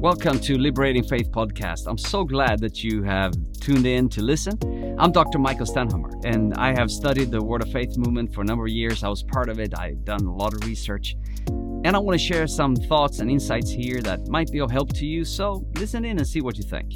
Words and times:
Welcome 0.00 0.40
to 0.40 0.56
Liberating 0.56 1.04
Faith 1.04 1.30
Podcast. 1.30 1.86
I'm 1.86 1.98
so 1.98 2.24
glad 2.24 2.58
that 2.60 2.82
you 2.82 3.02
have 3.02 3.34
tuned 3.60 3.84
in 3.84 4.08
to 4.08 4.22
listen. 4.22 4.58
I'm 4.98 5.12
Dr. 5.12 5.38
Mikael 5.38 5.66
Stenhammar, 5.66 6.24
and 6.24 6.54
I 6.54 6.72
have 6.72 6.90
studied 6.90 7.30
the 7.30 7.44
Word 7.44 7.60
of 7.60 7.70
Faith 7.70 7.98
movement 7.98 8.32
for 8.32 8.40
a 8.40 8.44
number 8.44 8.64
of 8.64 8.70
years. 8.70 9.04
I 9.04 9.10
was 9.10 9.22
part 9.22 9.50
of 9.50 9.60
it, 9.60 9.78
I've 9.78 10.02
done 10.06 10.24
a 10.24 10.34
lot 10.34 10.54
of 10.54 10.64
research, 10.64 11.16
and 11.48 11.88
I 11.88 11.98
want 11.98 12.18
to 12.18 12.26
share 12.26 12.46
some 12.46 12.74
thoughts 12.76 13.18
and 13.18 13.30
insights 13.30 13.70
here 13.70 14.00
that 14.00 14.26
might 14.28 14.50
be 14.50 14.60
of 14.60 14.70
help 14.70 14.90
to 14.94 15.04
you. 15.04 15.22
So 15.22 15.66
listen 15.76 16.06
in 16.06 16.16
and 16.16 16.26
see 16.26 16.40
what 16.40 16.56
you 16.56 16.64
think. 16.64 16.94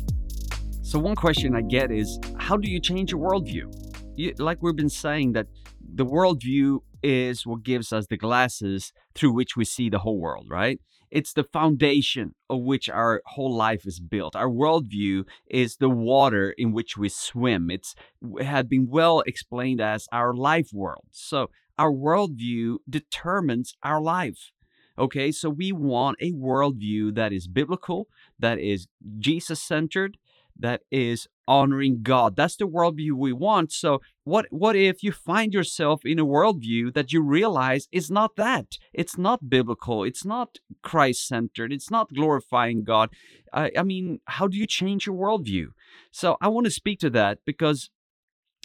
So, 0.80 0.98
one 0.98 1.14
question 1.14 1.54
I 1.54 1.60
get 1.60 1.92
is 1.92 2.18
how 2.38 2.56
do 2.56 2.70
you 2.70 2.80
change 2.80 3.12
your 3.12 3.20
worldview? 3.20 3.70
You, 4.16 4.32
like 4.38 4.62
we've 4.62 4.76
been 4.76 4.88
saying, 4.88 5.32
that 5.32 5.48
the 5.94 6.06
worldview 6.06 6.78
is 7.02 7.46
what 7.46 7.64
gives 7.64 7.92
us 7.92 8.06
the 8.06 8.16
glasses 8.16 8.94
through 9.14 9.34
which 9.34 9.58
we 9.58 9.66
see 9.66 9.90
the 9.90 9.98
whole 9.98 10.18
world, 10.18 10.46
right? 10.48 10.80
It's 11.14 11.32
the 11.32 11.44
foundation 11.44 12.34
of 12.50 12.62
which 12.62 12.88
our 12.88 13.22
whole 13.24 13.54
life 13.54 13.86
is 13.86 14.00
built. 14.00 14.34
Our 14.34 14.50
worldview 14.50 15.26
is 15.48 15.76
the 15.76 15.88
water 15.88 16.52
in 16.58 16.72
which 16.72 16.96
we 16.98 17.08
swim. 17.08 17.70
It's 17.70 17.94
it 18.40 18.46
had 18.46 18.68
been 18.68 18.88
well 18.90 19.20
explained 19.20 19.80
as 19.80 20.08
our 20.10 20.34
life 20.34 20.70
world. 20.72 21.04
So 21.12 21.50
our 21.78 21.92
worldview 21.92 22.78
determines 22.90 23.76
our 23.84 24.00
life. 24.00 24.50
Okay, 24.98 25.30
so 25.30 25.50
we 25.50 25.70
want 25.70 26.16
a 26.20 26.32
worldview 26.32 27.14
that 27.14 27.32
is 27.32 27.46
biblical, 27.46 28.08
that 28.40 28.58
is 28.58 28.88
Jesus 29.20 29.62
centered, 29.62 30.16
that 30.58 30.82
is 30.90 31.26
honoring 31.46 32.00
God. 32.02 32.36
That's 32.36 32.56
the 32.56 32.66
worldview 32.66 33.12
we 33.12 33.32
want. 33.32 33.72
So 33.72 34.00
what 34.24 34.46
what 34.50 34.76
if 34.76 35.02
you 35.02 35.12
find 35.12 35.52
yourself 35.52 36.02
in 36.04 36.18
a 36.18 36.24
worldview 36.24 36.94
that 36.94 37.12
you 37.12 37.22
realize 37.22 37.88
is 37.92 38.10
not 38.10 38.36
that? 38.36 38.78
It's 38.92 39.18
not 39.18 39.50
biblical. 39.50 40.04
It's 40.04 40.24
not 40.24 40.58
Christ 40.82 41.26
centered. 41.26 41.72
It's 41.72 41.90
not 41.90 42.14
glorifying 42.14 42.84
God. 42.84 43.10
I, 43.52 43.70
I 43.78 43.82
mean, 43.82 44.20
how 44.26 44.48
do 44.48 44.56
you 44.56 44.66
change 44.66 45.06
your 45.06 45.16
worldview? 45.16 45.66
So 46.10 46.36
I 46.40 46.48
want 46.48 46.64
to 46.66 46.70
speak 46.70 46.98
to 47.00 47.10
that 47.10 47.38
because 47.44 47.90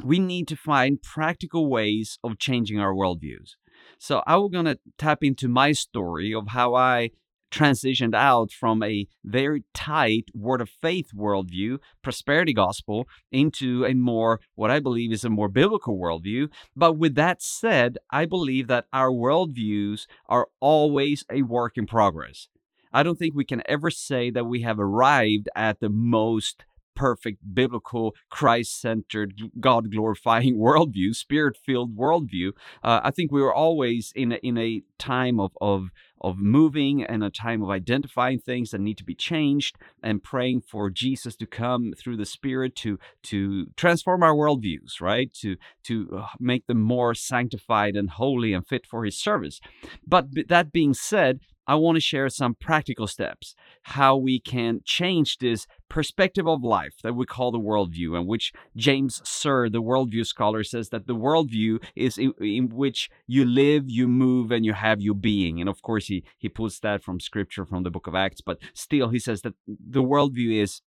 we 0.04 0.20
need 0.20 0.48
to 0.48 0.56
find 0.56 1.02
practical 1.02 1.70
ways 1.70 2.18
of 2.24 2.40
changing 2.40 2.80
our 2.80 2.94
worldviews. 2.94 3.56
So 3.98 4.24
I'm 4.26 4.50
gonna 4.50 4.78
tap 4.98 5.24
into 5.24 5.48
my 5.48 5.74
story 5.74 6.34
of 6.34 6.50
how 6.50 6.76
I 6.76 7.12
transitioned 7.52 8.16
out 8.16 8.52
from 8.52 8.84
a 8.84 9.08
very 9.24 9.64
tight 9.74 10.26
word 10.34 10.62
of 10.62 10.70
faith 10.70 11.10
worldview, 11.16 11.80
prosperity 12.02 12.54
gospel, 12.54 13.08
into 13.32 13.86
a 13.86 13.94
more, 13.94 14.40
what 14.56 14.72
I 14.72 14.80
believe 14.80 15.12
is 15.12 15.24
a 15.24 15.30
more 15.30 15.50
biblical 15.50 15.98
worldview. 15.98 16.50
But 16.76 16.94
with 16.98 17.16
that 17.16 17.42
said, 17.42 17.98
I 18.12 18.26
believe 18.26 18.68
that 18.68 18.86
our 18.94 19.12
worldviews 19.12 20.06
are 20.28 20.48
always 20.60 21.24
a 21.32 21.42
work 21.44 21.78
in 21.78 21.86
progress. 21.86 22.48
I 22.92 23.04
don't 23.04 23.20
think 23.20 23.36
we 23.36 23.46
can 23.46 23.62
ever 23.68 23.92
say 23.92 24.32
that 24.32 24.46
we 24.46 24.62
have 24.62 24.80
arrived 24.80 25.48
at 25.56 25.80
the 25.80 25.90
most 25.90 26.66
perfect 26.96 27.40
biblical 27.54 28.14
christ-centered 28.30 29.34
god-glorifying 29.60 30.58
worldview 30.60 31.14
spirit-filled 31.14 31.96
worldview 31.96 32.52
uh, 32.84 33.00
i 33.04 33.12
think 33.12 33.32
we 33.32 33.42
were 33.42 33.54
always 33.54 34.12
in 34.16 34.34
a, 34.34 34.36
in 34.38 34.58
a 34.58 34.82
time 34.98 35.40
of, 35.40 35.52
of 35.62 35.90
of 36.22 36.38
moving 36.38 37.04
and 37.04 37.24
a 37.24 37.30
time 37.30 37.62
of 37.64 37.70
identifying 37.70 38.40
things 38.40 38.72
that 38.72 38.82
need 38.82 38.98
to 38.98 39.04
be 39.04 39.16
changed 39.16 39.78
and 40.04 40.24
praying 40.24 40.62
for 40.62 40.90
Jesus 40.90 41.36
to 41.38 41.46
come 41.46 41.94
through 41.98 42.18
the 42.18 42.26
Spirit 42.26 42.76
to 42.78 43.00
to 43.24 43.68
transform 43.76 44.24
our 44.24 44.34
worldviews, 44.34 45.00
right? 45.02 45.34
To 45.36 45.56
to 45.84 46.10
uh, 46.18 46.28
make 46.40 46.68
them 46.68 46.82
more 46.82 47.14
sanctified 47.14 47.96
and 47.96 48.10
holy 48.10 48.54
and 48.54 48.68
fit 48.68 48.86
for 48.86 49.06
His 49.06 49.18
service. 49.18 49.60
But 50.06 50.28
that 50.50 50.72
being 50.72 50.94
said, 50.94 51.40
I 51.68 51.76
want 51.76 51.98
to 51.98 52.02
share 52.02 52.30
some 52.30 52.56
practical 52.56 53.08
steps 53.08 53.54
how 53.84 54.18
we 54.18 54.40
can 54.40 54.82
change 54.84 55.38
this 55.38 55.68
perspective 55.90 56.48
of 56.48 56.64
life 56.64 56.96
that 57.04 57.16
we 57.16 57.26
call 57.26 57.52
the 57.52 57.60
worldview, 57.60 58.18
and 58.18 58.28
which 58.28 58.54
James 58.76 59.22
Sire, 59.28 59.70
the 59.70 59.82
worldview 59.82 60.26
scholar, 60.26 60.64
says 60.64 60.90
that 60.90 61.08
the 61.08 61.16
worldview 61.16 61.84
is 61.96 62.18
in, 62.18 62.34
in, 62.40 62.70
which 62.70 63.10
you 63.28 63.44
live, 63.44 63.86
you 63.88 64.08
move, 64.08 64.52
and 64.52 64.66
you 64.66 64.74
have 64.74 65.02
your 65.02 65.16
being. 65.16 65.60
And 65.60 65.70
of 65.70 65.82
course, 65.82 66.08
he 66.08 66.24
he 66.38 66.50
pulls 66.50 66.80
that 66.80 67.04
from 67.04 67.20
scripture 67.20 67.66
from 67.66 67.84
the 67.84 67.92
book 67.92 68.08
of 68.08 68.16
Acts, 68.16 68.42
but 68.42 68.60
still, 68.74 69.10
he 69.10 69.20
says 69.20 69.42
that 69.42 69.54
the 69.68 70.04
worldview 70.04 70.62
is 70.62 70.82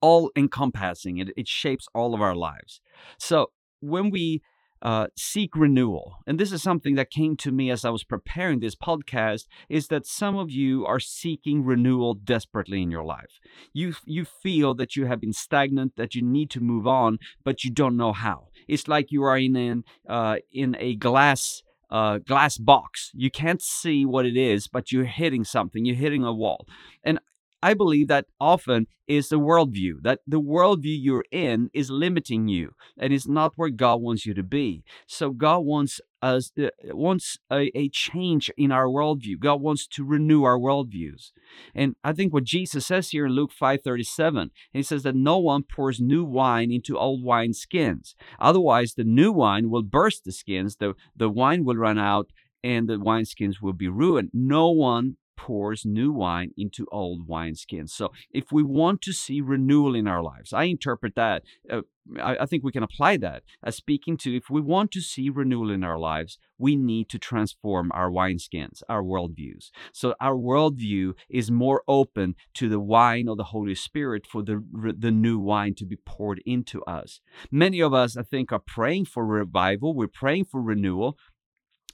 all 0.00 0.30
encompassing. 0.36 1.18
It 1.18 1.28
it 1.36 1.48
shapes 1.48 1.88
all 1.94 2.14
of 2.14 2.20
our 2.20 2.34
lives. 2.34 2.80
So 3.18 3.50
when 3.80 4.10
we 4.10 4.42
uh, 4.82 5.08
seek 5.16 5.56
renewal. 5.56 6.16
And 6.26 6.38
this 6.38 6.52
is 6.52 6.62
something 6.62 6.94
that 6.94 7.10
came 7.10 7.36
to 7.38 7.52
me 7.52 7.70
as 7.70 7.84
I 7.84 7.90
was 7.90 8.04
preparing 8.04 8.60
this 8.60 8.74
podcast 8.74 9.46
is 9.68 9.88
that 9.88 10.06
some 10.06 10.36
of 10.36 10.50
you 10.50 10.86
are 10.86 11.00
seeking 11.00 11.64
renewal 11.64 12.14
desperately 12.14 12.82
in 12.82 12.90
your 12.90 13.04
life. 13.04 13.40
You 13.72 13.94
you 14.04 14.24
feel 14.24 14.74
that 14.74 14.96
you 14.96 15.06
have 15.06 15.20
been 15.20 15.32
stagnant, 15.32 15.96
that 15.96 16.14
you 16.14 16.22
need 16.22 16.50
to 16.50 16.60
move 16.60 16.86
on, 16.86 17.18
but 17.44 17.64
you 17.64 17.70
don't 17.70 17.96
know 17.96 18.12
how. 18.12 18.48
It's 18.68 18.88
like 18.88 19.10
you 19.10 19.22
are 19.22 19.38
in 19.38 19.56
an 19.56 19.84
uh, 20.08 20.36
in 20.52 20.76
a 20.78 20.96
glass 20.96 21.62
uh, 21.90 22.18
glass 22.18 22.56
box. 22.56 23.10
You 23.14 23.30
can't 23.30 23.60
see 23.60 24.06
what 24.06 24.24
it 24.24 24.36
is, 24.36 24.68
but 24.68 24.92
you're 24.92 25.04
hitting 25.04 25.44
something. 25.44 25.84
You're 25.84 25.96
hitting 25.96 26.24
a 26.24 26.32
wall. 26.32 26.66
And 27.02 27.18
I 27.62 27.74
believe 27.74 28.08
that 28.08 28.26
often 28.40 28.86
is 29.06 29.28
the 29.28 29.38
worldview, 29.38 30.02
that 30.02 30.20
the 30.26 30.40
worldview 30.40 30.96
you're 31.00 31.24
in 31.30 31.68
is 31.74 31.90
limiting 31.90 32.48
you 32.48 32.70
and 32.96 33.12
is 33.12 33.26
not 33.26 33.52
where 33.56 33.68
God 33.68 34.00
wants 34.00 34.24
you 34.24 34.34
to 34.34 34.42
be. 34.42 34.84
So 35.06 35.30
God 35.30 35.60
wants 35.60 36.00
us 36.22 36.52
uh, 36.62 36.68
wants 36.84 37.38
a, 37.50 37.70
a, 37.76 37.88
change 37.88 38.50
in 38.56 38.70
our 38.70 38.86
worldview. 38.86 39.38
God 39.38 39.60
wants 39.60 39.86
to 39.88 40.04
renew 40.04 40.44
our 40.44 40.58
worldviews. 40.58 41.32
And 41.74 41.96
I 42.04 42.12
think 42.12 42.32
what 42.32 42.44
Jesus 42.44 42.86
says 42.86 43.08
here 43.08 43.26
in 43.26 43.32
Luke 43.32 43.52
5:37, 43.58 44.50
he 44.72 44.82
says 44.82 45.02
that 45.02 45.14
no 45.14 45.38
one 45.38 45.62
pours 45.62 45.98
new 45.98 46.24
wine 46.24 46.70
into 46.70 46.98
old 46.98 47.24
wine 47.24 47.52
skins. 47.52 48.14
Otherwise, 48.38 48.94
the 48.94 49.04
new 49.04 49.32
wine 49.32 49.70
will 49.70 49.82
burst 49.82 50.24
the 50.24 50.32
skins, 50.32 50.76
the, 50.76 50.94
the 51.16 51.30
wine 51.30 51.64
will 51.64 51.76
run 51.76 51.98
out, 51.98 52.28
and 52.62 52.88
the 52.88 52.96
wineskins 52.96 53.56
will 53.62 53.72
be 53.72 53.88
ruined. 53.88 54.30
No 54.32 54.70
one 54.70 55.16
pours 55.40 55.86
new 55.86 56.12
wine 56.12 56.50
into 56.56 56.86
old 56.92 57.26
wineskins. 57.26 57.90
So, 57.90 58.12
if 58.30 58.52
we 58.52 58.62
want 58.62 59.00
to 59.02 59.12
see 59.12 59.40
renewal 59.40 59.94
in 59.94 60.06
our 60.06 60.22
lives, 60.22 60.52
I 60.52 60.64
interpret 60.64 61.14
that, 61.14 61.42
uh, 61.70 61.82
I, 62.20 62.36
I, 62.40 62.46
think 62.46 62.62
we 62.62 62.72
can 62.72 62.82
apply 62.82 63.16
that 63.18 63.42
as 63.62 63.76
speaking 63.76 64.16
to 64.18 64.36
if 64.36 64.50
we 64.50 64.60
want 64.60 64.90
to 64.92 65.00
see 65.00 65.30
renewal 65.30 65.70
in 65.70 65.82
our 65.82 65.98
lives, 65.98 66.38
we 66.58 66.76
need 66.76 67.08
to 67.10 67.18
transform 67.18 67.90
our 67.94 68.10
wineskins, 68.10 68.82
our 68.88 69.02
worldviews. 69.02 69.70
So, 69.92 70.14
our 70.20 70.36
worldview 70.36 71.14
is 71.30 71.50
more 71.50 71.82
open 71.88 72.34
to 72.54 72.68
the 72.68 72.80
wine 72.80 73.26
of 73.26 73.38
the 73.38 73.44
Holy 73.44 73.74
Spirit 73.74 74.26
for 74.26 74.42
the, 74.42 74.62
the 74.98 75.10
new 75.10 75.38
wine 75.38 75.74
to 75.76 75.86
be 75.86 75.96
poured 75.96 76.42
into 76.44 76.82
us. 76.84 77.20
Many 77.50 77.80
of 77.80 77.94
us, 77.94 78.16
I 78.16 78.22
think, 78.22 78.52
are 78.52 78.62
praying 78.66 79.06
for 79.06 79.24
revival, 79.24 79.94
we're 79.94 80.08
praying 80.08 80.46
for 80.46 80.60
renewal, 80.60 81.16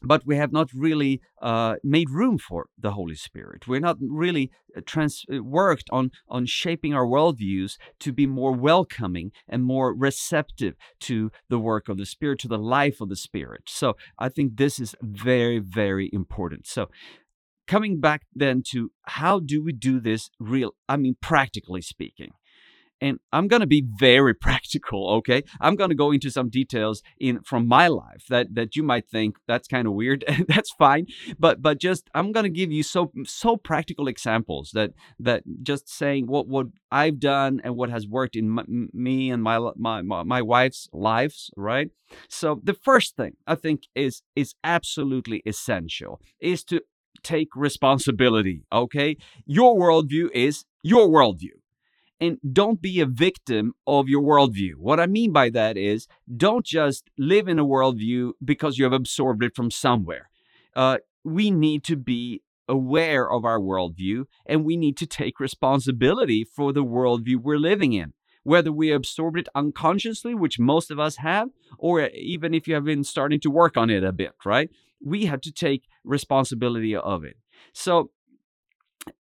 but 0.02 0.26
we 0.26 0.36
have 0.36 0.52
not 0.52 0.68
really 0.74 1.20
uh, 1.40 1.76
made 1.82 2.10
room 2.10 2.38
for 2.38 2.68
the 2.78 2.92
Holy 2.92 3.14
Spirit. 3.14 3.66
We're 3.66 3.80
not 3.80 3.96
really 4.00 4.50
uh, 4.76 4.80
trans- 4.84 5.24
uh, 5.32 5.42
worked 5.42 5.88
on 5.90 6.10
on 6.28 6.46
shaping 6.46 6.94
our 6.94 7.06
worldviews 7.06 7.76
to 8.00 8.12
be 8.12 8.26
more 8.26 8.52
welcoming 8.52 9.32
and 9.48 9.64
more 9.64 9.94
receptive 9.94 10.74
to 11.00 11.30
the 11.48 11.58
work 11.58 11.88
of 11.88 11.96
the 11.98 12.06
Spirit, 12.06 12.38
to 12.40 12.48
the 12.48 12.58
life 12.58 13.00
of 13.00 13.08
the 13.08 13.16
Spirit. 13.16 13.62
So 13.66 13.96
I 14.18 14.28
think 14.28 14.56
this 14.56 14.78
is 14.78 14.94
very, 15.02 15.58
very 15.58 16.10
important. 16.12 16.66
So 16.66 16.88
coming 17.66 18.00
back 18.00 18.22
then 18.34 18.62
to 18.70 18.90
how 19.02 19.40
do 19.40 19.62
we 19.62 19.72
do 19.72 20.00
this 20.00 20.30
real? 20.38 20.74
I 20.88 20.96
mean, 20.96 21.16
practically 21.20 21.82
speaking. 21.82 22.32
And 23.00 23.18
I'm 23.32 23.48
going 23.48 23.60
to 23.60 23.66
be 23.66 23.84
very 23.98 24.34
practical, 24.46 25.08
okay? 25.18 25.42
I'm 25.60 25.76
going 25.76 25.90
to 25.90 25.96
go 25.96 26.12
into 26.12 26.30
some 26.30 26.48
details 26.48 27.02
in 27.18 27.40
from 27.42 27.66
my 27.66 27.88
life 27.88 28.24
that 28.28 28.54
that 28.54 28.76
you 28.76 28.82
might 28.82 29.08
think 29.08 29.36
that's 29.46 29.68
kind 29.68 29.86
of 29.86 29.94
weird. 29.94 30.24
that's 30.48 30.72
fine, 30.72 31.06
but 31.38 31.62
but 31.62 31.78
just 31.78 32.08
I'm 32.14 32.32
going 32.32 32.44
to 32.44 32.50
give 32.50 32.72
you 32.72 32.82
so 32.82 33.12
so 33.24 33.56
practical 33.56 34.08
examples 34.08 34.70
that 34.74 34.92
that 35.18 35.42
just 35.62 35.88
saying 35.88 36.26
what 36.26 36.48
what 36.48 36.66
I've 36.90 37.18
done 37.18 37.60
and 37.64 37.76
what 37.76 37.90
has 37.90 38.06
worked 38.06 38.36
in 38.36 38.48
my, 38.48 38.64
me 38.66 39.30
and 39.30 39.42
my, 39.42 39.58
my 39.76 40.02
my 40.02 40.22
my 40.22 40.42
wife's 40.42 40.88
lives, 40.92 41.50
right? 41.56 41.90
So 42.28 42.60
the 42.62 42.74
first 42.74 43.16
thing 43.16 43.36
I 43.46 43.54
think 43.56 43.84
is 43.94 44.22
is 44.34 44.54
absolutely 44.64 45.42
essential 45.44 46.20
is 46.40 46.64
to 46.64 46.80
take 47.22 47.48
responsibility, 47.56 48.64
okay? 48.72 49.16
Your 49.46 49.76
worldview 49.76 50.30
is 50.32 50.64
your 50.82 51.08
worldview 51.08 51.56
and 52.20 52.38
don't 52.52 52.80
be 52.80 53.00
a 53.00 53.06
victim 53.06 53.74
of 53.86 54.08
your 54.08 54.22
worldview. 54.22 54.74
What 54.78 55.00
I 55.00 55.06
mean 55.06 55.32
by 55.32 55.50
that 55.50 55.76
is 55.76 56.06
don't 56.34 56.64
just 56.64 57.10
live 57.18 57.48
in 57.48 57.58
a 57.58 57.64
worldview 57.64 58.32
because 58.44 58.78
you 58.78 58.84
have 58.84 58.92
absorbed 58.92 59.42
it 59.42 59.54
from 59.54 59.70
somewhere. 59.70 60.30
Uh, 60.74 60.98
we 61.24 61.50
need 61.50 61.84
to 61.84 61.96
be 61.96 62.42
aware 62.68 63.30
of 63.30 63.44
our 63.44 63.60
worldview 63.60 64.24
and 64.44 64.64
we 64.64 64.76
need 64.76 64.96
to 64.96 65.06
take 65.06 65.40
responsibility 65.40 66.44
for 66.44 66.72
the 66.72 66.84
worldview 66.84 67.36
we're 67.36 67.58
living 67.58 67.92
in. 67.92 68.12
Whether 68.42 68.72
we 68.72 68.92
absorbed 68.92 69.38
it 69.38 69.48
unconsciously, 69.56 70.34
which 70.34 70.58
most 70.58 70.90
of 70.90 71.00
us 71.00 71.16
have, 71.16 71.48
or 71.78 72.06
even 72.08 72.54
if 72.54 72.68
you 72.68 72.74
have 72.74 72.84
been 72.84 73.02
starting 73.02 73.40
to 73.40 73.50
work 73.50 73.76
on 73.76 73.90
it 73.90 74.04
a 74.04 74.12
bit, 74.12 74.32
right? 74.44 74.70
We 75.04 75.26
have 75.26 75.40
to 75.42 75.52
take 75.52 75.88
responsibility 76.04 76.94
of 76.94 77.24
it. 77.24 77.36
So 77.72 78.10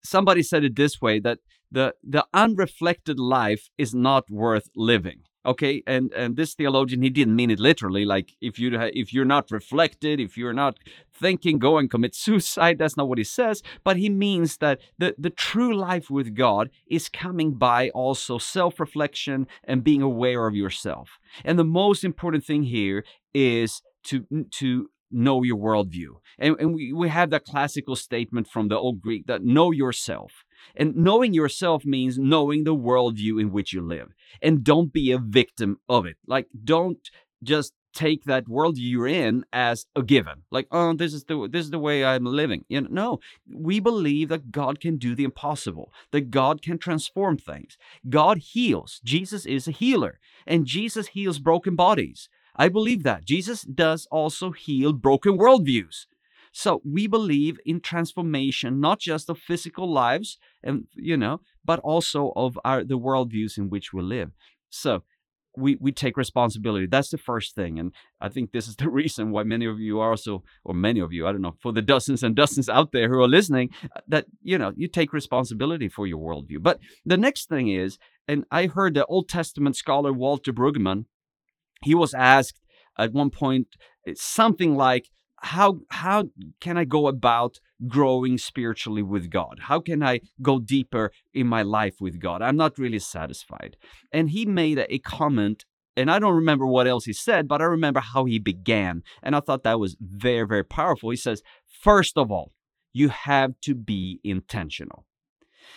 somebody 0.05 0.43
said 0.43 0.65
it 0.65 0.77
this 0.77 1.01
way 1.01 1.21
that 1.21 1.39
the 1.71 1.95
the 2.03 2.25
unreflected 2.35 3.19
life 3.19 3.69
is 3.79 3.95
not 3.95 4.31
worth 4.31 4.69
living 4.75 5.23
okay? 5.49 5.83
And 5.87 6.13
and 6.13 6.37
this 6.37 6.55
theologian 6.55 7.03
he 7.03 7.11
didn't 7.11 7.35
mean 7.35 7.51
it 7.51 7.59
literally 7.59 8.05
like 8.05 8.33
if 8.41 8.59
you 8.59 8.71
if 8.93 9.13
you're 9.13 9.25
not 9.25 9.51
reflected 9.51 10.21
if 10.21 10.37
you're 10.37 10.53
not 10.53 10.79
thinking 11.13 11.59
go 11.59 11.79
and 11.79 11.91
commit 11.91 12.15
suicide 12.15 12.79
that's 12.79 12.97
not 12.97 13.09
what 13.09 13.19
he 13.19 13.25
says 13.25 13.63
but 13.83 13.97
he 13.97 14.09
means 14.09 14.59
that 14.59 14.81
the 14.99 15.15
the 15.19 15.31
true 15.31 15.75
life 15.75 16.11
with 16.11 16.35
god 16.35 16.71
is 16.89 17.09
coming 17.09 17.55
by 17.55 17.89
also 17.91 18.39
self-reflection 18.39 19.47
and 19.65 19.83
being 19.83 20.03
aware 20.03 20.47
of 20.47 20.55
yourself. 20.55 21.19
And 21.45 21.59
the 21.59 21.65
most 21.65 22.05
important 22.05 22.45
thing 22.45 22.65
here 22.65 23.05
is 23.35 23.83
to 24.05 24.27
to 24.53 24.89
know 25.11 25.43
your 25.43 25.57
worldview. 25.57 26.21
And, 26.39 26.57
and 26.61 26.75
we, 26.75 26.93
we 26.93 27.09
have 27.09 27.31
that 27.31 27.47
classical 27.47 27.97
statement 27.97 28.47
from 28.47 28.69
the 28.69 28.77
old 28.77 29.01
greek 29.01 29.27
that 29.27 29.43
know 29.43 29.71
yourself 29.71 30.45
and 30.75 30.97
knowing 30.97 31.35
yourself 31.35 31.85
means 31.85 32.19
knowing 32.19 32.65
the 32.65 32.75
worldview 32.75 33.41
in 33.41 33.53
which 33.53 33.73
you 33.73 33.83
live. 33.83 34.09
And 34.43 34.65
don't 34.65 34.93
be 34.93 35.13
a 35.13 35.19
victim 35.19 35.79
of 35.89 36.07
it. 36.07 36.17
Like, 36.27 36.47
don't 36.65 36.99
just 37.43 37.73
take 37.95 38.25
that 38.25 38.47
worldview 38.47 38.77
you're 38.79 39.09
in 39.09 39.45
as 39.53 39.87
a 39.97 40.03
given. 40.03 40.45
Like, 40.51 40.69
oh, 40.71 40.93
this 40.95 41.13
is 41.13 41.25
the 41.25 41.49
this 41.51 41.65
is 41.65 41.71
the 41.71 41.79
way 41.79 42.05
I'm 42.05 42.25
living. 42.25 42.65
You 42.69 42.83
know, 42.83 42.89
no, 42.91 43.19
we 43.53 43.81
believe 43.81 44.29
that 44.29 44.53
God 44.53 44.81
can 44.81 44.99
do 44.99 45.15
the 45.15 45.25
impossible, 45.25 45.93
that 46.13 46.31
God 46.31 46.63
can 46.63 46.79
transform 46.79 47.39
things. 47.39 47.77
God 48.09 48.39
heals. 48.39 49.01
Jesus 49.05 49.47
is 49.47 49.67
a 49.67 49.73
healer, 49.73 50.21
and 50.47 50.67
Jesus 50.67 51.09
heals 51.09 51.39
broken 51.39 51.75
bodies. 51.75 52.29
I 52.55 52.69
believe 52.69 53.05
that. 53.05 53.25
Jesus 53.25 53.63
does 53.63 54.07
also 54.11 54.51
heal 54.51 54.93
broken 54.93 55.39
worldviews. 55.39 56.07
So 56.53 56.81
we 56.85 57.07
believe 57.07 57.59
in 57.65 57.81
transformation, 57.81 58.81
not 58.81 59.01
just 59.01 59.29
of 59.29 59.39
physical 59.39 59.91
lives, 59.93 60.39
and 60.63 60.87
you 60.95 61.17
know, 61.17 61.41
but 61.65 61.79
also 61.81 62.33
of 62.37 62.59
our 62.65 62.85
the 62.85 62.99
worldviews 62.99 63.59
in 63.59 63.71
which 63.71 63.93
we 63.93 64.03
live. 64.03 64.31
So 64.71 65.03
we, 65.59 65.77
we 65.81 65.93
take 65.93 66.17
responsibility. 66.17 66.87
That's 66.87 67.11
the 67.11 67.19
first 67.19 67.55
thing. 67.55 67.79
And 67.79 67.93
I 68.21 68.29
think 68.29 68.53
this 68.53 68.69
is 68.69 68.77
the 68.83 68.89
reason 68.89 69.31
why 69.31 69.43
many 69.43 69.67
of 69.67 69.79
you 69.79 70.01
are 70.01 70.11
also, 70.11 70.45
or 70.65 70.75
many 70.75 71.01
of 71.01 71.13
you, 71.13 71.27
I 71.27 71.33
don't 71.33 71.43
know, 71.43 71.57
for 71.61 71.73
the 71.73 71.83
dozens 71.83 72.23
and 72.23 72.35
dozens 72.35 72.69
out 72.69 72.93
there 72.93 73.09
who 73.09 73.21
are 73.21 73.29
listening, 73.29 73.71
uh, 73.95 74.01
that, 74.09 74.27
you 74.43 74.59
know, 74.59 74.73
you 74.77 74.89
take 74.89 75.13
responsibility 75.13 75.89
for 75.89 76.07
your 76.07 76.19
worldview. 76.19 76.63
But 76.63 76.79
the 77.05 77.17
next 77.17 77.49
thing 77.49 77.69
is, 77.69 77.99
and 78.27 78.45
I 78.51 78.67
heard 78.67 78.95
the 78.95 79.07
Old 79.07 79.29
Testament 79.29 79.77
scholar 79.77 80.13
Walter 80.13 80.53
Brueggemann, 80.53 81.07
he 81.83 81.95
was 81.95 82.15
asked 82.15 82.61
at 82.99 83.13
one 83.13 83.31
point 83.31 83.69
something 84.15 84.77
like, 84.77 85.09
how 85.41 85.81
how 85.91 86.31
can 86.61 86.77
I 86.77 86.85
go 86.85 87.07
about 87.07 87.61
growing 87.87 88.39
spiritually 88.39 89.03
with 89.03 89.31
God? 89.31 89.61
How 89.63 89.81
can 89.81 90.03
I 90.03 90.21
go 90.43 90.59
deeper 90.59 91.13
in 91.33 91.47
my 91.47 91.63
life 91.63 91.97
with 92.01 92.21
God? 92.21 92.43
I'm 92.43 92.57
not 92.57 92.79
really 92.79 92.99
satisfied. 92.99 93.77
And 94.13 94.31
he 94.31 94.47
made 94.47 94.85
a, 94.89 94.99
comment 94.99 95.65
and 95.97 96.11
I 96.11 96.19
don't 96.21 96.35
remember 96.35 96.67
what 96.67 96.87
else 96.87 97.07
he 97.07 97.13
said, 97.13 97.49
but 97.49 97.61
I 97.61 97.65
remember 97.65 98.01
how 98.01 98.25
he 98.25 98.39
began. 98.39 99.03
And 99.23 99.35
I 99.35 99.41
thought 99.41 99.65
that 99.65 99.81
was 99.81 99.97
very, 100.01 100.47
very 100.47 100.65
powerful. 100.65 101.11
He 101.11 101.17
says, 101.17 101.43
first 101.67 102.17
of 102.17 102.31
all, 102.31 102.53
you 102.93 103.09
have 103.09 103.55
to 103.63 103.75
be 103.75 104.21
intentional. 104.23 105.05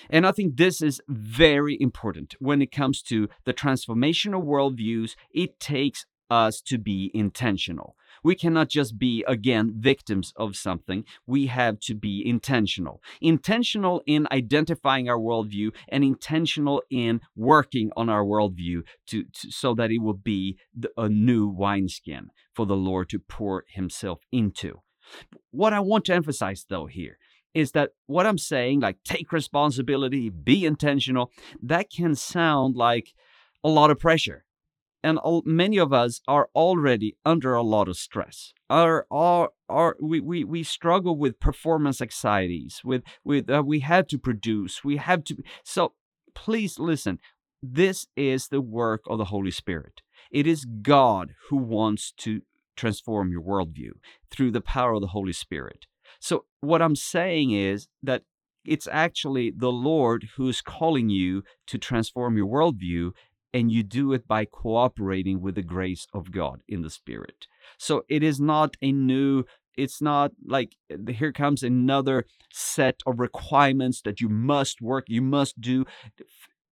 And 0.10 0.26
I 0.28 0.32
think 0.32 0.58
this 0.58 0.82
is 0.82 1.02
very 1.08 1.78
important 1.80 2.36
when 2.40 2.62
it 2.62 2.72
comes 2.72 3.02
to 3.04 3.30
the 3.46 3.54
transformational 3.54 4.44
worldviews. 4.44 5.16
It 5.32 5.60
takes 5.60 6.06
us 6.30 6.62
to 6.62 6.78
be 6.78 7.12
intentional. 7.14 7.96
We 8.24 8.36
cannot 8.36 8.70
just 8.70 8.98
be, 8.98 9.24
again, 9.28 9.74
victims 9.78 10.34
of 10.36 10.56
something. 10.56 11.06
We 11.26 11.48
have 11.48 11.80
to 11.82 11.96
be 11.96 12.28
intentional. 12.28 13.02
Intentional 13.20 14.02
in 14.06 14.28
identifying 14.32 15.10
our 15.10 15.18
worldview 15.18 15.74
and 15.88 16.04
intentional 16.04 16.84
in 16.90 17.22
working 17.36 17.92
on 17.98 18.10
our 18.10 18.24
worldview 18.24 18.84
to, 19.08 19.24
to 19.24 19.52
so 19.52 19.74
that 19.76 19.92
it 19.92 20.00
will 20.00 20.14
be 20.14 20.58
the, 20.76 20.92
a 20.98 21.10
new 21.10 21.48
wineskin 21.48 22.30
for 22.54 22.66
the 22.66 22.76
Lord 22.76 23.10
to 23.10 23.20
pour 23.20 23.66
Himself 23.68 24.20
into. 24.32 24.82
What 25.52 25.74
I 25.74 25.80
want 25.80 26.06
to 26.06 26.14
emphasize, 26.14 26.66
though, 26.70 26.86
here 26.86 27.18
is 27.54 27.72
that 27.72 27.92
what 28.06 28.26
I'm 28.26 28.38
saying, 28.38 28.80
like 28.80 28.98
take 29.04 29.32
responsibility, 29.32 30.30
be 30.30 30.66
intentional, 30.66 31.32
that 31.62 31.90
can 31.90 32.16
sound 32.16 32.76
like 32.76 33.14
a 33.64 33.70
lot 33.70 33.92
of 33.92 34.00
pressure 34.00 34.46
and 35.04 35.18
all, 35.18 35.42
many 35.46 35.78
of 35.78 35.92
us 35.92 36.22
are 36.28 36.50
already 36.56 37.16
under 37.26 37.54
a 37.54 37.64
lot 37.64 37.88
of 37.88 37.98
stress. 37.98 38.54
Are 38.70 39.06
are, 39.10 39.50
are 39.70 39.96
we, 40.02 40.20
we 40.20 40.44
we 40.44 40.64
struggle 40.64 41.18
with 41.18 41.40
performance 41.40 42.02
anxieties 42.02 42.82
with 42.84 43.04
with 43.24 43.50
uh, 43.50 43.64
we 43.66 43.80
have 43.82 44.08
to 44.08 44.18
produce 44.18 44.84
we 44.84 44.98
have 44.98 45.24
to 45.26 45.38
so 45.64 45.94
please 46.34 46.80
listen. 46.80 47.20
This 47.64 48.08
is 48.16 48.48
the 48.48 48.62
work 48.62 49.02
of 49.08 49.18
the 49.18 49.26
holy 49.26 49.52
spirit. 49.52 50.02
It 50.32 50.48
is 50.48 50.66
god 50.66 51.34
who 51.50 51.58
wants 51.58 52.12
to 52.18 52.42
transform 52.76 53.32
your 53.32 53.42
worldview 53.42 53.92
through 54.32 54.52
the 54.52 54.62
power 54.62 54.94
of 54.94 55.02
the 55.02 55.08
holy 55.08 55.34
spirit. 55.34 55.86
So 56.20 56.46
what 56.62 56.82
i'm 56.82 56.96
saying 56.96 57.52
is 57.52 57.88
that 58.04 58.24
it's 58.66 58.88
actually 58.92 59.52
the 59.56 59.72
Lord 59.72 60.30
who's 60.38 60.62
calling 60.62 61.10
you 61.10 61.44
to 61.68 61.78
transform 61.78 62.38
your 62.38 62.48
worldview 62.48 63.12
and 63.54 63.72
you 63.72 63.84
do 63.84 64.14
it 64.14 64.28
by 64.28 64.46
cooperating 64.46 65.42
with 65.42 65.56
the 65.56 65.62
grace 65.62 66.08
of 66.14 66.32
God 66.32 66.62
in 66.68 66.82
the 66.82 66.90
Spirit. 66.90 67.48
So 67.78 68.04
it 68.10 68.24
is 68.24 68.40
not 68.40 68.78
a 68.82 68.92
new, 68.92 69.44
it's 69.78 70.02
not 70.02 70.32
like 70.46 70.76
eh, 70.90 71.12
here 71.14 71.32
comes 71.32 71.64
another 71.64 72.26
set 72.52 73.02
of 73.06 73.20
requirements 73.20 74.02
that 74.02 74.22
you 74.22 74.30
must 74.30 74.82
work, 74.82 75.06
you 75.08 75.22
must 75.22 75.60
do. 75.60 75.86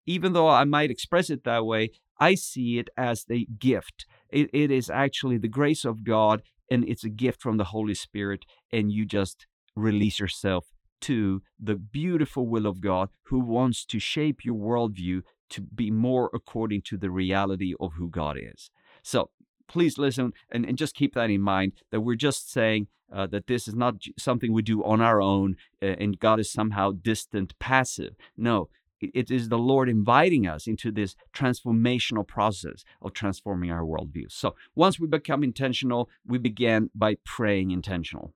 Even 0.06 0.34
though 0.34 0.50
I 0.50 0.64
might 0.64 0.92
express 0.92 1.30
it 1.30 1.44
that 1.44 1.66
way, 1.66 1.92
I 2.20 2.36
see 2.36 2.80
it 2.80 2.90
as 2.98 3.26
a 3.30 3.46
gift. 3.46 4.06
it, 4.30 4.50
it 4.54 4.72
is 4.72 4.90
actually 4.90 5.38
the 5.38 5.48
grace 5.48 5.86
of 5.86 6.04
God 6.04 6.42
and 6.70 6.88
it's 6.88 7.04
a 7.04 7.10
gift 7.10 7.42
from 7.42 7.58
the 7.58 7.66
Holy 7.66 7.94
Spirit, 7.94 8.46
and 8.72 8.92
you 8.92 9.06
just 9.06 9.48
release 9.76 10.20
yourself 10.20 10.68
to 11.02 11.42
the 11.60 11.76
beautiful 11.76 12.48
will 12.48 12.66
of 12.66 12.82
God 12.82 13.10
who 13.24 13.40
wants 13.40 13.86
to 13.86 14.00
shape 14.00 14.44
your 14.44 14.56
worldview 14.56 15.22
to 15.50 15.62
be 15.62 15.92
more 15.92 16.30
according 16.34 16.82
to 16.84 16.98
the 16.98 17.10
reality 17.10 17.74
of 17.80 17.94
who 17.94 18.10
God 18.10 18.38
is. 18.40 18.72
So 19.04 19.30
please 19.68 19.98
listen 19.98 20.34
and, 20.52 20.66
and 20.66 20.78
just 20.78 20.96
keep 20.96 21.14
that 21.14 21.30
in 21.30 21.42
mind 21.42 21.74
that 21.92 22.02
we're 22.02 22.16
just 22.16 22.52
saying 22.52 22.88
uh, 23.14 23.28
that 23.28 23.48
this 23.48 23.68
is 23.68 23.76
not 23.76 23.96
something 24.18 24.54
we 24.54 24.62
do 24.62 24.84
on 24.84 25.02
our 25.02 25.22
own 25.22 25.56
uh, 25.82 25.88
and 25.88 26.20
God 26.20 26.40
is 26.40 26.52
somehow 26.52 26.92
distant, 26.92 27.58
passive. 27.60 28.16
No, 28.38 28.70
it 29.02 29.32
is 29.32 29.50
the 29.50 29.58
Lord 29.58 29.88
inviting 29.90 30.46
us 30.46 30.68
into 30.68 30.92
this 30.92 31.16
transformational 31.34 32.28
process 32.28 32.84
of 33.02 33.14
transforming 33.14 33.72
our 33.72 33.84
worldview. 33.84 34.26
So 34.30 34.56
once 34.76 35.00
we 35.00 35.08
become 35.08 35.44
intentional, 35.44 36.10
we 36.26 36.38
begin 36.38 36.90
by 36.94 37.16
praying 37.26 37.72
intentional. 37.72 38.34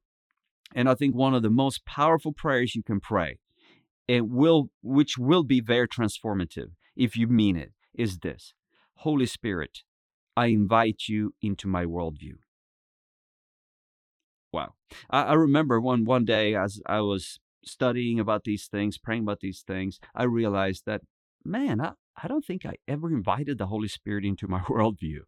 And 0.74 0.90
I 0.90 0.96
think 0.96 1.16
one 1.16 1.34
of 1.34 1.44
the 1.44 1.50
most 1.50 1.86
powerful 1.86 2.32
prayers 2.32 2.76
you 2.76 2.84
can 2.84 3.00
pray, 3.00 3.38
and 4.08 4.32
will 4.32 4.70
which 4.82 5.18
will 5.18 5.44
be 5.44 5.62
very 5.62 5.88
transformative, 5.88 6.72
if 6.96 7.18
you 7.18 7.28
mean 7.28 7.56
it, 7.56 7.72
is 7.94 8.20
this 8.20 8.54
Holy 8.98 9.26
Spirit, 9.26 9.80
I 10.36 10.48
invite 10.48 11.04
you 11.08 11.34
into 11.42 11.68
my 11.68 11.86
worldview. 11.86 12.38
Wow. 14.52 14.74
I, 15.10 15.24
I 15.24 15.34
remember 15.34 15.80
one, 15.82 16.06
one 16.06 16.26
day 16.26 16.56
as 16.56 16.82
I 16.86 17.02
was 17.02 17.40
studying 17.66 18.20
about 18.20 18.44
these 18.44 18.68
things, 18.68 18.98
praying 18.98 19.24
about 19.24 19.40
these 19.40 19.64
things, 19.66 20.00
I 20.16 20.24
realized 20.24 20.84
that, 20.86 21.02
man, 21.44 21.82
I, 21.82 21.94
I 22.22 22.28
don't 22.28 22.46
think 22.46 22.66
I 22.66 22.76
ever 22.88 23.12
invited 23.12 23.58
the 23.58 23.68
Holy 23.68 23.88
Spirit 23.88 24.26
into 24.26 24.48
my 24.48 24.60
worldview. 24.70 25.22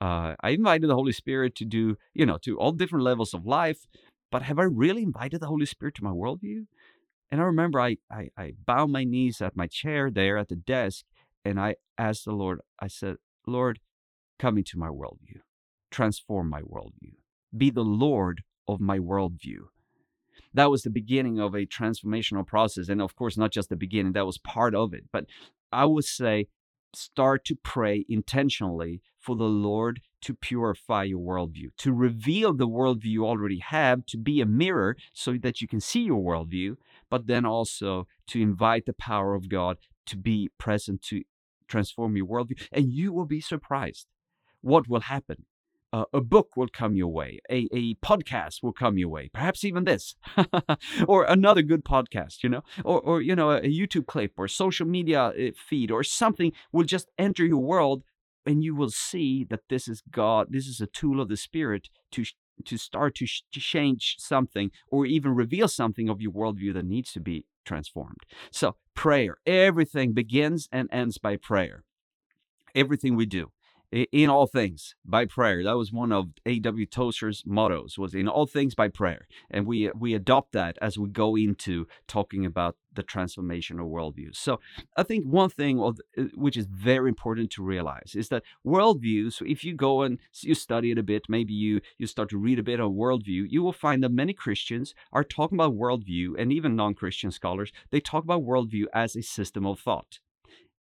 Uh, 0.00 0.34
I 0.42 0.50
invited 0.50 0.90
the 0.90 0.94
Holy 0.94 1.12
Spirit 1.12 1.54
to 1.56 1.64
do, 1.64 1.96
you 2.12 2.26
know, 2.26 2.38
to 2.38 2.58
all 2.58 2.72
different 2.72 3.04
levels 3.04 3.32
of 3.32 3.46
life, 3.46 3.86
but 4.30 4.42
have 4.42 4.58
I 4.58 4.64
really 4.64 5.02
invited 5.02 5.40
the 5.40 5.46
Holy 5.46 5.66
Spirit 5.66 5.94
to 5.96 6.04
my 6.04 6.10
worldview? 6.10 6.66
And 7.30 7.40
I 7.40 7.44
remember 7.44 7.80
I, 7.80 7.96
I, 8.10 8.28
I 8.36 8.52
bowed 8.64 8.90
my 8.90 9.04
knees 9.04 9.40
at 9.40 9.56
my 9.56 9.66
chair 9.66 10.10
there 10.10 10.36
at 10.38 10.48
the 10.48 10.56
desk 10.56 11.04
and 11.44 11.60
I 11.60 11.76
asked 11.98 12.24
the 12.24 12.32
Lord, 12.32 12.60
I 12.80 12.86
said, 12.86 13.16
Lord, 13.46 13.80
come 14.38 14.56
into 14.56 14.78
my 14.78 14.88
worldview, 14.88 15.40
transform 15.90 16.48
my 16.48 16.62
worldview, 16.62 17.14
be 17.56 17.70
the 17.70 17.82
Lord 17.82 18.42
of 18.66 18.80
my 18.80 18.98
worldview. 18.98 19.66
That 20.54 20.70
was 20.70 20.82
the 20.82 20.90
beginning 20.90 21.40
of 21.40 21.54
a 21.54 21.66
transformational 21.66 22.46
process. 22.46 22.88
And 22.88 23.02
of 23.02 23.16
course, 23.16 23.36
not 23.36 23.50
just 23.50 23.68
the 23.68 23.76
beginning, 23.76 24.12
that 24.12 24.26
was 24.26 24.38
part 24.38 24.74
of 24.74 24.94
it. 24.94 25.04
But 25.12 25.26
I 25.72 25.84
would 25.84 26.04
say, 26.04 26.46
start 26.94 27.44
to 27.44 27.56
pray 27.56 28.04
intentionally 28.08 29.02
for 29.18 29.36
the 29.36 29.44
Lord 29.44 30.00
to 30.22 30.34
purify 30.34 31.04
your 31.04 31.20
worldview, 31.20 31.70
to 31.78 31.92
reveal 31.92 32.54
the 32.54 32.68
worldview 32.68 33.04
you 33.04 33.26
already 33.26 33.58
have, 33.58 34.06
to 34.06 34.16
be 34.16 34.40
a 34.40 34.46
mirror 34.46 34.96
so 35.12 35.36
that 35.42 35.60
you 35.60 35.68
can 35.68 35.80
see 35.80 36.02
your 36.02 36.22
worldview, 36.22 36.76
but 37.14 37.28
then 37.28 37.46
also 37.46 38.08
to 38.26 38.42
invite 38.42 38.86
the 38.86 38.92
power 38.92 39.36
of 39.36 39.48
God 39.48 39.76
to 40.04 40.16
be 40.16 40.50
present 40.58 41.00
to 41.00 41.22
transform 41.68 42.16
your 42.16 42.26
worldview. 42.26 42.60
And 42.72 42.92
you 42.92 43.12
will 43.12 43.24
be 43.24 43.40
surprised 43.40 44.08
what 44.62 44.88
will 44.88 45.02
happen. 45.02 45.46
uh, 45.92 46.06
a 46.12 46.20
book 46.20 46.48
will 46.56 46.66
come 46.80 46.96
your 46.96 47.12
way, 47.20 47.38
a, 47.48 47.68
a 47.72 47.94
podcast 48.10 48.64
will 48.64 48.72
come 48.72 48.98
your 48.98 49.10
way, 49.16 49.30
perhaps 49.32 49.62
even 49.62 49.84
this, 49.84 50.16
or 51.06 51.22
another 51.22 51.62
good 51.62 51.84
podcast, 51.84 52.42
you 52.42 52.48
know, 52.48 52.62
or, 52.84 53.00
or 53.00 53.22
you 53.22 53.36
know, 53.36 53.50
a, 53.52 53.58
a 53.58 53.72
YouTube 53.80 54.06
clip 54.06 54.32
or 54.36 54.48
social 54.48 54.88
media 54.88 55.22
uh, 55.26 55.50
feed 55.68 55.92
or 55.92 56.02
something 56.02 56.50
will 56.72 56.82
just 56.82 57.12
enter 57.16 57.44
your 57.46 57.62
world 57.62 58.02
and 58.44 58.64
you 58.64 58.74
will 58.74 58.90
see 58.90 59.44
that 59.50 59.68
this 59.68 59.86
is 59.86 60.02
God, 60.10 60.48
this 60.50 60.66
is 60.66 60.80
a 60.80 60.88
tool 60.88 61.20
of 61.20 61.28
the 61.28 61.36
Spirit 61.36 61.90
to 62.10 62.24
to 62.64 62.76
start 62.76 63.14
to, 63.16 63.26
sh- 63.26 63.42
to 63.52 63.60
change 63.60 64.16
something 64.18 64.70
or 64.88 65.06
even 65.06 65.34
reveal 65.34 65.68
something 65.68 66.08
of 66.08 66.20
your 66.20 66.32
worldview 66.32 66.72
that 66.74 66.84
needs 66.84 67.12
to 67.12 67.20
be 67.20 67.44
transformed. 67.64 68.22
So, 68.50 68.76
prayer, 68.94 69.38
everything 69.46 70.12
begins 70.12 70.68
and 70.70 70.88
ends 70.92 71.18
by 71.18 71.36
prayer. 71.36 71.84
Everything 72.74 73.16
we 73.16 73.26
do 73.26 73.50
in 73.94 74.28
all 74.28 74.46
things 74.46 74.94
by 75.04 75.24
prayer. 75.24 75.62
That 75.62 75.76
was 75.76 75.92
one 75.92 76.10
of 76.10 76.30
A.W. 76.46 76.86
Tozer's 76.86 77.44
mottos 77.46 77.96
was 77.96 78.14
in 78.14 78.26
all 78.26 78.46
things 78.46 78.74
by 78.74 78.88
prayer. 78.88 79.26
And 79.50 79.66
we 79.66 79.90
we 79.96 80.14
adopt 80.14 80.52
that 80.52 80.76
as 80.82 80.98
we 80.98 81.08
go 81.08 81.36
into 81.36 81.86
talking 82.08 82.44
about 82.44 82.76
the 82.94 83.02
transformation 83.02 83.78
of 83.78 83.86
worldviews. 83.86 84.36
So 84.36 84.60
I 84.96 85.02
think 85.02 85.24
one 85.24 85.50
thing 85.50 85.80
uh, 85.80 86.22
which 86.34 86.56
is 86.56 86.66
very 86.66 87.08
important 87.08 87.50
to 87.52 87.62
realize 87.62 88.14
is 88.14 88.28
that 88.28 88.42
worldviews, 88.66 89.42
if 89.48 89.64
you 89.64 89.74
go 89.74 90.02
and 90.02 90.18
you 90.40 90.54
study 90.54 90.90
it 90.90 90.98
a 90.98 91.02
bit, 91.02 91.24
maybe 91.28 91.52
you, 91.52 91.80
you 91.98 92.06
start 92.06 92.30
to 92.30 92.38
read 92.38 92.58
a 92.58 92.62
bit 92.62 92.80
on 92.80 92.94
worldview, 92.94 93.46
you 93.48 93.62
will 93.62 93.72
find 93.72 94.02
that 94.02 94.10
many 94.10 94.32
Christians 94.32 94.94
are 95.12 95.24
talking 95.24 95.56
about 95.56 95.76
worldview 95.76 96.34
and 96.38 96.52
even 96.52 96.76
non-Christian 96.76 97.30
scholars, 97.30 97.72
they 97.90 98.00
talk 98.00 98.24
about 98.24 98.44
worldview 98.44 98.84
as 98.92 99.16
a 99.16 99.22
system 99.22 99.66
of 99.66 99.80
thought 99.80 100.20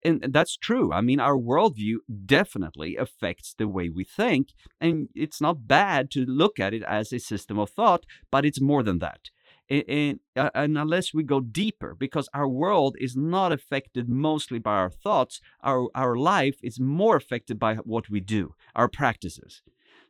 and 0.02 0.32
that's 0.32 0.56
true. 0.56 0.92
I 0.92 1.00
mean, 1.00 1.20
our 1.20 1.36
worldview 1.36 1.96
definitely 2.24 2.96
affects 2.96 3.54
the 3.56 3.68
way 3.68 3.88
we 3.88 4.04
think. 4.04 4.48
And 4.80 5.08
it's 5.14 5.40
not 5.40 5.68
bad 5.68 6.10
to 6.12 6.24
look 6.24 6.58
at 6.58 6.74
it 6.74 6.82
as 6.84 7.12
a 7.12 7.18
system 7.18 7.58
of 7.58 7.70
thought, 7.70 8.06
but 8.30 8.44
it's 8.44 8.60
more 8.60 8.82
than 8.82 8.98
that. 9.00 9.30
And, 9.68 9.84
and, 9.88 10.20
uh, 10.36 10.50
and, 10.54 10.78
unless 10.78 11.14
we 11.14 11.22
go 11.22 11.40
deeper, 11.40 11.94
because 11.94 12.28
our 12.34 12.48
world 12.48 12.96
is 12.98 13.14
not 13.16 13.52
affected 13.52 14.08
mostly 14.08 14.58
by 14.58 14.76
our 14.76 14.90
thoughts, 14.90 15.40
our, 15.62 15.88
our 15.94 16.16
life 16.16 16.56
is 16.62 16.80
more 16.80 17.16
affected 17.16 17.58
by 17.58 17.76
what 17.76 18.10
we 18.10 18.20
do, 18.20 18.54
our 18.74 18.88
practices. 18.88 19.62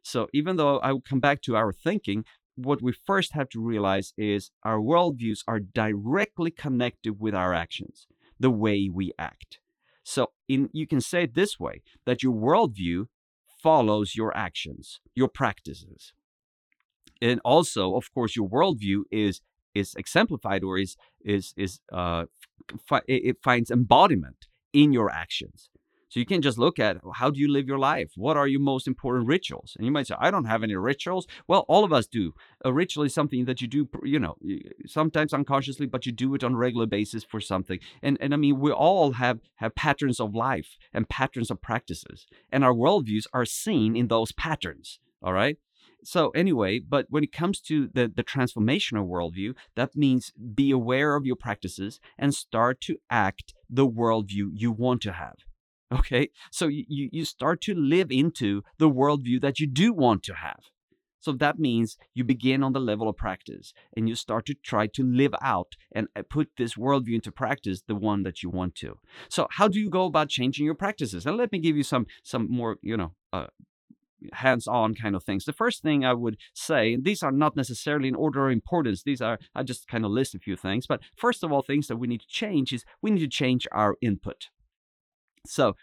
So 0.02 0.28
even 0.32 0.56
though 0.56 0.78
I 0.78 0.92
will 0.92 1.02
come 1.02 1.20
back 1.20 1.42
to 1.42 1.56
our 1.56 1.72
thinking, 1.72 2.24
what 2.54 2.80
we 2.82 2.92
first 2.92 3.32
have 3.32 3.48
to 3.50 3.60
realize 3.60 4.12
is 4.16 4.50
our 4.62 4.78
worldviews 4.78 5.40
are 5.46 5.60
directly 5.60 6.50
connected 6.50 7.20
with 7.20 7.34
our 7.34 7.52
actions, 7.52 8.06
the 8.38 8.50
way 8.50 8.88
we 8.92 9.12
act. 9.18 9.58
So 10.10 10.32
in 10.48 10.68
you 10.72 10.88
can 10.88 11.00
say 11.00 11.22
it 11.22 11.34
this 11.34 11.60
way 11.60 11.82
that 12.04 12.20
your 12.20 12.34
worldview 12.34 13.06
follows 13.62 14.16
your 14.16 14.36
actions, 14.36 15.00
your 15.14 15.28
practices. 15.28 16.12
And 17.22 17.40
also, 17.44 17.94
of 17.94 18.12
course, 18.12 18.34
your 18.34 18.48
worldview 18.48 19.02
is 19.12 19.40
is 19.72 19.94
exemplified 19.94 20.64
or 20.64 20.78
is 20.78 20.96
is 21.24 21.54
is 21.56 21.80
uh, 21.92 22.24
it 23.06 23.36
finds 23.40 23.70
embodiment 23.70 24.48
in 24.72 24.92
your 24.92 25.10
actions. 25.10 25.70
So 26.10 26.18
you 26.18 26.26
can 26.26 26.42
just 26.42 26.58
look 26.58 26.80
at 26.80 26.98
how 27.14 27.30
do 27.30 27.38
you 27.38 27.48
live 27.48 27.68
your 27.68 27.78
life? 27.78 28.10
What 28.16 28.36
are 28.36 28.48
your 28.48 28.60
most 28.60 28.88
important 28.88 29.28
rituals? 29.28 29.74
And 29.76 29.86
you 29.86 29.92
might 29.92 30.08
say, 30.08 30.16
I 30.18 30.32
don't 30.32 30.44
have 30.44 30.64
any 30.64 30.74
rituals. 30.74 31.28
Well, 31.46 31.64
all 31.68 31.84
of 31.84 31.92
us 31.92 32.08
do. 32.08 32.34
A 32.64 32.72
ritual 32.72 33.04
is 33.04 33.14
something 33.14 33.44
that 33.44 33.62
you 33.62 33.68
do, 33.68 33.88
you 34.02 34.18
know, 34.18 34.36
sometimes 34.86 35.32
unconsciously, 35.32 35.86
but 35.86 36.06
you 36.06 36.12
do 36.12 36.34
it 36.34 36.42
on 36.42 36.54
a 36.54 36.56
regular 36.56 36.86
basis 36.86 37.22
for 37.22 37.40
something. 37.40 37.78
And 38.02 38.18
and 38.20 38.34
I 38.34 38.36
mean, 38.36 38.58
we 38.58 38.72
all 38.72 39.12
have 39.12 39.38
have 39.56 39.76
patterns 39.76 40.18
of 40.18 40.34
life 40.34 40.76
and 40.92 41.08
patterns 41.08 41.50
of 41.50 41.62
practices, 41.62 42.26
and 42.50 42.64
our 42.64 42.74
worldviews 42.74 43.26
are 43.32 43.44
seen 43.44 43.94
in 43.94 44.08
those 44.08 44.32
patterns. 44.32 44.98
All 45.22 45.32
right. 45.32 45.58
So 46.02 46.30
anyway, 46.30 46.80
but 46.80 47.06
when 47.10 47.22
it 47.22 47.32
comes 47.32 47.60
to 47.62 47.88
the, 47.92 48.10
the 48.14 48.24
transformational 48.24 49.06
worldview, 49.06 49.54
that 49.76 49.94
means 49.94 50.32
be 50.54 50.70
aware 50.70 51.14
of 51.14 51.26
your 51.26 51.36
practices 51.36 52.00
and 52.18 52.34
start 52.34 52.80
to 52.82 52.96
act 53.10 53.54
the 53.68 53.86
worldview 53.86 54.48
you 54.54 54.72
want 54.72 55.02
to 55.02 55.12
have. 55.12 55.36
Okay, 55.92 56.30
so 56.52 56.68
you, 56.68 56.84
you 56.88 57.24
start 57.24 57.60
to 57.62 57.74
live 57.74 58.12
into 58.12 58.62
the 58.78 58.88
worldview 58.88 59.40
that 59.40 59.58
you 59.58 59.66
do 59.66 59.92
want 59.92 60.22
to 60.24 60.34
have. 60.34 60.60
So 61.20 61.32
that 61.32 61.58
means 61.58 61.96
you 62.14 62.24
begin 62.24 62.62
on 62.62 62.72
the 62.72 62.80
level 62.80 63.08
of 63.08 63.16
practice 63.16 63.74
and 63.96 64.08
you 64.08 64.14
start 64.14 64.46
to 64.46 64.54
try 64.54 64.86
to 64.86 65.02
live 65.02 65.34
out 65.42 65.74
and 65.92 66.08
uh, 66.16 66.22
put 66.28 66.50
this 66.56 66.74
worldview 66.74 67.14
into 67.14 67.30
practice, 67.30 67.82
the 67.86 67.94
one 67.94 68.22
that 68.22 68.42
you 68.42 68.48
want 68.48 68.74
to. 68.76 68.98
So 69.28 69.46
how 69.50 69.68
do 69.68 69.78
you 69.78 69.90
go 69.90 70.06
about 70.06 70.30
changing 70.30 70.64
your 70.64 70.74
practices? 70.74 71.26
And 71.26 71.36
let 71.36 71.52
me 71.52 71.58
give 71.58 71.76
you 71.76 71.82
some 71.82 72.06
some 72.22 72.46
more, 72.50 72.78
you 72.80 72.96
know, 72.96 73.12
uh, 73.32 73.48
hands-on 74.32 74.94
kind 74.94 75.14
of 75.14 75.24
things. 75.24 75.44
The 75.44 75.52
first 75.52 75.82
thing 75.82 76.04
I 76.04 76.14
would 76.14 76.36
say, 76.54 76.94
and 76.94 77.04
these 77.04 77.22
are 77.22 77.32
not 77.32 77.56
necessarily 77.56 78.08
in 78.08 78.14
order 78.14 78.46
of 78.46 78.52
importance. 78.52 79.02
These 79.02 79.20
are 79.20 79.38
I 79.54 79.62
just 79.62 79.88
kind 79.88 80.04
of 80.06 80.10
list 80.10 80.34
a 80.34 80.38
few 80.38 80.56
things. 80.56 80.86
But 80.86 81.00
first 81.16 81.44
of 81.44 81.52
all, 81.52 81.62
things 81.62 81.88
that 81.88 81.96
we 81.98 82.08
need 82.08 82.20
to 82.22 82.28
change 82.28 82.72
is 82.72 82.84
we 83.02 83.10
need 83.10 83.20
to 83.20 83.28
change 83.28 83.66
our 83.72 83.96
input. 84.00 84.48
So 85.46 85.74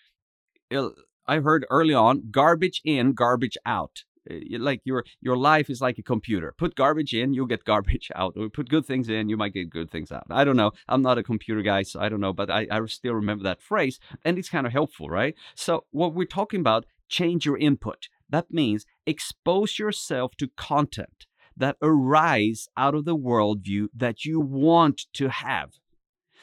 I 1.27 1.39
heard 1.39 1.65
early 1.69 1.93
on 1.93 2.29
garbage 2.31 2.81
in, 2.83 3.13
garbage 3.13 3.57
out. 3.65 4.03
Eh, 4.29 4.57
like 4.59 4.81
your 4.83 5.03
your 5.21 5.37
life 5.37 5.69
is 5.69 5.81
like 5.81 5.97
a 5.97 6.03
computer. 6.03 6.53
Put 6.57 6.75
garbage 6.75 7.13
in, 7.13 7.33
you'll 7.33 7.45
get 7.45 7.63
garbage 7.71 8.09
out. 8.15 8.33
Or 8.37 8.49
put 8.49 8.69
good 8.69 8.85
things 8.85 9.09
in, 9.09 9.29
you 9.29 9.37
might 9.37 9.53
get 9.53 9.69
good 9.69 9.91
things 9.91 10.11
out. 10.11 10.27
I 10.29 10.43
don't 10.43 10.57
know. 10.57 10.71
I'm 10.87 11.01
not 11.01 11.17
a 11.17 11.23
computer 11.23 11.61
guy, 11.61 11.83
so 11.83 11.99
I 11.99 12.09
don't 12.09 12.21
know, 12.21 12.33
but 12.33 12.49
I, 12.49 12.67
I 12.69 12.85
still 12.85 13.13
remember 13.13 13.43
that 13.43 13.61
phrase, 13.61 13.99
and 14.23 14.37
it's 14.37 14.49
kind 14.49 14.67
of 14.67 14.73
helpful, 14.73 15.09
right? 15.09 15.35
So 15.55 15.85
what 15.91 16.13
we're 16.13 16.25
talking 16.25 16.59
about, 16.59 16.85
change 17.09 17.45
your 17.45 17.57
input. 17.57 18.09
That 18.29 18.51
means 18.51 18.85
expose 19.05 19.79
yourself 19.79 20.35
to 20.37 20.49
content 20.57 21.25
that 21.55 21.77
arise 21.81 22.67
out 22.77 22.93
of 22.93 23.05
the 23.05 23.17
worldview 23.17 23.87
that 23.95 24.25
you 24.25 24.39
want 24.39 25.05
to 25.13 25.29
have. 25.29 25.71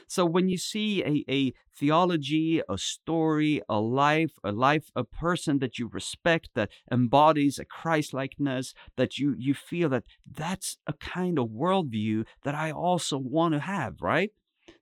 So 0.09 0.25
when 0.25 0.49
you 0.49 0.59
see 0.59 1.03
a, 1.03 1.25
a 1.31 1.53
theology, 1.77 2.63
a 2.69 2.79
story, 2.79 3.61
a 3.69 3.81
life, 3.81 4.33
a 4.43 4.53
life, 4.53 4.91
a 4.95 5.05
person 5.05 5.59
that 5.59 5.79
you 5.79 5.89
respect 5.89 6.51
that 6.55 6.71
embodies 6.91 7.59
a 7.59 7.65
Christ-likeness, 7.65 8.75
that 8.97 9.19
you 9.19 9.35
you 9.39 9.55
feel 9.55 9.89
that 9.91 10.05
that's 10.31 10.79
a 10.87 10.93
kind 10.93 11.39
of 11.39 11.49
worldview 11.49 12.25
that 12.43 12.55
I 12.55 12.71
also 12.71 13.19
want 13.19 13.55
to 13.55 13.61
have, 13.61 13.95
right? 14.01 14.31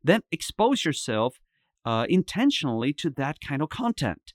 Then 0.05 0.23
expose 0.31 0.85
yourself 0.85 1.41
uh, 1.85 2.07
intentionally 2.09 2.93
to 2.95 3.11
that 3.11 3.41
kind 3.41 3.63
of 3.63 3.69
content. 3.69 4.35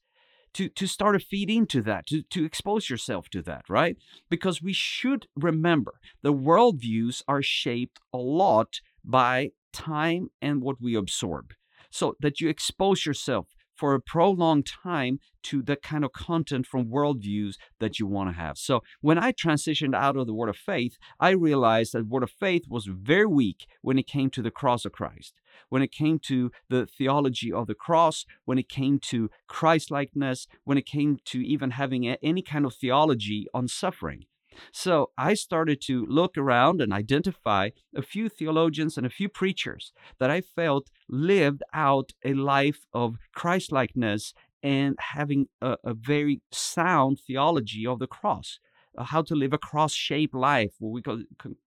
To, 0.53 0.69
to 0.69 0.87
start 0.87 1.19
to 1.19 1.23
feed 1.23 1.51
into 1.51 1.83
that, 1.83 2.07
to, 2.07 2.23
to 2.23 2.43
expose 2.43 2.89
yourself 2.89 3.29
to 3.29 3.43
that, 3.43 3.65
right? 3.69 3.95
Because 4.27 4.59
we 4.59 4.73
should 4.73 5.27
remember 5.35 5.99
the 6.23 6.33
worldviews 6.33 7.21
are 7.27 7.43
shaped 7.43 7.99
a 8.11 8.17
lot 8.17 8.79
by 9.03 9.51
time 9.77 10.29
and 10.41 10.61
what 10.61 10.81
we 10.81 10.95
absorb. 10.95 11.53
So 11.89 12.15
that 12.19 12.41
you 12.41 12.49
expose 12.49 13.05
yourself 13.05 13.47
for 13.73 13.93
a 13.93 14.01
prolonged 14.01 14.65
time 14.65 15.19
to 15.43 15.61
the 15.61 15.75
kind 15.75 16.03
of 16.03 16.11
content 16.11 16.65
from 16.65 16.89
worldviews 16.89 17.53
that 17.79 17.99
you 17.99 18.07
want 18.07 18.27
to 18.27 18.33
have. 18.35 18.57
So 18.57 18.81
when 19.01 19.19
I 19.19 19.31
transitioned 19.31 19.95
out 19.95 20.17
of 20.17 20.25
the 20.25 20.33
Word 20.33 20.49
of 20.49 20.57
Faith, 20.57 20.97
I 21.19 21.29
realized 21.29 21.93
that 21.93 22.07
Word 22.07 22.23
of 22.23 22.31
Faith 22.31 22.63
was 22.67 22.87
very 22.87 23.27
weak 23.27 23.67
when 23.81 23.99
it 23.99 24.07
came 24.07 24.31
to 24.31 24.41
the 24.41 24.49
cross 24.49 24.83
of 24.83 24.93
Christ, 24.93 25.35
when 25.69 25.83
it 25.83 25.91
came 25.91 26.17
to 26.25 26.51
the 26.69 26.87
theology 26.87 27.53
of 27.53 27.67
the 27.67 27.75
cross, 27.75 28.25
when 28.45 28.57
it 28.57 28.67
came 28.67 28.99
to 29.11 29.29
Christ-likeness, 29.47 30.47
when 30.63 30.79
it 30.79 30.87
came 30.87 31.19
to 31.25 31.39
even 31.45 31.69
having 31.71 32.07
any 32.07 32.41
kind 32.41 32.65
of 32.65 32.73
theology 32.73 33.45
on 33.53 33.67
suffering. 33.67 34.25
So 34.71 35.11
I 35.17 35.33
started 35.33 35.81
to 35.81 36.05
look 36.05 36.37
around 36.37 36.81
and 36.81 36.93
identify 36.93 37.69
a 37.95 38.01
few 38.01 38.29
theologians 38.29 38.97
and 38.97 39.05
a 39.05 39.09
few 39.09 39.29
preachers 39.29 39.91
that 40.19 40.29
I 40.29 40.41
felt 40.41 40.89
lived 41.09 41.63
out 41.73 42.11
a 42.23 42.33
life 42.33 42.85
of 42.93 43.17
Christlikeness 43.33 44.33
and 44.63 44.95
having 44.99 45.47
a, 45.61 45.77
a 45.83 45.93
very 45.93 46.41
sound 46.51 47.19
theology 47.19 47.85
of 47.85 47.99
the 47.99 48.07
cross, 48.07 48.59
uh, 48.97 49.03
how 49.03 49.21
to 49.21 49.35
live 49.35 49.53
a 49.53 49.57
cross 49.57 49.93
shaped 49.93 50.33
life, 50.33 50.73
what 50.79 50.91
we 50.91 51.01
call, 51.01 51.21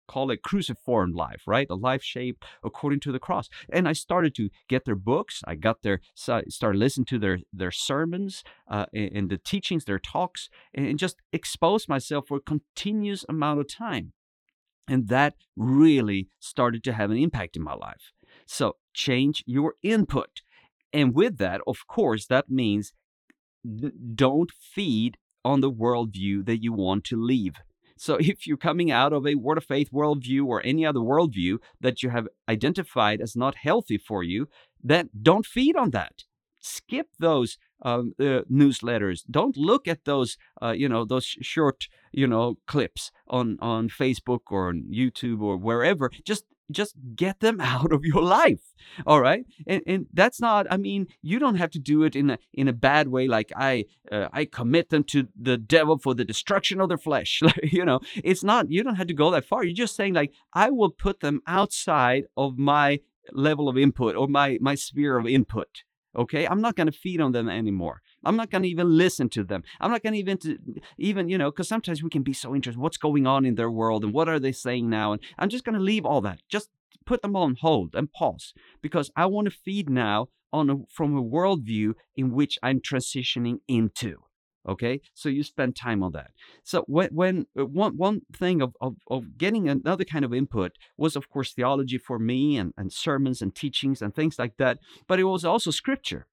call 0.08 0.32
it 0.32 0.44
cruciform 0.44 1.14
life, 1.14 1.44
right? 1.48 1.68
A 1.70 1.76
life 1.76 2.04
shaped 2.04 2.44
according 2.64 3.00
to 3.02 3.12
the 3.12 3.20
cross. 3.20 3.50
And 3.72 3.88
I 3.88 3.94
started 3.94 4.36
to 4.36 4.50
get 4.68 4.86
their 4.86 4.96
books. 4.96 5.42
I 5.46 5.56
got 5.56 5.82
their 5.82 6.02
started 6.16 6.80
listening 6.80 7.06
to 7.06 7.20
their 7.20 7.40
their 7.52 7.72
sermons 7.72 8.44
uh, 8.70 8.86
and, 8.94 9.12
and 9.16 9.30
the 9.30 9.38
teachings, 9.38 9.86
their 9.86 10.00
talks, 10.00 10.50
and 10.74 11.00
just 11.00 11.18
exposed 11.32 11.90
myself 11.90 12.28
for 12.28 12.38
a 12.38 12.42
continuous 12.42 13.26
amount 13.28 13.60
of 13.60 13.68
time. 13.68 14.14
And 14.88 15.08
that 15.08 15.36
really 15.56 16.30
started 16.40 16.84
to 16.84 16.94
have 16.94 17.10
an 17.10 17.18
impact 17.18 17.56
in 17.56 17.64
my 17.64 17.74
life. 17.74 18.12
So 18.46 18.78
change 18.94 19.44
your 19.48 19.76
input. 19.82 20.42
And 20.94 21.14
with 21.14 21.38
that, 21.40 21.62
of 21.66 21.88
course, 21.88 22.28
that 22.28 22.50
means 22.50 22.94
don't 24.14 24.52
feed 24.52 25.18
on 25.44 25.62
the 25.62 25.72
worldview 25.72 26.46
that 26.46 26.62
you 26.62 26.72
want 26.74 27.04
to 27.06 27.22
leave. 27.22 27.56
So 27.98 28.16
if 28.20 28.48
you're 28.48 28.58
coming 28.58 28.92
out 28.92 29.14
of 29.14 29.26
a 29.26 29.36
word 29.36 29.58
of 29.58 29.66
faith 29.66 29.90
worldview 29.92 30.46
or 30.46 30.62
any 30.66 30.86
other 30.86 31.00
worldview 31.00 31.58
that 31.82 32.04
you 32.04 32.10
have 32.10 32.28
identified 32.50 33.22
as 33.22 33.36
not 33.36 33.56
healthy 33.56 33.98
for 33.98 34.24
you, 34.24 34.48
then 34.84 35.10
don't 35.22 35.46
feed 35.46 35.76
on 35.76 35.92
that. 35.92 36.24
Skip 36.60 37.10
those 37.20 37.58
um, 37.84 38.14
uh, 38.20 38.42
newsletters. 38.52 39.24
Don't 39.30 39.56
look 39.56 39.88
at 39.88 40.06
those, 40.06 40.38
uh, 40.62 40.72
you 40.72 40.90
know, 40.90 41.06
those 41.06 41.26
short, 41.26 41.88
you 42.12 42.26
know, 42.26 42.58
clips 42.66 43.12
on 43.28 43.58
on 43.62 43.88
Facebook 43.90 44.40
or 44.50 44.70
on 44.70 44.86
YouTube 44.92 45.42
or 45.42 45.58
wherever. 45.58 46.10
Just 46.24 46.46
just 46.72 46.96
get 47.16 47.40
them 47.40 47.60
out 47.74 47.92
of 47.92 48.04
your 48.04 48.22
life 48.22 48.60
all 49.06 49.20
right? 49.20 49.46
And, 49.68 49.82
and 49.88 50.06
that's 50.14 50.40
not 50.40 50.68
i 50.70 50.78
mean 50.78 51.08
you 51.22 51.40
don't 51.40 51.56
have 51.56 51.72
to 51.72 51.80
do 51.80 52.04
it 52.04 52.16
in 52.16 52.32
a 52.32 52.40
in 52.54 52.68
a 52.68 52.74
bad 52.74 53.08
way 53.08 53.28
like 53.28 53.52
i 53.56 53.86
uh, 54.12 54.28
i 54.32 54.46
commit 54.46 54.90
them 54.90 55.04
to 55.06 55.28
the 55.40 55.58
devil 55.58 55.98
for 55.98 56.14
the 56.14 56.26
destruction 56.26 56.80
of 56.82 56.90
their 56.90 56.98
flesh 56.98 57.42
you 57.64 57.86
know? 57.86 58.00
It's 58.16 58.44
not 58.44 58.72
you 58.72 58.84
don't 58.84 58.96
have 58.96 59.08
to 59.08 59.14
go 59.14 59.32
that 59.32 59.46
far. 59.46 59.64
You're 59.64 59.74
just 59.74 59.96
saying 59.96 60.14
like 60.14 60.32
i 60.54 60.70
will 60.70 60.90
put 60.90 61.20
them 61.20 61.42
outside 61.48 62.26
of 62.38 62.58
my 62.58 63.00
level 63.32 63.68
of 63.70 63.78
input 63.78 64.16
or 64.16 64.28
my 64.28 64.58
my 64.62 64.76
sphere 64.76 65.18
of 65.18 65.28
input 65.28 65.84
okay? 66.16 66.48
I'm 66.48 66.62
not 66.62 66.76
going 66.76 66.88
to 66.88 66.98
feed 66.98 67.20
on 67.20 67.32
them 67.34 67.50
anymore 67.50 68.02
i'm 68.26 68.36
not 68.36 68.50
going 68.52 68.64
to 68.64 68.70
even 68.70 68.98
listen 68.98 69.30
to 69.30 69.44
them. 69.44 69.64
I'm 69.80 69.92
not 69.92 70.04
going 70.04 70.14
to 70.14 70.20
even 70.20 70.40
even 70.98 71.30
you 71.30 71.38
know 71.38 71.52
because 71.52 71.68
sometimes 71.68 72.04
we 72.04 72.10
can 72.10 72.24
be 72.24 72.34
so 72.34 72.56
interested 72.56 72.80
what's 72.80 72.98
going 72.98 73.28
on 73.28 73.46
in 73.46 73.56
their 73.56 73.72
world 73.72 74.04
and 74.04 74.14
what 74.14 74.30
are 74.30 74.40
they 74.40 74.52
saying 74.52 74.90
now 74.90 75.14
and 75.14 75.22
i'm 75.38 75.50
just 75.50 75.66
going 75.66 75.78
to 75.78 75.82
leave 75.82 76.06
all 76.06 76.22
that. 76.22 76.40
Just 76.50 76.70
put 77.06 77.22
them 77.22 77.36
on 77.36 77.56
hold 77.62 77.94
and 77.94 78.12
pause 78.12 78.54
because 78.82 79.12
i 79.16 79.26
want 79.26 79.46
to 79.46 79.52
feed 79.52 79.90
now 79.90 80.28
on 80.52 80.70
a, 80.70 80.76
from 80.90 81.16
a 81.16 81.24
worldview 81.24 81.94
in 82.16 82.32
which 82.32 82.58
i'm 82.64 82.80
transitioning 82.80 83.60
into 83.68 84.26
okay? 84.68 85.02
So 85.14 85.30
you 85.30 85.44
spend 85.44 85.76
time 85.76 86.04
on 86.04 86.12
that. 86.14 86.32
So 86.64 86.84
when, 86.88 87.10
when 87.14 87.46
uh, 87.58 87.66
one, 87.66 87.98
one 87.98 88.22
thing 88.34 88.62
of, 88.62 88.76
of, 88.82 88.96
of 89.08 89.38
getting 89.38 89.70
another 89.70 90.04
kind 90.04 90.26
of 90.26 90.34
input 90.34 90.74
was 90.98 91.16
of 91.16 91.30
course 91.30 91.54
theology 91.54 91.98
for 91.98 92.20
me 92.20 92.58
and, 92.58 92.74
and 92.78 92.92
sermons 92.92 93.42
and 93.42 93.54
teachings 93.54 94.02
and 94.02 94.14
things 94.14 94.40
like 94.40 94.58
that 94.58 94.80
but 95.08 95.20
it 95.20 95.26
was 95.26 95.46
also 95.46 95.72
scripture 95.72 96.28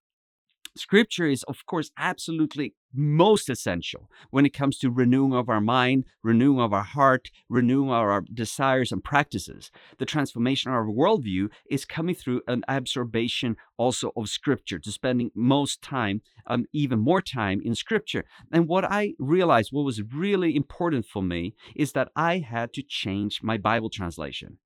Scripture 0.75 1.27
is, 1.27 1.43
of 1.45 1.67
course, 1.67 1.91
absolutely 1.99 2.75
most 2.95 3.51
essential 3.51 4.09
when 4.31 4.47
it 4.47 4.55
comes 4.55 4.79
to 4.79 4.91
renewing 4.91 5.35
of 5.35 5.49
our 5.49 5.61
mind, 5.61 6.05
renewing 6.23 6.61
of 6.61 6.73
our 6.73 6.83
heart, 6.83 7.31
renewing 7.49 7.89
of 7.89 7.95
our 7.95 8.23
desires 8.33 8.91
and 8.91 9.05
practices. 9.05 9.71
The 9.99 10.07
transformation 10.07 10.71
of 10.71 10.77
our 10.77 10.87
worldview 10.87 11.51
is 11.71 11.85
coming 11.85 12.15
through 12.15 12.43
an 12.47 12.65
absorption 12.69 13.57
also 13.77 14.13
of 14.17 14.31
Scripture, 14.31 14.79
to 14.79 14.91
spending 14.91 15.31
most 15.35 15.83
time, 15.83 16.23
um, 16.47 16.65
even 16.73 16.99
more 16.99 17.21
time 17.21 17.61
in 17.63 17.75
Scripture. 17.75 18.25
And 18.51 18.67
what 18.67 18.85
I 18.85 19.15
realized, 19.19 19.71
what 19.73 19.85
was 19.85 20.03
really 20.03 20.57
important 20.57 21.05
for 21.05 21.23
me, 21.23 21.55
is 21.77 21.93
that 21.93 22.11
I 22.17 22.39
had 22.39 22.73
to 22.75 22.83
change 22.83 23.41
my 23.43 23.59
Bible 23.59 23.91
translation 23.91 24.59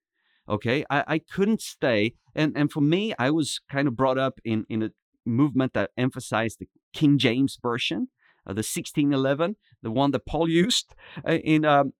okay 0.48 0.84
I, 0.88 1.04
I 1.06 1.18
couldn't 1.18 1.60
stay 1.60 2.14
and 2.34 2.56
and 2.56 2.70
for 2.70 2.80
me 2.80 3.12
i 3.18 3.30
was 3.30 3.60
kind 3.68 3.88
of 3.88 3.96
brought 3.96 4.18
up 4.18 4.38
in 4.44 4.64
in 4.68 4.82
a 4.82 4.90
movement 5.26 5.72
that 5.74 5.90
emphasized 5.96 6.58
the 6.58 6.68
King 6.92 7.18
James 7.18 7.58
version, 7.60 8.08
uh, 8.46 8.52
the 8.52 8.58
1611, 8.58 9.56
the 9.82 9.90
one 9.90 10.10
that 10.12 10.26
Paul 10.26 10.48
used 10.64 10.94
uh, 11.26 11.32
in. 11.32 11.64
Um, 11.64 11.92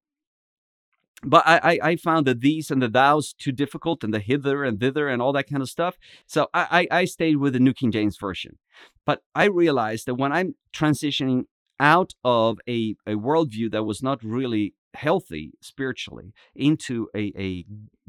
but 1.23 1.43
I, 1.47 1.79
I 1.83 1.97
found 1.97 2.27
that 2.27 2.41
these 2.41 2.71
and 2.71 2.83
the 2.83 2.89
thous 2.91 3.33
too 3.33 3.51
difficult 3.51 4.05
and 4.05 4.13
the 4.13 4.21
hither 4.21 4.63
and 4.65 4.79
thither 4.79 5.09
and 5.09 5.23
all 5.23 5.33
that 5.33 5.49
kind 5.49 5.63
of 5.63 5.71
stuff. 5.71 5.97
So 6.27 6.49
I, 6.53 6.87
I 6.91 7.05
stayed 7.07 7.39
with 7.39 7.55
the 7.55 7.59
New 7.59 7.73
King 7.73 7.91
James 7.91 8.19
Version. 8.19 8.59
But 9.07 9.23
I 9.35 9.47
realized 9.47 10.07
that 10.07 10.17
when 10.17 10.31
I'm 10.31 10.57
transitioning 10.75 11.45
out 11.81 12.13
of 12.23 12.59
a, 12.69 12.97
a 13.07 13.15
worldview 13.15 13.71
that 13.73 13.85
was 13.85 14.03
not 14.03 14.23
really 14.23 14.75
healthy 14.97 15.53
spiritually 15.61 16.33
into 16.55 17.09
a, 17.15 17.33
a 17.39 17.65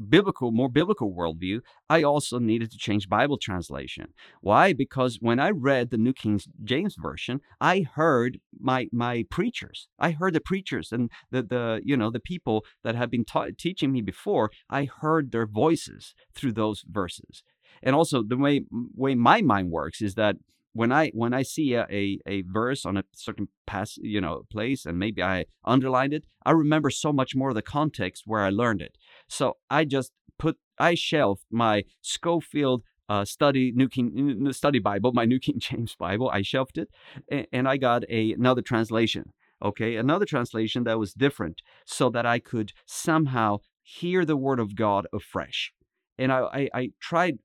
biblical, 0.08 0.50
more 0.52 0.68
biblical 0.68 1.12
worldview, 1.12 1.60
I 1.88 2.02
also 2.02 2.38
needed 2.38 2.70
to 2.72 2.78
change 2.78 3.08
Bible 3.08 3.38
translation. 3.38 4.06
Why? 4.40 4.72
Because 4.72 5.18
when 5.20 5.38
I 5.38 5.50
read 5.50 5.90
the 5.90 5.98
New 5.98 6.12
King 6.12 6.40
James 6.64 6.96
Version, 7.00 7.40
I 7.60 7.86
heard 7.94 8.40
my 8.58 8.88
my 8.92 9.24
preachers. 9.30 9.88
I 9.98 10.12
heard 10.12 10.34
the 10.34 10.40
preachers 10.40 10.92
and 10.92 11.10
the 11.30 11.42
the 11.42 11.80
you 11.84 11.96
know 11.96 12.10
the 12.10 12.20
people 12.20 12.64
that 12.84 12.94
have 12.94 13.10
been 13.10 13.24
ta- 13.24 13.48
teaching 13.56 13.92
me 13.92 14.02
before. 14.02 14.50
I 14.70 14.88
heard 15.00 15.30
their 15.30 15.46
voices 15.46 16.14
through 16.34 16.52
those 16.52 16.84
verses. 16.88 17.42
And 17.82 17.94
also 17.94 18.22
the 18.22 18.36
way 18.36 18.64
way 18.70 19.14
my 19.14 19.42
mind 19.42 19.70
works 19.70 20.00
is 20.00 20.14
that 20.14 20.36
when 20.78 20.92
I 20.92 21.10
when 21.12 21.34
I 21.34 21.42
see 21.42 21.74
a, 21.74 21.86
a, 21.90 22.20
a 22.24 22.42
verse 22.42 22.86
on 22.86 22.96
a 22.96 23.02
certain 23.12 23.48
pass 23.66 23.98
you 24.00 24.20
know 24.20 24.42
place 24.48 24.86
and 24.86 24.96
maybe 24.96 25.20
I 25.20 25.46
underlined 25.64 26.12
it, 26.14 26.24
I 26.46 26.52
remember 26.52 26.90
so 26.90 27.12
much 27.12 27.34
more 27.34 27.48
of 27.48 27.56
the 27.56 27.62
context 27.62 28.22
where 28.26 28.42
I 28.42 28.50
learned 28.50 28.80
it. 28.80 28.96
So 29.28 29.56
I 29.68 29.84
just 29.84 30.12
put 30.38 30.56
I 30.78 30.94
shelved 30.94 31.42
my 31.50 31.82
Scofield 32.00 32.84
uh, 33.08 33.24
study 33.24 33.72
New 33.74 33.88
King 33.88 34.52
study 34.52 34.78
Bible, 34.78 35.10
my 35.12 35.24
New 35.32 35.40
King 35.40 35.58
James 35.58 35.96
Bible. 35.96 36.30
I 36.32 36.42
shelved 36.42 36.78
it, 36.78 36.88
and, 37.28 37.46
and 37.52 37.68
I 37.68 37.76
got 37.76 38.04
a, 38.08 38.32
another 38.32 38.62
translation. 38.62 39.32
Okay, 39.60 39.96
another 39.96 40.26
translation 40.26 40.84
that 40.84 41.00
was 41.00 41.12
different, 41.12 41.60
so 41.86 42.08
that 42.10 42.24
I 42.24 42.38
could 42.38 42.72
somehow 42.86 43.58
hear 43.82 44.24
the 44.24 44.36
Word 44.36 44.60
of 44.60 44.76
God 44.76 45.08
afresh. 45.12 45.72
And 46.16 46.30
I, 46.30 46.40
I, 46.60 46.68
I 46.72 46.90
tried 47.00 47.38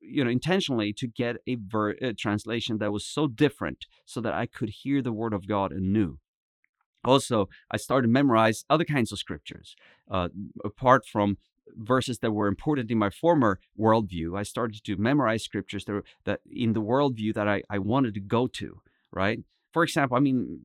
you 0.00 0.24
know 0.24 0.30
intentionally 0.30 0.92
to 0.92 1.06
get 1.06 1.36
a, 1.46 1.56
ver- 1.56 1.96
a 2.00 2.12
translation 2.12 2.78
that 2.78 2.92
was 2.92 3.04
so 3.04 3.26
different 3.26 3.86
so 4.04 4.20
that 4.20 4.34
i 4.34 4.46
could 4.46 4.68
hear 4.68 5.02
the 5.02 5.12
word 5.12 5.32
of 5.32 5.46
god 5.46 5.72
anew 5.72 6.18
also 7.04 7.48
i 7.70 7.76
started 7.76 8.06
to 8.06 8.12
memorize 8.12 8.64
other 8.68 8.84
kinds 8.84 9.12
of 9.12 9.18
scriptures 9.18 9.76
uh, 10.10 10.28
apart 10.64 11.06
from 11.06 11.38
verses 11.76 12.20
that 12.20 12.30
were 12.30 12.46
important 12.46 12.90
in 12.90 12.98
my 12.98 13.10
former 13.10 13.58
worldview 13.78 14.38
i 14.38 14.42
started 14.42 14.82
to 14.84 14.96
memorize 14.96 15.42
scriptures 15.42 15.84
that, 15.84 15.92
were, 15.92 16.04
that 16.24 16.40
in 16.50 16.72
the 16.72 16.82
worldview 16.82 17.34
that 17.34 17.48
I, 17.48 17.62
I 17.68 17.78
wanted 17.78 18.14
to 18.14 18.20
go 18.20 18.46
to 18.46 18.80
right 19.10 19.40
for 19.76 19.84
example, 19.84 20.16
I 20.16 20.20
mean, 20.20 20.60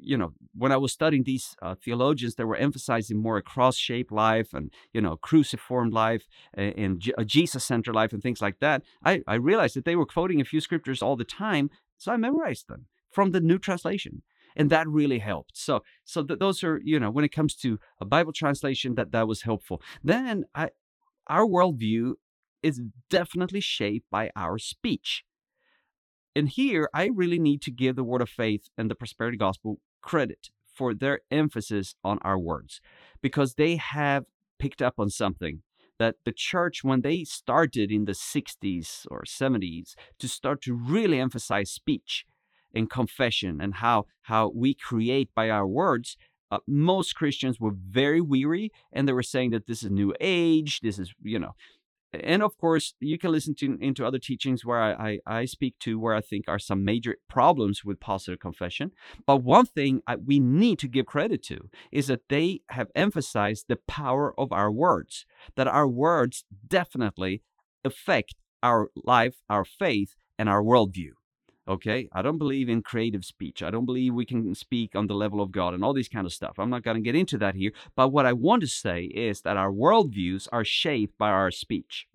you 0.00 0.16
know, 0.16 0.32
when 0.54 0.70
I 0.70 0.76
was 0.76 0.92
studying 0.92 1.24
these 1.24 1.56
uh, 1.60 1.74
theologians 1.74 2.36
that 2.36 2.46
were 2.46 2.54
emphasizing 2.54 3.20
more 3.20 3.36
a 3.36 3.42
cross-shaped 3.42 4.12
life 4.12 4.54
and 4.54 4.72
you 4.92 5.00
know 5.00 5.16
cruciform 5.16 5.90
life 5.90 6.28
and, 6.54 7.02
Jesus-centered 7.26 7.96
life 7.96 8.12
and 8.12 8.22
things 8.22 8.40
like 8.40 8.60
that, 8.60 8.84
I, 9.04 9.22
I 9.26 9.34
realized 9.34 9.74
that 9.74 9.84
they 9.84 9.96
were 9.96 10.06
quoting 10.06 10.40
a 10.40 10.44
few 10.44 10.60
scriptures 10.60 11.02
all 11.02 11.16
the 11.16 11.24
time, 11.24 11.68
so 11.96 12.12
I 12.12 12.16
memorized 12.16 12.68
them 12.68 12.86
from 13.10 13.32
the 13.32 13.40
New 13.40 13.58
Translation 13.58 14.22
and 14.54 14.70
that 14.70 14.86
really 14.86 15.18
helped. 15.18 15.56
So 15.56 15.82
so 16.04 16.22
th- 16.22 16.38
those 16.38 16.62
are 16.62 16.80
you 16.84 17.00
know 17.00 17.10
when 17.10 17.24
it 17.24 17.32
comes 17.32 17.56
to 17.56 17.80
a 18.00 18.04
bible 18.04 18.32
translation 18.32 18.94
that 18.94 19.10
that 19.10 19.26
was 19.26 19.42
helpful. 19.42 19.82
Then 20.04 20.44
i 20.54 20.70
our 21.26 21.44
worldview 21.44 22.12
is 22.62 22.80
definitely 23.10 23.60
shaped 23.60 24.06
by 24.12 24.30
our 24.36 24.58
speech 24.58 25.24
and 26.38 26.48
here, 26.48 26.88
I 26.94 27.10
really 27.12 27.40
need 27.40 27.62
to 27.62 27.72
give 27.72 27.96
the 27.96 28.04
Word 28.04 28.22
of 28.22 28.28
Faith 28.28 28.68
and 28.78 28.88
the 28.88 28.94
Prosperity 28.94 29.36
Gospel 29.36 29.80
credit 30.00 30.50
for 30.72 30.94
their 30.94 31.20
emphasis 31.32 31.96
on 32.04 32.18
our 32.22 32.38
words 32.38 32.80
because 33.20 33.54
they 33.54 33.74
have 33.74 34.24
picked 34.60 34.80
up 34.80 34.94
on 34.98 35.10
something 35.10 35.62
that 35.98 36.14
the 36.24 36.30
church, 36.32 36.84
when 36.84 37.00
they 37.00 37.24
started 37.24 37.90
in 37.90 38.04
the 38.04 38.12
60s 38.12 39.04
or 39.10 39.24
70s 39.24 39.94
to 40.20 40.28
start 40.28 40.62
to 40.62 40.74
really 40.74 41.18
emphasize 41.18 41.72
speech 41.72 42.24
and 42.72 42.88
confession 42.88 43.60
and 43.60 43.74
how, 43.74 44.06
how 44.22 44.52
we 44.54 44.74
create 44.74 45.30
by 45.34 45.50
our 45.50 45.66
words, 45.66 46.16
uh, 46.52 46.58
most 46.68 47.16
Christians 47.16 47.58
were 47.58 47.74
very 47.74 48.20
weary 48.20 48.70
and 48.92 49.08
they 49.08 49.12
were 49.12 49.24
saying 49.24 49.50
that 49.50 49.66
this 49.66 49.82
is 49.82 49.90
new 49.90 50.14
age, 50.20 50.80
this 50.80 51.00
is, 51.00 51.12
you 51.20 51.40
know, 51.40 51.54
and 52.12 52.42
of 52.42 52.56
course 52.58 52.94
you 53.00 53.18
can 53.18 53.32
listen 53.32 53.54
to 53.54 53.76
into 53.80 54.06
other 54.06 54.18
teachings 54.18 54.64
where 54.64 54.80
I, 54.80 55.18
I, 55.26 55.40
I 55.40 55.44
speak 55.44 55.78
to 55.80 55.98
where 55.98 56.14
i 56.14 56.20
think 56.20 56.46
are 56.48 56.58
some 56.58 56.84
major 56.84 57.16
problems 57.28 57.84
with 57.84 58.00
positive 58.00 58.40
confession. 58.40 58.92
But 59.26 59.38
one 59.38 59.66
thing 59.66 60.02
I, 60.06 60.16
we 60.16 60.40
need 60.40 60.78
to 60.80 60.88
give 60.88 61.06
credit 61.06 61.42
to 61.44 61.68
is 61.92 62.06
that 62.08 62.28
they 62.28 62.60
have 62.70 62.88
emphasized 62.94 63.66
the 63.68 63.76
power 63.76 64.38
of 64.38 64.52
our 64.52 64.70
words 64.70 65.26
that 65.56 65.68
our 65.68 65.88
words 65.88 66.44
definitely 66.66 67.42
affect 67.84 68.34
our 68.62 68.90
life 69.04 69.36
our 69.48 69.64
faith 69.64 70.16
and 70.38 70.48
our 70.48 70.62
worldview 70.62 71.12
Okay, 71.68 72.08
I 72.12 72.22
don't 72.22 72.38
believe 72.38 72.70
in 72.70 72.80
creative 72.82 73.26
speech. 73.26 73.62
I 73.62 73.70
don't 73.70 73.84
believe 73.84 74.14
we 74.14 74.24
can 74.24 74.54
speak 74.54 74.96
on 74.96 75.06
the 75.06 75.14
level 75.14 75.42
of 75.42 75.52
God 75.52 75.74
and 75.74 75.84
all 75.84 75.92
these 75.92 76.08
kind 76.08 76.26
of 76.26 76.32
stuff. 76.32 76.58
I'm 76.58 76.70
not 76.70 76.82
going 76.82 76.96
to 76.96 77.02
get 77.02 77.14
into 77.14 77.36
that 77.38 77.54
here. 77.54 77.72
But 77.94 78.08
what 78.08 78.24
I 78.24 78.32
want 78.32 78.62
to 78.62 78.66
say 78.66 79.04
is 79.04 79.42
that 79.42 79.58
our 79.58 79.70
worldviews 79.70 80.48
are 80.50 80.64
shaped 80.64 81.18
by 81.18 81.28
our 81.28 81.50
speech. 81.50 82.06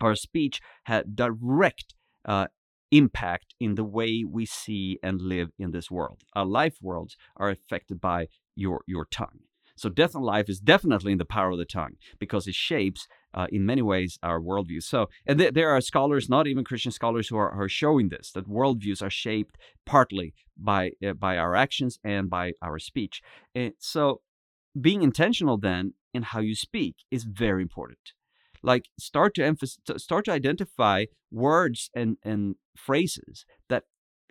Our 0.00 0.14
speech 0.14 0.62
had 0.84 1.14
direct 1.14 1.94
uh, 2.24 2.46
impact 2.90 3.54
in 3.60 3.74
the 3.74 3.84
way 3.84 4.24
we 4.26 4.46
see 4.46 4.98
and 5.02 5.20
live 5.20 5.50
in 5.58 5.72
this 5.72 5.90
world. 5.90 6.22
Our 6.34 6.46
life 6.46 6.78
worlds 6.80 7.16
are 7.36 7.50
affected 7.50 8.00
by 8.00 8.28
your 8.56 8.82
your 8.86 9.04
tongue. 9.04 9.40
So 9.76 9.88
death 9.88 10.14
and 10.14 10.24
life 10.24 10.48
is 10.48 10.60
definitely 10.60 11.12
in 11.12 11.18
the 11.18 11.24
power 11.24 11.50
of 11.50 11.58
the 11.58 11.64
tongue 11.64 11.96
because 12.18 12.46
it 12.46 12.54
shapes 12.54 13.06
uh, 13.34 13.46
in 13.50 13.64
many 13.66 13.82
ways 13.82 14.18
our 14.22 14.40
worldviews. 14.40 14.84
So, 14.84 15.08
and 15.26 15.38
th- 15.38 15.54
there 15.54 15.70
are 15.70 15.80
scholars, 15.80 16.28
not 16.28 16.46
even 16.46 16.64
Christian 16.64 16.92
scholars, 16.92 17.28
who 17.28 17.36
are, 17.36 17.50
are 17.50 17.68
showing 17.68 18.08
this 18.08 18.30
that 18.32 18.48
worldviews 18.48 19.02
are 19.02 19.10
shaped 19.10 19.56
partly 19.86 20.34
by 20.56 20.92
uh, 21.06 21.14
by 21.14 21.36
our 21.36 21.54
actions 21.54 21.98
and 22.04 22.28
by 22.28 22.52
our 22.62 22.78
speech. 22.78 23.22
And 23.54 23.72
so, 23.78 24.20
being 24.80 25.02
intentional 25.02 25.58
then 25.58 25.94
in 26.14 26.22
how 26.22 26.40
you 26.40 26.54
speak 26.54 26.96
is 27.10 27.24
very 27.24 27.62
important. 27.62 28.12
Like 28.62 28.86
start 28.98 29.34
to 29.34 29.44
emphasize, 29.44 29.80
start 29.96 30.26
to 30.26 30.32
identify 30.32 31.06
words 31.30 31.90
and 31.94 32.16
and 32.22 32.56
phrases 32.76 33.44
that 33.68 33.84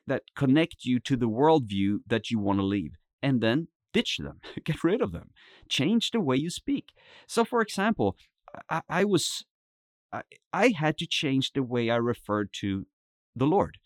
that 0.07 0.23
connect 0.35 0.85
you 0.85 0.99
to 0.99 1.15
the 1.15 1.29
worldview 1.29 1.99
that 2.07 2.31
you 2.31 2.39
want 2.39 2.59
to 2.59 2.65
leave, 2.65 2.93
and 3.21 3.41
then 3.41 3.67
ditch 3.93 4.17
them, 4.17 4.39
get 4.63 4.83
rid 4.83 5.01
of 5.01 5.11
them, 5.11 5.31
change 5.69 6.11
the 6.11 6.19
way 6.19 6.35
you 6.35 6.49
speak. 6.49 6.89
So, 7.27 7.43
for 7.43 7.61
example, 7.61 8.15
I, 8.69 8.81
I 8.89 9.03
was 9.03 9.45
I, 10.11 10.23
I 10.53 10.69
had 10.69 10.97
to 10.99 11.07
change 11.07 11.53
the 11.53 11.63
way 11.63 11.89
I 11.89 11.95
referred 11.95 12.49
to 12.59 12.85
the 13.35 13.45
Lord. 13.45 13.77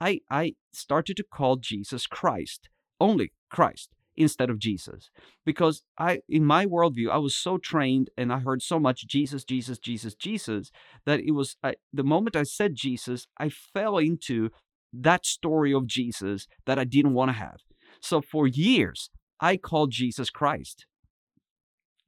I 0.00 0.20
I 0.30 0.54
started 0.72 1.16
to 1.18 1.24
call 1.24 1.56
Jesus 1.56 2.06
Christ, 2.06 2.68
only 3.00 3.32
Christ 3.50 3.90
instead 4.16 4.50
of 4.50 4.58
Jesus. 4.58 5.10
Because 5.44 5.82
I 5.98 6.20
in 6.28 6.44
my 6.44 6.66
worldview, 6.66 7.10
I 7.10 7.18
was 7.18 7.34
so 7.34 7.58
trained 7.58 8.10
and 8.16 8.32
I 8.32 8.38
heard 8.40 8.62
so 8.62 8.78
much 8.78 9.06
Jesus, 9.06 9.44
Jesus, 9.44 9.78
Jesus, 9.78 10.14
Jesus 10.14 10.70
that 11.06 11.20
it 11.20 11.32
was 11.32 11.56
I, 11.62 11.74
the 11.92 12.04
moment 12.04 12.36
I 12.36 12.44
said 12.44 12.74
Jesus, 12.74 13.26
I 13.38 13.48
fell 13.48 13.98
into 13.98 14.50
that 14.92 15.26
story 15.26 15.74
of 15.74 15.86
Jesus 15.86 16.46
that 16.66 16.78
I 16.78 16.84
didn't 16.84 17.14
want 17.14 17.30
to 17.30 17.32
have. 17.36 17.56
So 18.00 18.20
for 18.20 18.46
years, 18.46 19.10
I 19.40 19.56
called 19.56 19.90
Jesus 19.90 20.30
Christ. 20.30 20.86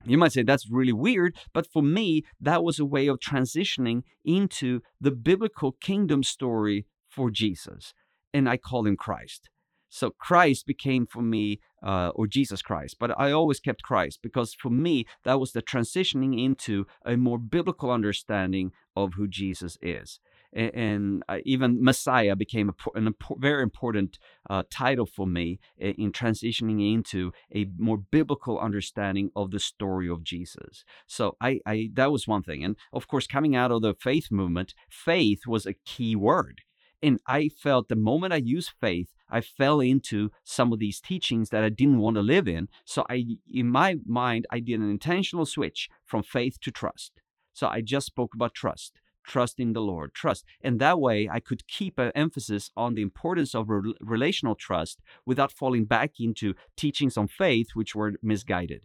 You 0.07 0.19
might 0.19 0.33
say 0.33 0.42
that's 0.42 0.71
really 0.71 0.92
weird, 0.92 1.37
but 1.53 1.66
for 1.66 1.83
me, 1.83 2.25
that 2.40 2.62
was 2.62 2.79
a 2.79 2.85
way 2.85 3.07
of 3.09 3.19
transitioning 3.19 4.03
into 4.25 4.81
the 5.01 5.11
biblical 5.11 5.73
kingdom 5.73 6.23
story 6.23 6.87
for 7.09 7.31
Jesus. 7.31 7.92
And 8.33 8.49
I 8.49 8.57
call 8.57 8.87
him 8.87 8.97
Christ. 8.97 9.49
So 9.88 10.11
Christ 10.11 10.66
became 10.66 11.07
for 11.07 11.23
me, 11.23 11.61
uh, 11.83 12.11
or 12.14 12.27
Jesus 12.27 12.61
Christ, 12.61 12.97
but 12.99 13.19
I 13.19 13.31
always 13.31 13.61
kept 13.61 13.83
Christ 13.83 14.19
because 14.23 14.55
for 14.55 14.71
me, 14.71 15.07
that 15.25 15.40
was 15.40 15.53
the 15.53 15.62
transitioning 15.62 16.42
into 16.42 16.87
a 17.05 17.16
more 17.16 17.38
biblical 17.38 17.90
understanding 17.90 18.73
of 18.95 19.14
who 19.14 19.27
Jesus 19.29 19.79
is. 19.81 20.21
And, 20.57 21.23
uh, 21.29 21.38
even 21.45 21.85
Messiah 21.85 22.35
became 22.35 22.71
a, 22.71 22.99
an 22.99 23.12
impo- 23.12 23.38
very 23.38 23.62
important 23.62 24.19
uh, 24.49 24.62
title 24.71 25.07
for 25.07 25.27
me 25.27 25.61
in, 25.77 25.92
in 25.92 26.12
transitioning 26.12 26.95
into 26.95 27.33
a 27.55 27.66
more 27.77 27.99
biblical 27.99 28.59
understanding 28.59 29.31
of 29.37 29.51
the 29.51 29.61
story 29.61 30.09
of 30.09 30.25
Jesus. 30.25 30.85
So 31.07 31.37
I, 31.40 31.61
I 31.66 31.90
that 31.95 32.11
was 32.11 32.27
one 32.27 32.42
thing. 32.42 32.64
And 32.64 32.77
of 32.92 33.07
course, 33.07 33.27
coming 33.27 33.55
out 33.55 33.71
of 33.71 33.83
the 33.83 33.95
faith 33.95 34.31
movement, 34.31 34.75
faith 34.88 35.47
was 35.47 35.66
a 35.66 35.75
key 35.75 36.16
word 36.16 36.62
and 37.03 37.21
I 37.27 37.49
felt 37.49 37.88
the 37.88 37.97
moment 37.97 38.33
I 38.33 38.37
used 38.37 38.73
faith, 38.81 39.14
I 39.29 39.40
fell 39.40 39.81
into 39.81 40.31
some 40.45 40.73
of 40.73 40.79
these 40.79 41.01
teachings 41.01 41.51
that 41.51 41.62
I 41.62 41.69
didn't 41.69 41.99
want 41.99 42.16
to 42.16 42.23
live 42.23 42.49
in. 42.49 42.69
So 42.85 43.05
I, 43.11 43.37
in 43.53 43.69
my 43.69 43.99
mind, 44.07 44.47
I 44.51 44.61
did 44.61 44.81
an 44.81 44.90
intentional 44.90 45.47
switch 45.47 45.88
from 46.05 46.23
faith 46.23 46.59
to 46.62 46.71
trust. 46.71 47.12
So 47.53 47.69
I 47.69 47.81
just 47.81 48.07
spoke 48.07 48.35
about 48.35 48.55
trust, 48.55 49.01
trust 49.27 49.61
in 49.61 49.73
the 49.73 49.81
Lord, 49.81 50.15
trust. 50.15 50.45
And 50.62 50.81
that 50.81 51.01
way 51.01 51.29
I 51.31 51.41
could 51.41 51.67
keep 51.67 51.99
an 51.99 52.12
emphasis 52.15 52.71
on 52.77 52.95
the 52.95 53.03
importance 53.03 53.55
of 53.55 53.69
re- 53.69 53.95
relational 54.01 54.55
trust 54.55 55.01
without 55.25 55.53
falling 55.53 55.85
back 55.85 56.12
into 56.19 56.55
teachings 56.77 57.17
on 57.17 57.29
faith, 57.29 57.69
which 57.75 57.95
were 57.95 58.15
misguided. 58.23 58.83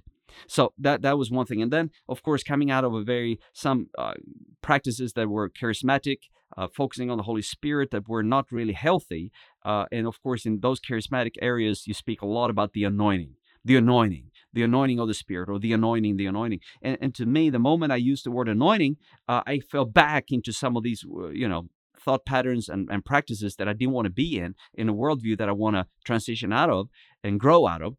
So 0.47 0.73
that 0.77 1.01
that 1.01 1.17
was 1.17 1.29
one 1.29 1.45
thing, 1.45 1.61
and 1.61 1.71
then 1.71 1.91
of 2.07 2.23
course 2.23 2.43
coming 2.43 2.71
out 2.71 2.85
of 2.85 2.93
a 2.93 3.03
very 3.03 3.39
some 3.53 3.89
uh, 3.97 4.13
practices 4.61 5.13
that 5.13 5.27
were 5.27 5.49
charismatic, 5.49 6.19
uh, 6.57 6.67
focusing 6.73 7.09
on 7.09 7.17
the 7.17 7.23
Holy 7.23 7.41
Spirit 7.41 7.91
that 7.91 8.07
were 8.07 8.23
not 8.23 8.51
really 8.51 8.73
healthy. 8.73 9.31
Uh, 9.63 9.85
and 9.91 10.07
of 10.07 10.21
course, 10.23 10.45
in 10.45 10.59
those 10.61 10.79
charismatic 10.79 11.35
areas, 11.41 11.85
you 11.85 11.93
speak 11.93 12.21
a 12.21 12.25
lot 12.25 12.49
about 12.49 12.71
the 12.73 12.83
anointing, 12.83 13.35
the 13.65 13.75
anointing, 13.75 14.31
the 14.53 14.63
anointing 14.63 14.99
of 14.99 15.07
the 15.07 15.13
Spirit, 15.13 15.49
or 15.49 15.59
the 15.59 15.73
anointing, 15.73 16.17
the 16.17 16.25
anointing. 16.25 16.59
And, 16.81 16.97
and 17.01 17.15
to 17.15 17.25
me, 17.25 17.49
the 17.49 17.59
moment 17.59 17.91
I 17.91 17.97
used 17.97 18.25
the 18.25 18.31
word 18.31 18.49
anointing, 18.49 18.97
uh, 19.27 19.41
I 19.45 19.59
fell 19.59 19.85
back 19.85 20.25
into 20.29 20.51
some 20.51 20.75
of 20.75 20.83
these, 20.83 21.03
uh, 21.05 21.29
you 21.29 21.47
know, 21.47 21.67
thought 21.99 22.25
patterns 22.25 22.67
and, 22.67 22.89
and 22.91 23.05
practices 23.05 23.55
that 23.57 23.67
I 23.67 23.73
didn't 23.73 23.93
want 23.93 24.05
to 24.05 24.11
be 24.11 24.39
in, 24.39 24.55
in 24.73 24.89
a 24.89 24.93
worldview 24.93 25.37
that 25.37 25.49
I 25.49 25.53
want 25.53 25.75
to 25.75 25.85
transition 26.03 26.51
out 26.51 26.69
of 26.69 26.89
and 27.23 27.39
grow 27.39 27.67
out 27.67 27.81
of. 27.81 27.95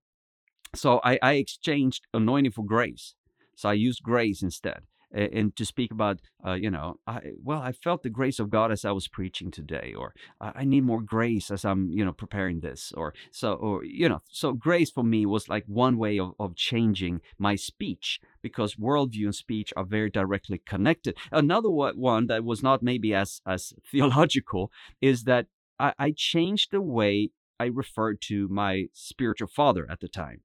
So 0.75 1.01
I, 1.05 1.19
I 1.23 1.35
exchanged 1.35 2.07
anointing 2.13 2.53
for 2.53 2.65
grace. 2.65 3.15
So 3.57 3.69
I 3.69 3.75
used 3.75 4.03
grace 4.03 4.43
instead 4.43 4.83
and 5.13 5.55
to 5.57 5.65
speak 5.65 5.91
about, 5.91 6.21
uh, 6.47 6.53
you 6.53 6.71
know, 6.71 6.99
I, 7.07 7.21
well, 7.43 7.61
I 7.61 7.73
felt 7.73 8.03
the 8.03 8.11
grace 8.11 8.39
of 8.39 8.51
God 8.51 8.73
as 8.73 8.85
I 8.85 8.93
was 8.93 9.09
preaching 9.09 9.51
today, 9.51 9.95
or 9.97 10.15
I 10.41 10.65
need 10.65 10.85
more 10.85 11.03
grace 11.03 11.51
as 11.51 11.65
I'm, 11.65 11.91
you 11.91 12.05
know, 12.05 12.13
preparing 12.13 12.61
this, 12.61 12.93
or 12.97 13.15
so, 13.31 13.55
or 13.55 13.85
you 13.85 14.09
know, 14.09 14.23
so 14.31 14.53
grace 14.53 14.91
for 14.91 15.05
me 15.05 15.27
was 15.27 15.49
like 15.49 15.65
one 15.67 15.99
way 15.99 16.19
of, 16.19 16.33
of 16.39 16.57
changing 16.57 17.21
my 17.39 17.57
speech 17.57 18.21
because 18.41 18.77
worldview 18.77 19.25
and 19.25 19.35
speech 19.35 19.73
are 19.77 19.85
very 19.85 20.11
directly 20.11 20.63
connected. 20.65 21.17
Another 21.31 21.71
one 21.71 22.27
that 22.27 22.45
was 22.45 22.63
not 22.63 22.83
maybe 22.83 23.15
as 23.15 23.41
as 23.47 23.73
theological 23.91 24.71
is 25.01 25.25
that 25.25 25.47
I, 25.79 25.93
I 25.99 26.15
changed 26.17 26.71
the 26.73 26.81
way 26.81 27.31
I 27.61 27.67
referred 27.67 28.21
to 28.23 28.49
my 28.49 28.87
spiritual 28.93 29.49
father 29.49 29.87
at 29.91 30.01
the 30.01 30.09
time. 30.09 30.41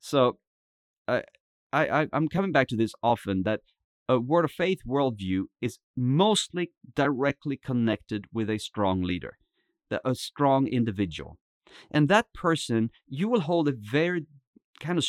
So. 0.00 0.38
I, 1.08 1.22
I, 1.72 2.08
I'm 2.12 2.28
coming 2.28 2.52
back 2.52 2.68
to 2.68 2.76
this 2.76 2.92
often 3.02 3.42
that 3.44 3.60
a 4.08 4.18
word 4.18 4.44
of 4.44 4.50
faith 4.50 4.80
worldview 4.86 5.44
is 5.60 5.78
mostly 5.96 6.70
directly 6.94 7.56
connected 7.56 8.26
with 8.32 8.50
a 8.50 8.58
strong 8.58 9.02
leader, 9.02 9.38
a 10.04 10.14
strong 10.14 10.66
individual. 10.66 11.38
And 11.90 12.08
that 12.08 12.32
person, 12.34 12.90
you 13.08 13.28
will 13.28 13.40
hold 13.40 13.68
a 13.68 13.72
very 13.72 14.26
kind 14.80 14.98
of 14.98 15.06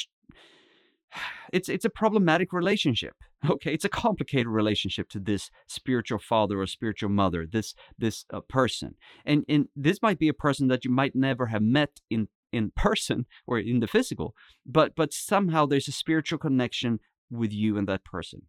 it's 1.52 1.70
it's 1.70 1.86
a 1.86 1.90
problematic 1.90 2.54
relationship. 2.54 3.16
Okay, 3.50 3.74
it's 3.74 3.84
a 3.84 3.90
complicated 3.90 4.48
relationship 4.48 5.10
to 5.10 5.20
this 5.20 5.52
spiritual 5.68 6.18
father 6.18 6.62
or 6.62 6.66
spiritual 6.66 7.10
mother, 7.10 7.46
this 7.46 7.76
this 7.98 8.24
uh, 8.32 8.40
person, 8.48 8.96
and 9.26 9.44
and 9.50 9.68
this 9.76 10.02
might 10.02 10.18
be 10.18 10.30
a 10.30 10.34
person 10.34 10.70
that 10.70 10.86
you 10.86 10.92
might 10.92 11.14
never 11.14 11.48
have 11.48 11.62
met 11.62 12.00
in 12.10 12.30
in 12.54 12.72
person 12.74 13.26
or 13.46 13.60
in 13.60 13.82
the 13.82 13.88
physical, 13.88 14.34
but 14.66 14.96
but 14.96 15.12
somehow 15.12 15.66
there's 15.66 15.90
a 15.90 15.92
spiritual 15.92 16.40
connection 16.40 17.02
with 17.30 17.52
you 17.52 17.78
and 17.78 17.86
that 17.90 18.06
person. 18.06 18.44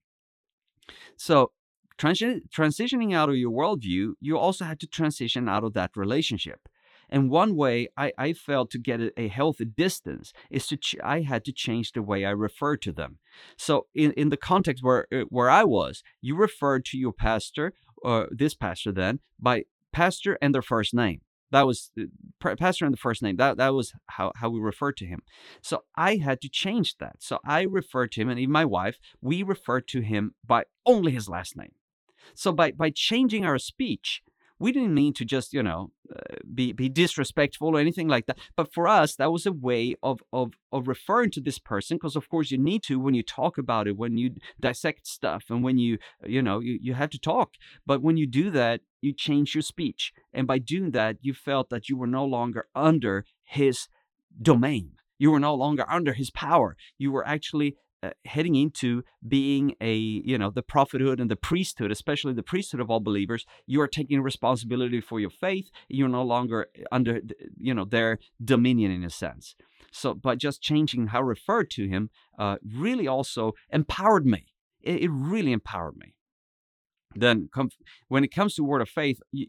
So, 1.17 1.53
transi- 1.99 2.43
transitioning 2.49 3.15
out 3.15 3.29
of 3.29 3.37
your 3.37 3.51
worldview, 3.51 4.15
you 4.21 4.39
also 4.39 4.65
had 4.65 4.81
to 4.81 4.87
transition 4.87 5.49
out 5.49 5.65
of 5.65 5.75
that 5.75 5.97
relationship. 5.97 6.69
And 7.11 7.31
one 7.31 7.55
way 7.55 7.89
I, 7.97 8.13
I 8.17 8.33
felt 8.33 8.71
to 8.71 8.79
get 8.79 9.01
a, 9.17 9.29
healthy 9.29 9.67
distance 9.67 10.33
is 10.51 10.67
to 10.69 10.77
ch- 10.77 10.97
I 11.05 11.21
had 11.21 11.45
to 11.45 11.53
change 11.53 11.93
the 11.93 12.03
way 12.03 12.25
I 12.25 12.31
referred 12.31 12.83
to 12.83 12.93
them. 12.93 13.19
So 13.57 13.87
in, 13.95 14.13
in 14.13 14.31
the 14.31 14.37
context 14.37 14.83
where 14.83 15.07
uh, 15.13 15.25
where 15.29 15.51
I 15.51 15.65
was, 15.65 16.03
you 16.21 16.35
referred 16.35 16.85
to 16.87 16.99
your 16.99 17.13
pastor 17.13 17.73
or 18.03 18.29
this 18.31 18.55
pastor 18.55 18.93
then 18.93 19.21
by 19.39 19.65
pastor 19.93 20.39
and 20.41 20.55
their 20.55 20.63
first 20.63 20.95
name. 20.95 21.21
That 21.51 21.67
was 21.67 21.91
uh, 21.99 22.55
pastor 22.57 22.85
in 22.85 22.91
the 22.91 22.97
first 22.97 23.23
name. 23.23 23.37
That 23.37 23.57
that 23.59 23.75
was 23.75 23.93
how, 24.07 24.33
how 24.37 24.51
we 24.51 24.61
referred 24.61 24.97
to 24.99 25.07
him. 25.07 25.23
So 25.63 25.85
I 25.97 26.17
had 26.17 26.41
to 26.41 26.49
change 26.49 26.97
that. 26.99 27.17
So 27.21 27.39
I 27.47 27.63
referred 27.63 28.13
to 28.13 28.23
him, 28.23 28.29
and 28.29 28.41
even 28.41 28.53
my 28.53 28.65
wife, 28.65 28.99
we 29.21 29.43
referred 29.43 29.87
to 29.89 30.01
him 30.01 30.35
by 30.45 30.65
only 30.85 31.13
his 31.13 31.29
last 31.29 31.57
name. 31.57 31.73
So 32.35 32.53
by 32.53 32.73
by 32.73 32.91
changing 32.91 33.45
our 33.45 33.59
speech, 33.59 34.23
we 34.59 34.73
didn't 34.73 34.95
mean 34.95 35.13
to 35.13 35.25
just 35.25 35.53
you 35.53 35.63
know 35.63 35.91
uh, 36.15 36.37
be 36.55 36.73
be 36.73 36.89
disrespectful 36.89 37.77
or 37.77 37.81
anything 37.81 38.09
like 38.09 38.27
that 38.27 38.39
but 38.57 38.73
for 38.73 38.87
us 38.87 39.17
that 39.17 39.33
was 39.33 39.47
a 39.47 39.53
way 39.53 39.95
of 40.03 40.23
of 40.33 40.53
of 40.73 40.89
referring 40.89 41.31
to 41.31 41.41
this 41.41 41.59
person 41.59 41.97
because 41.97 42.17
of 42.17 42.29
course 42.29 42.51
you 42.51 42.59
need 42.59 42.83
to 42.83 42.99
when 42.99 43.15
you 43.15 43.23
talk 43.23 43.59
about 43.59 43.87
it 43.87 43.97
when 43.97 44.17
you 44.17 44.31
dissect 44.61 45.07
stuff 45.07 45.45
and 45.51 45.63
when 45.63 45.79
you 45.79 45.99
you 46.25 46.43
know 46.43 46.61
you, 46.61 46.79
you 46.81 46.95
have 46.95 47.11
to 47.11 47.19
talk 47.19 47.55
but 47.87 48.03
when 48.03 48.17
you 48.17 48.27
do 48.27 48.51
that 48.51 48.81
you 49.01 49.13
change 49.13 49.55
your 49.55 49.63
speech 49.63 50.13
and 50.33 50.47
by 50.47 50.59
doing 50.59 50.93
that 50.93 51.17
you 51.21 51.35
felt 51.35 51.69
that 51.71 51.89
you 51.89 51.97
were 51.97 52.07
no 52.07 52.25
longer 52.25 52.67
under 52.75 53.25
his 53.45 53.89
domain. 54.41 54.93
You 55.19 55.31
were 55.31 55.41
no 55.41 55.55
longer 55.55 55.85
under 55.89 56.13
his 56.13 56.31
power. 56.31 56.77
You 56.99 57.13
were 57.13 57.27
actually 57.27 57.77
uh, 58.05 58.11
heading 58.25 58.55
into 58.55 59.03
being 59.27 59.75
a 59.81 59.95
you 59.95 60.37
know 60.37 60.51
the 60.51 60.63
prophethood 60.63 61.21
and 61.21 61.31
the 61.31 61.37
priesthood 61.37 61.91
especially 61.91 62.35
the 62.35 62.43
priesthood 62.43 62.81
of 62.81 62.91
all 62.91 63.01
believers 63.01 63.47
you 63.67 63.81
are 63.81 63.89
taking 63.89 64.21
responsibility 64.21 65.01
for 65.01 65.21
your 65.21 65.31
faith. 65.31 65.71
You're 65.89 66.09
no 66.09 66.23
longer 66.23 66.67
under 66.93 67.21
you 67.59 67.75
know 67.75 67.85
their 67.85 68.19
dominion 68.43 68.91
in 68.91 69.05
a 69.05 69.11
sense. 69.11 69.55
So 69.93 70.15
by 70.15 70.35
just 70.35 70.61
changing 70.61 71.09
how 71.09 71.19
I 71.19 71.23
referred 71.23 71.71
to 71.73 71.89
him 71.89 72.11
uh, 72.39 72.57
really 72.65 73.07
also 73.07 73.53
empowered 73.71 74.27
me. 74.27 74.47
It, 74.83 75.05
it, 75.05 75.11
really 75.11 75.53
empowered 75.53 75.97
me. 75.97 76.15
Then 77.15 77.49
when 78.09 78.25
it 78.25 78.35
comes 78.35 78.55
to 78.55 78.65
word 78.65 78.83
of 78.83 78.89
faith 78.89 79.21
you, 79.33 79.47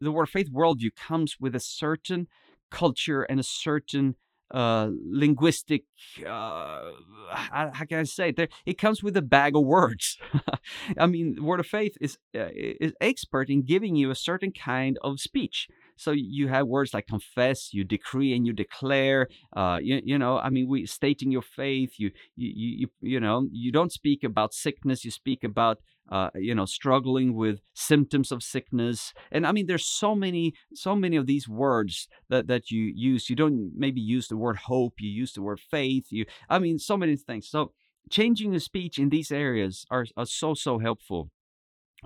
the 0.00 0.12
word 0.12 0.24
of 0.24 0.30
faith 0.30 0.52
worldview 0.52 0.94
comes 0.94 1.36
with 1.40 1.54
a 1.54 1.60
certain 1.60 2.28
culture 2.70 3.22
and 3.22 3.40
a 3.40 3.44
certain 3.44 4.16
uh, 4.50 4.90
linguistic 5.04 5.84
uh, 6.26 6.82
how, 7.30 7.84
can 7.88 8.00
I 8.00 8.02
say 8.04 8.32
it? 8.36 8.50
it 8.64 8.78
comes 8.78 9.02
with 9.02 9.16
a 9.16 9.22
bag 9.22 9.56
of 9.56 9.64
words. 9.64 10.18
I 10.98 11.06
mean, 11.06 11.42
Word 11.42 11.60
of 11.60 11.66
Faith 11.66 11.96
is 12.00 12.18
uh, 12.34 12.48
is 12.54 12.92
expert 13.00 13.50
in 13.50 13.62
giving 13.62 13.96
you 13.96 14.10
a 14.10 14.14
certain 14.14 14.52
kind 14.52 14.98
of 15.02 15.20
speech. 15.20 15.68
So 15.96 16.10
you 16.12 16.48
have 16.48 16.66
words 16.66 16.94
like 16.94 17.06
confess, 17.06 17.72
you 17.72 17.84
decree, 17.84 18.34
and 18.34 18.46
you 18.46 18.52
declare. 18.52 19.28
Uh, 19.54 19.78
you, 19.80 20.00
you 20.04 20.18
know, 20.18 20.38
I 20.38 20.50
mean, 20.50 20.68
we 20.68 20.86
stating 20.86 21.30
your 21.30 21.42
faith. 21.42 21.94
You, 21.98 22.10
you, 22.36 22.52
you, 22.54 22.88
you 23.00 23.20
know, 23.20 23.46
you 23.50 23.72
don't 23.72 23.92
speak 23.92 24.22
about 24.24 24.54
sickness. 24.54 25.04
You 25.04 25.10
speak 25.10 25.44
about 25.44 25.78
uh, 26.10 26.30
you 26.34 26.54
know 26.54 26.64
struggling 26.64 27.34
with 27.34 27.60
symptoms 27.74 28.30
of 28.30 28.42
sickness 28.42 29.12
and 29.32 29.44
i 29.46 29.50
mean 29.50 29.66
there's 29.66 29.86
so 29.86 30.14
many 30.14 30.54
so 30.72 30.94
many 30.94 31.16
of 31.16 31.26
these 31.26 31.48
words 31.48 32.06
that 32.28 32.46
that 32.46 32.70
you 32.70 32.92
use 32.94 33.28
you 33.28 33.34
don't 33.34 33.72
maybe 33.74 34.00
use 34.00 34.28
the 34.28 34.36
word 34.36 34.56
hope 34.56 34.94
you 35.00 35.10
use 35.10 35.32
the 35.32 35.42
word 35.42 35.58
faith 35.58 36.06
you 36.10 36.24
i 36.48 36.58
mean 36.58 36.78
so 36.78 36.96
many 36.96 37.16
things 37.16 37.48
so 37.50 37.72
changing 38.08 38.52
the 38.52 38.60
speech 38.60 38.98
in 38.98 39.08
these 39.08 39.32
areas 39.32 39.84
are, 39.90 40.06
are 40.16 40.26
so 40.26 40.54
so 40.54 40.78
helpful 40.78 41.30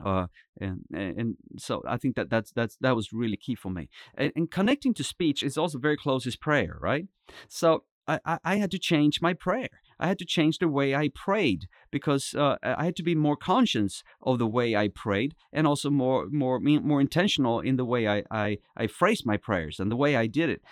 uh, 0.04 0.26
and 0.60 0.84
and 0.90 1.36
so 1.58 1.82
I 1.86 1.96
think 1.96 2.16
that 2.16 2.30
that's 2.30 2.52
that's 2.52 2.76
that 2.80 2.96
was 2.96 3.12
really 3.12 3.36
key 3.36 3.54
for 3.54 3.70
me. 3.70 3.88
And, 4.14 4.32
and 4.36 4.50
connecting 4.50 4.94
to 4.94 5.04
speech 5.04 5.42
is 5.42 5.56
also 5.56 5.78
very 5.78 5.96
close 5.96 6.26
as 6.26 6.36
prayer, 6.36 6.76
right? 6.80 7.06
So 7.48 7.84
I, 8.06 8.18
I, 8.24 8.38
I 8.44 8.56
had 8.56 8.70
to 8.72 8.78
change 8.78 9.20
my 9.22 9.34
prayer. 9.34 9.68
I 9.98 10.08
had 10.08 10.18
to 10.18 10.24
change 10.24 10.58
the 10.58 10.68
way 10.68 10.94
I 10.94 11.10
prayed 11.14 11.68
because 11.90 12.34
uh, 12.34 12.56
I 12.62 12.84
had 12.84 12.96
to 12.96 13.02
be 13.02 13.14
more 13.14 13.36
conscious 13.36 14.02
of 14.22 14.38
the 14.38 14.46
way 14.46 14.74
I 14.74 14.88
prayed 14.88 15.34
and 15.52 15.66
also 15.66 15.90
more 15.90 16.26
more 16.30 16.58
more 16.58 17.00
intentional 17.00 17.60
in 17.60 17.76
the 17.76 17.84
way 17.84 18.08
I 18.08 18.24
I, 18.30 18.58
I 18.76 18.86
phrased 18.86 19.26
my 19.26 19.36
prayers 19.36 19.78
and 19.78 19.90
the 19.90 19.96
way 19.96 20.16
I 20.16 20.26
did 20.26 20.50
it. 20.50 20.62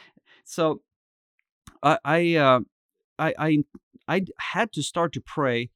So 0.45 0.83
I 1.83 1.99
I, 2.05 2.35
uh, 2.37 2.61
I 3.19 3.35
I 3.39 3.65
I 4.09 4.25
had 4.55 4.73
to 4.73 4.83
start 4.83 5.13
to 5.13 5.21
pray 5.21 5.71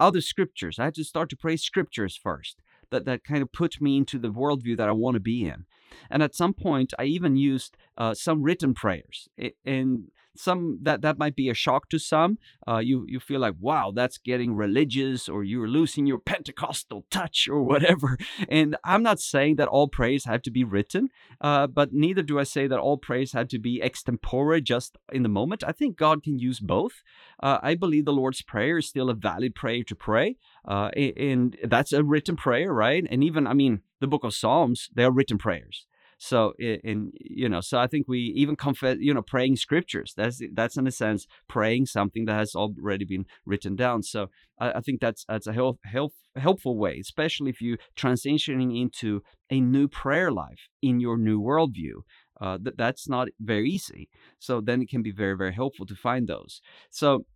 other 0.00 0.22
scriptures. 0.22 0.78
I 0.78 0.84
had 0.84 0.94
to 0.94 1.04
start 1.04 1.28
to 1.30 1.36
pray 1.36 1.56
scriptures 1.56 2.18
first 2.20 2.62
that, 2.90 3.04
that 3.04 3.24
kind 3.24 3.42
of 3.42 3.52
put 3.52 3.80
me 3.80 3.96
into 3.96 4.18
the 4.18 4.28
worldview 4.28 4.76
that 4.76 4.88
I 4.88 4.92
want 4.92 5.14
to 5.14 5.20
be 5.20 5.44
in. 5.44 5.66
And 6.10 6.22
at 6.22 6.34
some 6.34 6.54
point, 6.54 6.92
I 6.98 7.04
even 7.04 7.36
used 7.36 7.76
uh, 7.96 8.14
some 8.14 8.42
written 8.42 8.74
prayers. 8.74 9.28
And 9.64 10.10
some 10.36 10.78
that 10.82 11.02
that 11.02 11.18
might 11.18 11.36
be 11.36 11.48
a 11.48 11.54
shock 11.54 11.88
to 11.90 11.98
some. 11.98 12.38
Uh, 12.66 12.78
you 12.78 13.04
you 13.08 13.20
feel 13.20 13.40
like 13.40 13.54
wow, 13.60 13.92
that's 13.94 14.18
getting 14.18 14.54
religious, 14.54 15.28
or 15.28 15.44
you're 15.44 15.68
losing 15.68 16.06
your 16.06 16.18
Pentecostal 16.18 17.06
touch, 17.10 17.48
or 17.48 17.62
whatever. 17.62 18.18
And 18.48 18.76
I'm 18.84 19.02
not 19.02 19.20
saying 19.20 19.56
that 19.56 19.68
all 19.68 19.88
prayers 19.88 20.24
have 20.24 20.42
to 20.42 20.50
be 20.50 20.64
written, 20.64 21.08
uh, 21.40 21.66
but 21.66 21.92
neither 21.92 22.22
do 22.22 22.38
I 22.38 22.42
say 22.44 22.66
that 22.66 22.78
all 22.78 22.98
prayers 22.98 23.32
have 23.32 23.48
to 23.48 23.58
be 23.58 23.80
extempore, 23.80 24.62
just 24.62 24.96
in 25.12 25.22
the 25.22 25.28
moment. 25.28 25.64
I 25.66 25.72
think 25.72 25.96
God 25.96 26.22
can 26.22 26.38
use 26.38 26.60
both. 26.60 27.02
Uh, 27.42 27.58
I 27.62 27.74
believe 27.74 28.04
the 28.04 28.12
Lord's 28.12 28.42
prayer 28.42 28.78
is 28.78 28.88
still 28.88 29.10
a 29.10 29.14
valid 29.14 29.54
prayer 29.54 29.82
to 29.84 29.94
pray, 29.94 30.36
uh, 30.66 30.90
and 30.96 31.56
that's 31.64 31.92
a 31.92 32.04
written 32.04 32.36
prayer, 32.36 32.72
right? 32.72 33.04
And 33.10 33.24
even 33.24 33.46
I 33.46 33.54
mean, 33.54 33.82
the 34.00 34.06
Book 34.06 34.24
of 34.24 34.34
Psalms, 34.34 34.90
they 34.94 35.04
are 35.04 35.12
written 35.12 35.38
prayers. 35.38 35.86
So 36.24 36.54
in 36.58 37.12
you 37.20 37.50
know, 37.50 37.60
so 37.60 37.78
I 37.78 37.86
think 37.86 38.08
we 38.08 38.18
even 38.34 38.56
confess, 38.56 38.96
you 38.98 39.12
know, 39.12 39.20
praying 39.20 39.56
scriptures. 39.56 40.14
That's 40.16 40.40
that's 40.54 40.78
in 40.78 40.86
a 40.86 40.90
sense 40.90 41.26
praying 41.48 41.84
something 41.84 42.24
that 42.24 42.38
has 42.38 42.54
already 42.54 43.04
been 43.04 43.26
written 43.44 43.76
down. 43.76 44.02
So 44.02 44.30
I, 44.58 44.72
I 44.78 44.80
think 44.80 45.02
that's 45.02 45.26
that's 45.26 45.46
a 45.46 45.52
help, 45.52 45.80
help, 45.84 46.14
helpful 46.34 46.78
way, 46.78 46.98
especially 46.98 47.50
if 47.50 47.60
you 47.60 47.76
transitioning 47.94 48.80
into 48.80 49.22
a 49.50 49.60
new 49.60 49.86
prayer 49.86 50.32
life 50.32 50.62
in 50.80 50.98
your 50.98 51.18
new 51.18 51.38
worldview. 51.42 51.96
Uh, 52.40 52.56
that 52.62 52.78
that's 52.78 53.06
not 53.06 53.28
very 53.38 53.68
easy. 53.68 54.08
So 54.38 54.62
then 54.62 54.80
it 54.80 54.88
can 54.88 55.02
be 55.02 55.12
very 55.12 55.36
very 55.36 55.52
helpful 55.52 55.84
to 55.86 55.94
find 55.94 56.26
those. 56.26 56.62
So. 56.90 57.26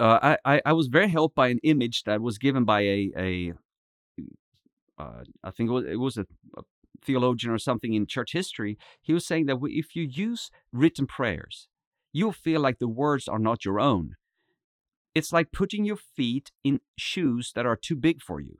Uh, 0.00 0.36
I, 0.44 0.60
I 0.66 0.72
was 0.72 0.88
very 0.88 1.08
helped 1.08 1.36
by 1.36 1.48
an 1.48 1.60
image 1.62 2.02
that 2.04 2.20
was 2.20 2.38
given 2.38 2.64
by 2.64 2.80
a, 2.80 3.12
a 3.16 3.52
uh, 4.98 5.22
I 5.44 5.50
think 5.52 5.70
it 5.70 5.96
was, 5.96 6.16
a, 6.16 6.26
theologian 7.06 7.52
or 7.52 7.58
something 7.58 7.94
in 7.94 8.06
church 8.06 8.32
history, 8.32 8.78
he 9.00 9.12
was 9.12 9.26
saying 9.26 9.46
that 9.46 9.58
if 9.62 9.94
you 9.94 10.02
use 10.02 10.50
written 10.72 11.06
prayers, 11.06 11.68
you'll 12.12 12.32
feel 12.32 12.60
like 12.60 12.78
the 12.78 12.88
words 12.88 13.28
are 13.28 13.38
not 13.38 13.64
your 13.64 13.78
own. 13.78 14.16
It's 15.14 15.32
like 15.32 15.52
putting 15.52 15.84
your 15.84 15.96
feet 15.96 16.50
in 16.62 16.80
shoes 16.98 17.52
that 17.54 17.66
are 17.66 17.76
too 17.76 17.96
big 17.96 18.20
for 18.20 18.40
you. 18.40 18.58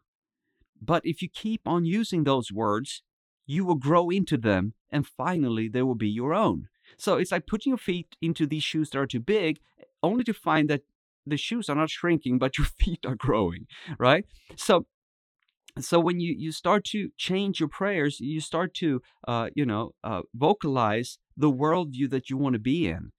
But 0.81 1.03
if 1.05 1.21
you 1.23 1.29
keep 1.29 1.63
on 1.67 1.85
using 1.85 2.25
those 2.25 2.53
words, 2.53 3.03
you 3.47 3.65
will 3.65 3.77
grow 3.77 4.11
into 4.11 4.37
them 4.37 4.75
and 4.91 5.07
finally 5.07 5.69
they 5.69 5.83
will 5.83 5.95
be 5.95 6.09
your 6.09 6.35
own. 6.35 6.69
So 6.97 7.17
it's 7.17 7.33
like 7.33 7.47
putting 7.47 7.71
your 7.71 7.79
feet 7.79 8.17
into 8.23 8.47
these 8.47 8.63
shoes 8.63 8.91
that 8.91 8.99
are 8.99 9.07
too 9.07 9.21
big, 9.21 9.59
only 10.03 10.25
to 10.25 10.35
find 10.35 10.71
that 10.71 10.83
the 11.27 11.37
shoes 11.37 11.69
are 11.69 11.77
not 11.77 11.91
shrinking, 11.91 12.39
but 12.39 12.57
your 12.59 12.67
feet 12.79 13.05
are 13.05 13.17
growing, 13.17 13.67
right? 13.99 14.25
So 14.57 14.87
so 15.79 16.01
when 16.01 16.21
you 16.21 16.35
you 16.37 16.53
start 16.53 16.85
to 16.85 17.11
change 17.17 17.61
your 17.61 17.69
prayers 17.69 18.21
you 18.21 18.41
start 18.41 18.75
to 18.75 19.03
uh, 19.29 19.49
you 19.55 19.67
know 19.67 19.93
uh, 20.05 20.23
vocalize 20.35 21.19
the 21.37 21.53
worldview 21.53 22.09
that 22.11 22.31
you 22.31 22.37
want 22.37 22.55
to 22.55 22.59
be 22.59 22.89
in. 22.89 23.13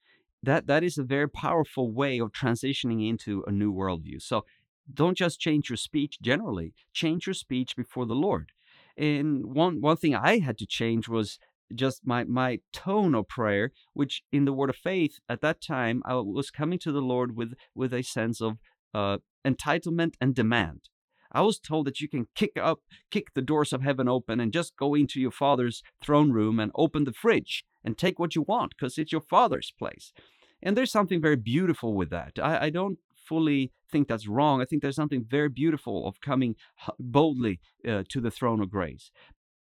That 0.43 0.67
that 0.67 0.84
is 0.84 0.98
a 0.98 1.04
very 1.04 1.30
powerful 1.30 1.91
way 1.91 2.20
of 2.20 2.32
transitioning 2.32 3.08
into 3.08 3.43
a 3.48 3.52
new 3.52 3.74
worldview. 3.74 4.22
So 4.22 4.46
don't 4.93 5.17
just 5.17 5.39
change 5.39 5.70
your 5.70 5.78
speech 5.78 6.17
generally 6.22 6.74
change 6.93 7.28
your 7.28 7.34
speech 7.34 7.76
before 7.76 8.06
the 8.06 8.15
lord. 8.15 8.52
And 8.98 9.54
one 9.54 9.82
one 9.82 9.98
thing 9.98 10.15
i 10.15 10.39
had 10.39 10.58
to 10.60 10.65
change 10.65 11.08
was 11.08 11.39
just 11.76 12.02
my 12.06 12.24
my 12.24 12.60
tone 12.72 13.13
of 13.13 13.28
prayer 13.28 13.72
which 13.93 14.24
in 14.32 14.46
the 14.46 14.54
word 14.54 14.70
of 14.70 14.76
faith 14.76 15.20
at 15.28 15.41
that 15.41 15.62
time 15.62 16.02
i 16.06 16.15
was 16.15 16.50
coming 16.50 16.80
to 16.80 16.91
the 16.91 17.02
lord 17.02 17.36
with 17.36 17.54
with 17.76 17.93
a 17.93 18.02
sense 18.02 18.39
of 18.39 18.58
uh, 18.93 19.17
entitlement 19.46 20.13
and 20.22 20.34
demand 20.34 20.89
I 21.32 21.42
was 21.42 21.60
told 21.60 21.86
that 21.88 22.00
you 22.00 22.08
can 22.08 22.28
kick 22.36 22.52
up, 22.62 22.80
kick 23.12 23.34
the 23.34 23.42
doors 23.42 23.74
of 23.74 23.82
heaven 23.82 24.08
open 24.08 24.40
and 24.40 24.54
just 24.54 24.76
go 24.78 24.94
into 24.96 25.20
your 25.20 25.32
father's 25.32 25.84
throne 26.02 26.32
room 26.32 26.60
and 26.60 26.72
open 26.76 27.04
the 27.04 27.13
fridge 27.13 27.66
and 27.84 27.98
take 27.98 28.20
what 28.20 28.36
you 28.36 28.42
want 28.42 28.74
because 28.78 28.98
it's 28.98 29.12
your 29.12 29.22
father's 29.22 29.74
place. 29.78 30.13
And 30.62 30.76
there's 30.76 30.92
something 30.92 31.22
very 31.22 31.36
beautiful 31.36 31.94
with 31.94 32.10
that. 32.10 32.34
I, 32.42 32.66
I 32.66 32.70
don't 32.70 33.00
fully 33.16 33.72
think 33.92 34.08
that's 34.08 34.28
wrong. 34.28 34.62
I 34.62 34.66
think 34.66 34.82
there's 34.82 34.96
something 34.96 35.26
very 35.28 35.50
beautiful 35.50 36.08
of 36.08 36.22
coming 36.22 36.56
boldly 37.00 37.60
uh, 37.88 38.04
to 38.10 38.22
the 38.22 38.32
throne 38.32 38.62
of 38.62 38.72
grace. 38.72 39.12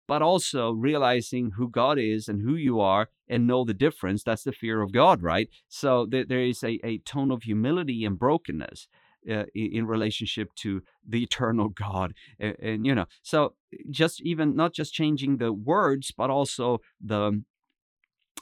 But 0.07 0.21
also 0.21 0.73
realizing 0.73 1.53
who 1.57 1.71
God 1.71 1.99
is 1.99 2.29
and 2.29 2.43
who 2.43 2.55
you 2.57 2.79
are 2.79 3.09
and 3.27 3.47
know 3.47 3.65
the 3.65 3.73
difference. 3.73 4.23
That's 4.23 4.45
the 4.45 4.53
fear 4.53 4.83
of 4.83 4.93
God, 4.93 5.23
right? 5.23 5.49
So 5.67 6.05
th- 6.05 6.29
there 6.29 6.43
is 6.43 6.63
a, 6.63 6.79
a 6.85 6.99
tone 6.99 7.31
of 7.31 7.45
humility 7.45 8.05
and 8.05 8.19
brokenness 8.19 8.87
uh, 9.31 9.45
in 9.55 9.87
relationship 9.87 10.55
to 10.57 10.83
the 11.09 11.23
eternal 11.23 11.69
God. 11.69 12.15
And, 12.39 12.57
and, 12.61 12.87
you 12.87 12.95
know, 12.95 13.07
so 13.23 13.55
just 13.91 14.21
even 14.23 14.57
not 14.57 14.73
just 14.73 14.93
changing 14.93 15.39
the 15.39 15.53
words, 15.53 16.13
but 16.17 16.31
also 16.31 16.81
the 17.01 17.43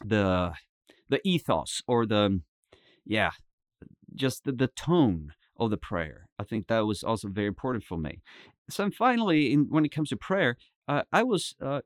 the 0.04 0.52
the 1.08 1.20
ethos 1.24 1.82
or 1.86 2.06
the 2.06 2.40
yeah, 3.04 3.32
just 4.14 4.44
the, 4.44 4.52
the 4.52 4.68
tone 4.68 5.32
of 5.56 5.70
the 5.70 5.76
prayer. 5.76 6.28
I 6.38 6.44
think 6.44 6.66
that 6.66 6.86
was 6.86 7.02
also 7.02 7.28
very 7.28 7.46
important 7.48 7.84
for 7.84 7.98
me. 7.98 8.20
So 8.70 8.90
finally, 8.90 9.52
in, 9.52 9.66
when 9.68 9.84
it 9.84 9.90
comes 9.90 10.08
to 10.10 10.16
prayer, 10.16 10.56
uh, 10.88 11.02
I 11.12 11.22
was 11.22 11.54
uh, 11.60 11.80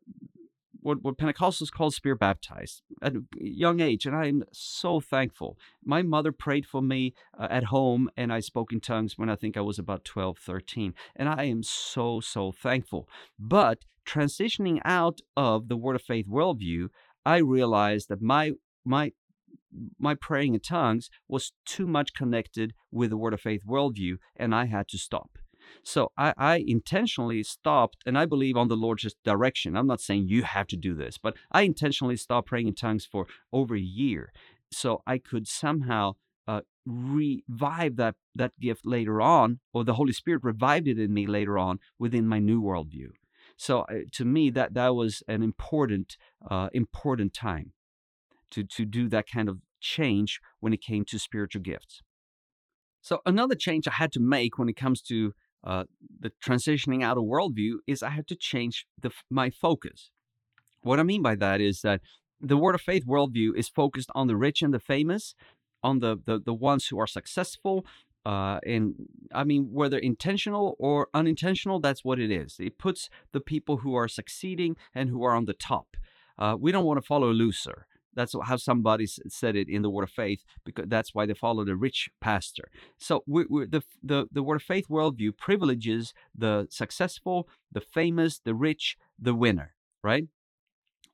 what, 0.81 1.03
what 1.03 1.19
Pentecostals 1.19 1.71
call 1.71 1.91
spirit 1.91 2.19
baptized 2.19 2.83
at 3.03 3.15
a 3.15 3.23
young 3.39 3.81
age, 3.81 4.07
and 4.07 4.15
I 4.15 4.27
am 4.27 4.45
so 4.53 5.01
thankful. 5.01 5.59
My 5.85 6.03
mother 6.03 6.33
prayed 6.33 6.67
for 6.67 6.83
me 6.83 7.15
uh, 7.39 7.49
at 7.51 7.65
home, 7.65 8.11
and 8.17 8.33
I 8.33 8.41
spoke 8.41 8.73
in 8.73 8.81
tongues 8.81 9.15
when 9.17 9.29
I 9.29 9.37
think 9.37 9.57
I 9.57 9.63
was 9.63 9.79
about 9.79 10.05
12, 10.05 10.39
13, 10.39 10.95
and 11.15 11.29
I 11.29 11.45
am 11.45 11.63
so, 11.63 12.21
so 12.21 12.53
thankful. 12.53 13.09
But 13.39 13.85
transitioning 14.07 14.81
out 14.85 15.21
of 15.37 15.69
the 15.69 15.77
Word 15.77 15.97
of 15.97 16.03
Faith 16.03 16.27
worldview, 16.29 16.89
I 17.25 17.39
realized 17.39 18.09
that 18.09 18.23
my 18.23 18.53
my 18.85 19.13
my 19.99 20.15
praying 20.15 20.55
in 20.55 20.61
tongues 20.61 21.11
was 21.29 21.53
too 21.65 21.87
much 21.87 22.15
connected 22.15 22.73
with 22.91 23.11
the 23.11 23.17
Word 23.17 23.35
of 23.35 23.41
Faith 23.41 23.63
worldview, 23.67 24.19
and 24.37 24.55
I 24.55 24.67
had 24.67 24.89
to 24.89 24.99
stop. 24.99 25.39
So 25.83 26.13
I, 26.17 26.35
I 26.37 26.65
intentionally 26.67 27.43
stopped, 27.43 27.99
and 28.07 28.19
I 28.19 28.27
believe 28.27 28.57
on 28.57 28.69
the 28.69 28.77
Lord's 28.77 29.15
direction. 29.25 29.77
I'm 29.77 29.87
not 29.87 30.01
saying 30.01 30.29
you 30.29 30.43
have 30.43 30.67
to 30.69 30.77
do 30.77 30.95
this, 30.95 31.19
but 31.19 31.35
I 31.53 31.63
intentionally 31.63 32.17
stopped 32.17 32.49
praying 32.49 32.69
in 32.69 32.75
tongues 32.75 33.05
for 33.05 33.27
over 33.53 33.75
a 33.75 33.81
year, 33.81 34.33
so 34.71 35.03
I 35.07 35.19
could 35.19 35.47
somehow 35.47 36.15
uh, 36.49 36.61
revive 36.85 37.97
that 37.97 38.15
that 38.35 38.53
gift 38.61 38.87
later 38.87 39.21
on, 39.21 39.61
or 39.73 39.85
the 39.85 39.95
Holy 39.95 40.13
Spirit 40.13 40.43
revived 40.45 40.89
it 40.89 40.99
in 40.99 41.13
me 41.13 41.27
later 41.27 41.59
on 41.59 41.79
within 41.99 42.27
my 42.29 42.39
new 42.39 42.63
worldview. 42.63 43.09
So 43.57 43.81
uh, 43.81 44.01
to 44.13 44.25
me, 44.25 44.51
that 44.51 44.75
that 44.75 44.95
was 44.95 45.23
an 45.29 45.43
important 45.43 46.17
uh, 46.49 46.69
important 46.73 47.35
time 47.35 47.73
to 48.51 48.65
to 48.65 48.85
do 48.85 49.09
that 49.09 49.27
kind 49.29 49.49
of 49.49 49.59
change 49.81 50.41
when 50.61 50.73
it 50.73 50.83
came 50.83 51.05
to 51.07 51.19
spiritual 51.19 51.63
gifts. 51.63 52.03
So 53.01 53.21
another 53.25 53.55
change 53.55 53.87
I 53.87 53.93
had 53.93 54.13
to 54.13 54.21
make 54.21 54.59
when 54.59 54.69
it 54.69 54.77
comes 54.77 55.01
to 55.03 55.33
uh, 55.67 55.85
the 56.21 56.31
transitioning 56.45 57.03
out 57.03 57.19
of 57.19 57.25
worldview 57.25 57.79
is 57.87 58.03
I 58.03 58.11
have 58.11 58.27
to 58.27 58.37
change 58.37 58.87
the, 59.01 59.11
my 59.29 59.51
focus. 59.51 60.11
What 60.83 61.01
I 61.01 61.03
mean 61.03 61.23
by 61.23 61.35
that 61.35 61.61
is 61.61 61.83
that 61.83 62.01
the 62.41 62.57
Word 62.57 62.77
of 62.77 62.81
Faith 62.81 63.05
worldview 63.07 63.57
is 63.57 63.69
focused 63.69 64.11
on 64.15 64.29
the 64.29 64.37
rich 64.37 64.63
and 64.63 64.73
the 64.73 64.79
famous, 64.79 65.35
on 65.83 65.99
the 65.99 66.17
the, 66.25 66.39
the 66.39 66.55
ones 66.55 66.87
who 66.87 66.99
are 67.01 67.07
successful. 67.07 67.85
Uh, 68.25 68.59
and 68.67 68.95
I 69.33 69.45
mean, 69.45 69.69
whether 69.73 69.99
intentional 69.99 70.77
or 70.79 71.09
unintentional, 71.15 71.81
that's 71.81 72.05
what 72.05 72.19
it 72.19 72.31
is. 72.31 72.57
It 72.59 72.77
puts 72.77 73.09
the 73.33 73.41
people 73.41 73.79
who 73.79 73.95
are 73.95 74.09
succeeding 74.09 74.77
and 74.95 75.09
who 75.11 75.25
are 75.25 75.35
on 75.35 75.45
the 75.45 75.55
top. 75.55 75.97
Uh, 76.39 76.57
we 76.59 76.73
don't 76.73 76.85
want 76.85 76.99
to 77.01 77.07
follow 77.07 77.31
a 77.31 77.33
loser. 77.45 77.87
That's 78.17 78.35
how 78.45 78.57
somebody 78.57 79.07
said 79.07 79.55
it 79.55 79.69
in 79.69 79.83
the 79.83 79.91
Word 79.91 80.05
of 80.05 80.11
Faith, 80.11 80.43
because 80.65 80.87
that's 80.89 81.15
why 81.15 81.27
they 81.27 81.35
follow 81.35 81.65
the 81.65 81.77
rich 81.77 82.09
pastor. 82.21 82.71
So 82.99 83.23
we're, 83.27 83.47
we're 83.49 83.67
the, 83.67 83.83
the, 84.03 84.27
the 84.33 84.43
Word 84.43 84.57
of 84.57 84.63
Faith 84.63 84.87
worldview 84.91 85.37
privileges 85.37 86.15
the 86.35 86.67
successful, 86.71 87.49
the 87.71 87.81
famous, 87.81 88.41
the 88.43 88.55
rich, 88.55 88.97
the 89.19 89.35
winner, 89.35 89.75
right? 90.03 90.25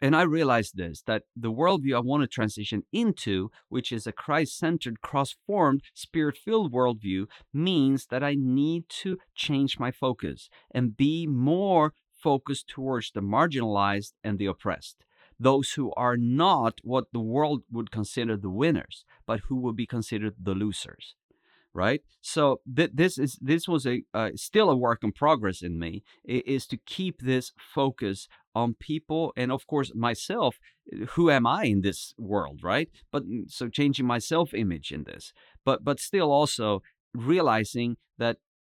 And 0.01 0.17
I 0.17 0.23
realized 0.23 0.77
this 0.77 1.03
that 1.03 1.23
the 1.37 1.53
worldview 1.53 1.97
I 1.97 2.01
want 2.01 2.23
to 2.23 2.27
transition 2.27 2.83
into, 2.93 3.51
which 3.69 3.93
is 3.93 4.07
a 4.07 4.13
Christ 4.13 4.59
centered, 4.59 5.01
cross 5.01 5.37
formed, 5.47 5.83
spirit 5.95 6.37
filled 6.37 6.73
worldview, 6.73 7.27
means 7.53 8.07
that 8.07 8.25
I 8.25 8.35
need 8.37 8.89
to 9.03 9.19
change 9.35 9.79
my 9.79 9.93
focus 9.93 10.49
and 10.73 10.97
be 10.97 11.29
more 11.29 11.93
focused 12.13 12.69
towards 12.69 13.13
the 13.13 13.21
marginalized 13.21 14.13
and 14.25 14.39
the 14.39 14.47
oppressed 14.47 15.05
those 15.39 15.73
who 15.73 15.93
are 15.97 16.17
not 16.17 16.81
what 16.83 17.07
the 17.13 17.21
world 17.21 17.63
would 17.71 17.91
consider 17.91 18.37
the 18.37 18.51
winners, 18.51 19.05
but 19.27 19.41
who 19.49 19.57
will 19.57 19.73
be 19.73 19.87
considered 19.87 20.35
the 20.41 20.55
losers. 20.55 21.15
Right. 21.75 22.03
So 22.21 22.61
th- 22.77 22.91
this 22.93 23.17
is 23.17 23.39
this 23.41 23.67
was 23.67 23.87
a 23.87 24.03
uh, 24.13 24.33
still 24.37 24.69
a 24.69 24.77
work 24.77 25.03
in 25.03 25.13
progress 25.13 25.63
in 25.63 25.79
me 25.79 26.03
is 26.23 26.67
to 26.67 26.77
keep 26.77 27.23
this 27.23 27.53
focus 27.57 28.29
on 28.55 28.75
people 28.75 29.33
and 29.39 29.51
of 29.51 29.67
course 29.67 29.91
myself. 29.95 30.59
Who 31.13 31.31
am 31.31 31.47
I 31.47 31.65
in 31.65 31.81
this 31.81 32.13
world, 32.19 32.61
right? 32.63 32.91
But 33.11 33.27
mm, 33.27 33.51
so 33.51 33.71
changing 33.71 34.07
my 34.07 34.19
self 34.19 34.53
image 34.53 34.93
in 34.93 35.05
this, 35.05 35.33
but 35.65 35.83
but 35.83 35.99
still 35.99 36.31
also 36.31 36.83
realizing 37.15 37.97
that 38.19 38.37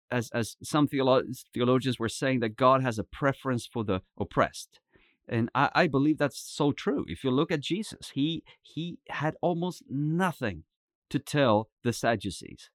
as 0.10 0.30
as 0.34 0.56
some 0.64 0.88
theolo- 0.88 1.26
theologians 1.54 2.00
were 2.00 2.08
saying 2.08 2.40
that 2.40 2.56
God 2.56 2.82
has 2.82 2.98
a 2.98 3.04
preference 3.04 3.68
for 3.68 3.84
the 3.84 4.04
oppressed 4.18 4.80
and 5.28 5.50
I, 5.56 5.70
I 5.74 5.88
believe 5.88 6.18
that's 6.18 6.40
so 6.40 6.72
true 6.72 7.06
if 7.08 7.24
you 7.24 7.32
look 7.32 7.52
at 7.52 7.60
jesus 7.60 8.12
he 8.14 8.44
he 8.62 9.00
had 9.10 9.36
almost 9.42 9.84
nothing 9.90 10.64
to 11.10 11.20
tell 11.20 11.70
the 11.84 11.94
sadducees. 11.94 12.70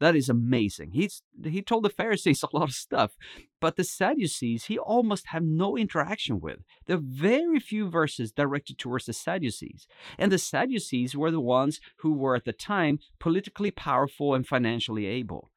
That 0.00 0.14
is 0.14 0.28
amazing. 0.28 0.92
He's 0.92 1.22
he 1.44 1.60
told 1.60 1.84
the 1.84 1.90
pharisees 1.90 2.42
a 2.52 2.56
lot 2.56 2.68
of 2.68 2.74
stuff 2.74 3.16
but 3.60 3.74
the 3.74 3.82
sadducees 3.84 4.66
he 4.66 4.78
almost 4.78 5.28
have 5.28 5.42
no 5.42 5.76
interaction 5.76 6.40
with. 6.40 6.58
There 6.86 6.96
are 6.96 7.02
very 7.02 7.58
few 7.58 7.90
verses 7.90 8.30
directed 8.30 8.78
towards 8.78 9.06
the 9.06 9.12
sadducees 9.12 9.88
and 10.16 10.30
the 10.30 10.38
sadducees 10.38 11.16
were 11.16 11.32
the 11.32 11.40
ones 11.40 11.80
who 11.98 12.12
were 12.12 12.36
at 12.36 12.44
the 12.44 12.52
time 12.52 13.00
politically 13.18 13.72
powerful 13.72 14.34
and 14.34 14.46
financially 14.46 15.06
able. 15.06 15.50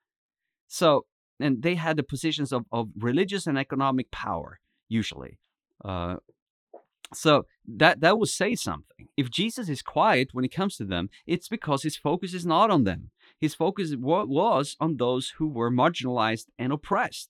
So 0.67 1.05
and 1.39 1.63
they 1.63 1.75
had 1.75 1.97
the 1.97 2.03
positions 2.03 2.51
of, 2.51 2.65
of 2.71 2.89
religious 2.97 3.45
and 3.45 3.57
economic 3.57 4.09
power 4.11 4.59
usually 4.89 5.37
uh, 5.83 6.17
so 7.13 7.45
that 7.67 8.01
that 8.01 8.17
will 8.17 8.25
say 8.25 8.55
something. 8.55 9.07
If 9.17 9.29
Jesus 9.29 9.69
is 9.69 9.81
quiet 9.81 10.29
when 10.33 10.45
it 10.45 10.53
comes 10.53 10.77
to 10.77 10.85
them, 10.85 11.09
it's 11.25 11.47
because 11.47 11.83
his 11.83 11.97
focus 11.97 12.33
is 12.33 12.45
not 12.45 12.71
on 12.71 12.83
them. 12.83 13.11
His 13.39 13.55
focus 13.55 13.93
was 13.97 14.77
on 14.79 14.97
those 14.97 15.33
who 15.37 15.47
were 15.47 15.71
marginalized 15.71 16.47
and 16.57 16.71
oppressed. 16.71 17.29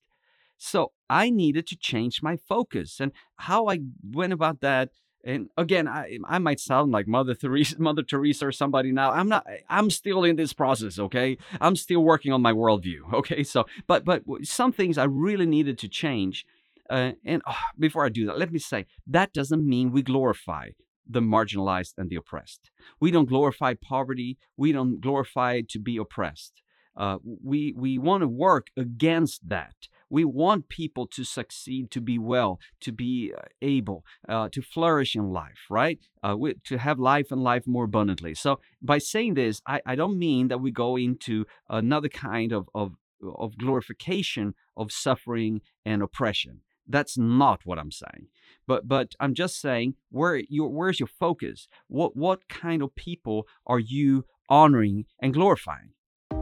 So 0.58 0.92
I 1.10 1.30
needed 1.30 1.66
to 1.68 1.78
change 1.78 2.22
my 2.22 2.38
focus, 2.38 3.00
and 3.00 3.12
how 3.38 3.68
I 3.68 3.80
went 4.04 4.34
about 4.34 4.62
that. 4.62 4.90
And 5.24 5.50
again, 5.58 5.88
I 5.88 6.20
I 6.26 6.38
might 6.38 6.60
sound 6.60 6.92
like 6.92 7.08
Mother 7.08 7.34
Teresa, 7.34 7.80
Mother 7.82 8.04
Teresa, 8.04 8.48
or 8.48 8.52
somebody 8.52 8.92
now. 8.92 9.12
I'm 9.12 9.30
not. 9.30 9.48
I'm 9.70 9.90
still 9.90 10.24
in 10.24 10.36
this 10.36 10.54
process. 10.54 11.00
Okay, 11.00 11.38
I'm 11.60 11.76
still 11.76 12.04
working 12.04 12.32
on 12.32 12.42
my 12.42 12.54
worldview. 12.54 13.00
Okay, 13.14 13.44
so 13.44 13.66
but 13.88 14.06
but 14.06 14.24
some 14.44 14.72
things 14.72 14.98
I 14.98 15.06
really 15.06 15.46
needed 15.46 15.78
to 15.80 15.88
change 15.88 16.46
uh, 16.92 17.12
and 17.26 17.42
oh, 17.48 17.56
before 17.80 18.06
I 18.06 18.10
do 18.10 18.26
that, 18.26 18.38
let 18.38 18.52
me 18.52 18.60
say 18.60 18.86
that 19.08 19.34
doesn't 19.34 19.66
mean 19.66 19.92
we 19.92 20.02
glorify 20.02 20.70
the 21.10 21.22
marginalized 21.22 21.94
and 21.98 22.10
the 22.10 22.16
oppressed. 22.18 22.70
We 23.00 23.12
don't 23.12 23.30
glorify 23.30 23.74
poverty. 23.74 24.38
We 24.58 24.72
don't 24.72 25.02
glorify 25.02 25.62
to 25.70 25.80
be 25.80 25.98
oppressed. 25.98 26.62
Uh, 26.96 27.18
we 27.24 27.74
we 27.78 27.98
want 27.98 28.22
to 28.22 28.28
work 28.28 28.68
against 28.76 29.48
that. 29.48 29.76
We 30.10 30.26
want 30.26 30.68
people 30.68 31.08
to 31.08 31.24
succeed, 31.24 31.90
to 31.92 32.02
be 32.02 32.20
well, 32.20 32.60
to 32.82 32.92
be 32.92 33.32
uh, 33.36 33.44
able 33.62 34.04
uh, 34.28 34.50
to 34.50 34.62
flourish 34.62 35.16
in 35.16 35.32
life, 35.32 35.62
right? 35.70 36.00
Uh, 36.22 36.36
we, 36.38 36.56
to 36.66 36.78
have 36.78 37.00
life 37.00 37.32
and 37.32 37.42
life 37.42 37.66
more 37.66 37.86
abundantly. 37.86 38.34
So 38.36 38.60
by 38.82 38.98
saying 38.98 39.36
this, 39.36 39.62
I, 39.66 39.80
I 39.86 39.96
don't 39.96 40.20
mean 40.20 40.50
that 40.50 40.60
we 40.60 40.72
go 40.72 40.98
into 40.98 41.46
another 41.70 42.10
kind 42.10 42.52
of, 42.52 42.70
of 42.76 42.92
of 43.38 43.58
glorification 43.58 44.54
of 44.76 44.92
suffering 44.92 45.62
and 45.86 46.02
oppression. 46.02 46.62
That's 46.92 47.18
not 47.18 47.62
what 47.66 47.80
I'm 47.80 47.92
saying. 47.92 48.28
But 48.68 48.88
but 48.88 49.16
I'm 49.20 49.34
just 49.34 49.60
saying 49.60 49.96
where 50.10 50.36
your 50.50 50.70
where's 50.70 51.00
your 51.00 51.08
focus? 51.08 51.68
What 51.88 52.16
what 52.16 52.48
kind 52.48 52.82
of 52.82 52.96
people 52.96 53.48
are 53.66 53.80
you 53.80 54.26
honoring 54.50 55.06
and 55.20 55.34
glorifying? 55.34 55.92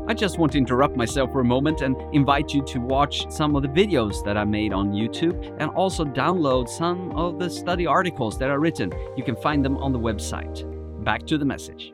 I 0.07 0.15
just 0.15 0.39
want 0.39 0.51
to 0.53 0.57
interrupt 0.57 0.97
myself 0.97 1.31
for 1.31 1.41
a 1.41 1.45
moment 1.45 1.81
and 1.81 1.95
invite 2.15 2.51
you 2.51 2.63
to 2.63 2.79
watch 2.79 3.31
some 3.31 3.55
of 3.55 3.61
the 3.61 3.67
videos 3.67 4.23
that 4.25 4.37
I 4.37 4.43
made 4.43 4.73
on 4.73 4.91
YouTube 4.91 5.55
and 5.59 5.69
also 5.71 6.03
download 6.03 6.67
some 6.67 7.11
of 7.11 7.37
the 7.37 7.47
study 7.47 7.85
articles 7.85 8.39
that 8.39 8.49
are 8.49 8.59
written. 8.59 8.91
You 9.15 9.23
can 9.23 9.35
find 9.35 9.63
them 9.63 9.77
on 9.77 9.91
the 9.91 9.99
website. 9.99 10.65
Back 11.03 11.27
to 11.27 11.37
the 11.37 11.45
message. 11.45 11.93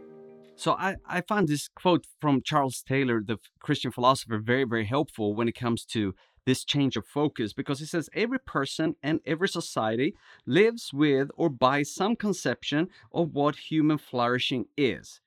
So 0.56 0.72
I, 0.74 0.96
I 1.06 1.20
found 1.20 1.50
this 1.50 1.68
quote 1.68 2.06
from 2.22 2.41
Charles 2.41 2.82
Taylor, 2.82 3.22
the 3.22 3.38
Christian 3.60 3.91
philosopher, 3.91 4.39
very, 4.39 4.63
very 4.63 4.86
helpful 4.86 5.36
when 5.36 5.50
it 5.50 5.56
comes 5.56 5.84
to 5.88 6.15
this 6.45 6.63
change 6.63 6.95
of 6.95 7.05
focus 7.05 7.53
because 7.53 7.79
he 7.79 7.86
says 7.86 8.10
every 8.13 8.39
person 8.39 8.95
and 9.01 9.19
every 9.25 9.49
society 9.49 10.15
lives 10.45 10.91
with 10.93 11.29
or 11.36 11.49
by 11.49 11.84
some 11.84 12.15
conception 12.15 12.89
of 13.13 13.34
what 13.34 13.55
human 13.69 13.97
flourishing 13.97 14.65
is. 14.77 15.21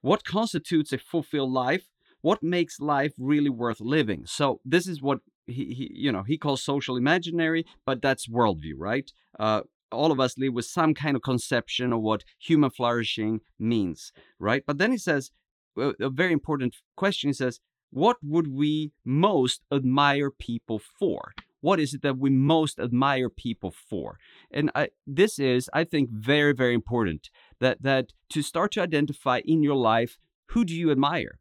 What 0.00 0.24
constitutes 0.24 0.92
a 0.92 0.98
fulfilled 0.98 1.52
life? 1.52 1.88
What 2.22 2.42
makes 2.42 2.80
life 2.80 3.12
really 3.18 3.50
worth 3.50 3.80
living? 3.80 4.24
So 4.26 4.60
this 4.64 4.86
is 4.86 5.02
what 5.02 5.20
he, 5.46 5.64
he 5.74 5.90
you 5.94 6.12
know 6.12 6.22
he 6.22 6.38
calls 6.38 6.62
social 6.62 6.96
imaginary, 6.96 7.66
but 7.84 8.00
that's 8.02 8.28
worldview, 8.28 8.74
right? 8.76 9.10
Uh, 9.38 9.62
all 9.90 10.12
of 10.12 10.20
us 10.20 10.38
live 10.38 10.52
with 10.52 10.66
some 10.66 10.94
kind 10.94 11.16
of 11.16 11.22
conception 11.22 11.92
of 11.92 12.00
what 12.00 12.24
human 12.38 12.70
flourishing 12.70 13.40
means, 13.58 14.12
right? 14.38 14.62
But 14.66 14.78
then 14.78 14.92
he 14.92 14.98
says 14.98 15.30
a 15.76 16.10
very 16.10 16.32
important 16.32 16.76
question. 16.96 17.28
He 17.28 17.34
says, 17.34 17.60
what 17.90 18.16
would 18.22 18.52
we 18.52 18.92
most 19.04 19.62
admire 19.72 20.30
people 20.30 20.78
for? 20.78 21.32
What 21.60 21.78
is 21.78 21.92
it 21.92 22.02
that 22.02 22.18
we 22.18 22.30
most 22.30 22.78
admire 22.78 23.28
people 23.28 23.70
for? 23.70 24.18
And 24.50 24.70
I, 24.74 24.88
this 25.06 25.38
is, 25.38 25.68
I 25.74 25.84
think, 25.84 26.10
very, 26.10 26.54
very 26.54 26.74
important 26.74 27.28
that 27.60 27.82
that 27.82 28.12
to 28.30 28.42
start 28.42 28.72
to 28.72 28.82
identify 28.82 29.40
in 29.44 29.62
your 29.62 29.76
life 29.76 30.16
who 30.50 30.64
do 30.64 30.74
you 30.74 30.90
admire? 30.90 31.38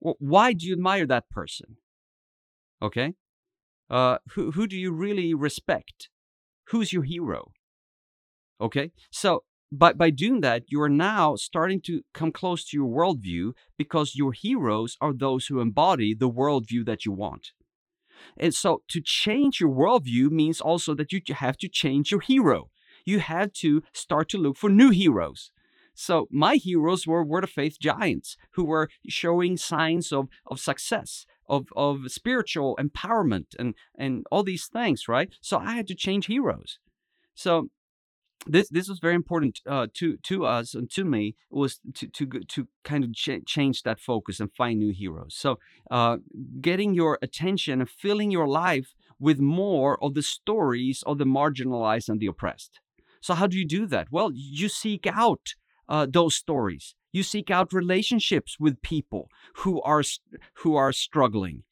Why 0.00 0.52
do 0.52 0.66
you 0.66 0.72
admire 0.72 1.06
that 1.06 1.28
person? 1.28 1.76
Okay, 2.80 3.14
uh, 3.90 4.18
who 4.30 4.52
who 4.52 4.66
do 4.66 4.76
you 4.76 4.92
really 4.92 5.34
respect? 5.34 6.08
Who's 6.68 6.92
your 6.92 7.02
hero? 7.02 7.50
Okay, 8.60 8.92
so 9.10 9.42
by, 9.70 9.92
by 9.92 10.10
doing 10.10 10.40
that, 10.40 10.64
you 10.68 10.80
are 10.80 10.88
now 10.88 11.36
starting 11.36 11.80
to 11.82 12.02
come 12.14 12.32
close 12.32 12.64
to 12.66 12.76
your 12.76 12.88
worldview 12.88 13.52
because 13.76 14.16
your 14.16 14.32
heroes 14.32 14.96
are 15.00 15.12
those 15.12 15.46
who 15.46 15.60
embody 15.60 16.14
the 16.14 16.30
worldview 16.30 16.86
that 16.86 17.04
you 17.04 17.12
want. 17.12 17.52
And 18.36 18.54
so 18.54 18.82
to 18.88 19.00
change 19.00 19.60
your 19.60 19.70
worldview 19.70 20.30
means 20.30 20.60
also 20.60 20.94
that 20.94 21.12
you 21.12 21.20
have 21.30 21.56
to 21.58 21.68
change 21.68 22.10
your 22.10 22.20
hero. 22.20 22.70
You 23.04 23.20
have 23.20 23.52
to 23.54 23.82
start 23.92 24.28
to 24.30 24.38
look 24.38 24.56
for 24.56 24.70
new 24.70 24.90
heroes. 24.90 25.50
So 25.94 26.28
my 26.30 26.56
heroes 26.56 27.06
were 27.06 27.24
Word 27.24 27.44
of 27.44 27.50
Faith 27.50 27.78
giants 27.80 28.36
who 28.52 28.64
were 28.64 28.88
showing 29.08 29.56
signs 29.56 30.12
of, 30.12 30.28
of 30.46 30.60
success, 30.60 31.26
of, 31.48 31.66
of 31.76 32.02
spiritual 32.06 32.78
empowerment 32.80 33.46
and, 33.58 33.74
and 33.98 34.24
all 34.30 34.42
these 34.42 34.66
things, 34.66 35.08
right? 35.08 35.28
So 35.40 35.58
I 35.58 35.72
had 35.72 35.88
to 35.88 35.94
change 35.94 36.26
heroes. 36.26 36.78
So 37.34 37.70
this 38.48 38.68
this 38.68 38.88
was 38.88 38.98
very 38.98 39.14
important 39.14 39.60
uh, 39.66 39.86
to 39.94 40.16
to 40.16 40.46
us 40.46 40.74
and 40.74 40.90
to 40.90 41.04
me 41.04 41.36
was 41.50 41.80
to 41.94 42.06
to 42.08 42.26
to 42.26 42.68
kind 42.84 43.04
of 43.04 43.12
ch- 43.14 43.44
change 43.46 43.82
that 43.82 44.00
focus 44.00 44.40
and 44.40 44.50
find 44.52 44.78
new 44.78 44.92
heroes. 44.92 45.34
So 45.36 45.58
uh, 45.90 46.18
getting 46.60 46.94
your 46.94 47.18
attention 47.22 47.80
and 47.80 47.90
filling 47.90 48.30
your 48.30 48.48
life 48.48 48.94
with 49.18 49.38
more 49.40 50.02
of 50.02 50.14
the 50.14 50.22
stories 50.22 51.02
of 51.06 51.18
the 51.18 51.24
marginalized 51.24 52.08
and 52.08 52.20
the 52.20 52.26
oppressed. 52.26 52.80
So 53.20 53.34
how 53.34 53.46
do 53.46 53.58
you 53.58 53.66
do 53.66 53.86
that? 53.86 54.08
Well, 54.10 54.30
you 54.32 54.68
seek 54.68 55.06
out 55.06 55.54
uh, 55.88 56.06
those 56.08 56.34
stories. 56.34 56.94
You 57.12 57.22
seek 57.22 57.50
out 57.50 57.72
relationships 57.72 58.56
with 58.60 58.82
people 58.82 59.28
who 59.56 59.80
are 59.82 60.02
who 60.54 60.76
are 60.76 60.92
struggling 60.92 61.64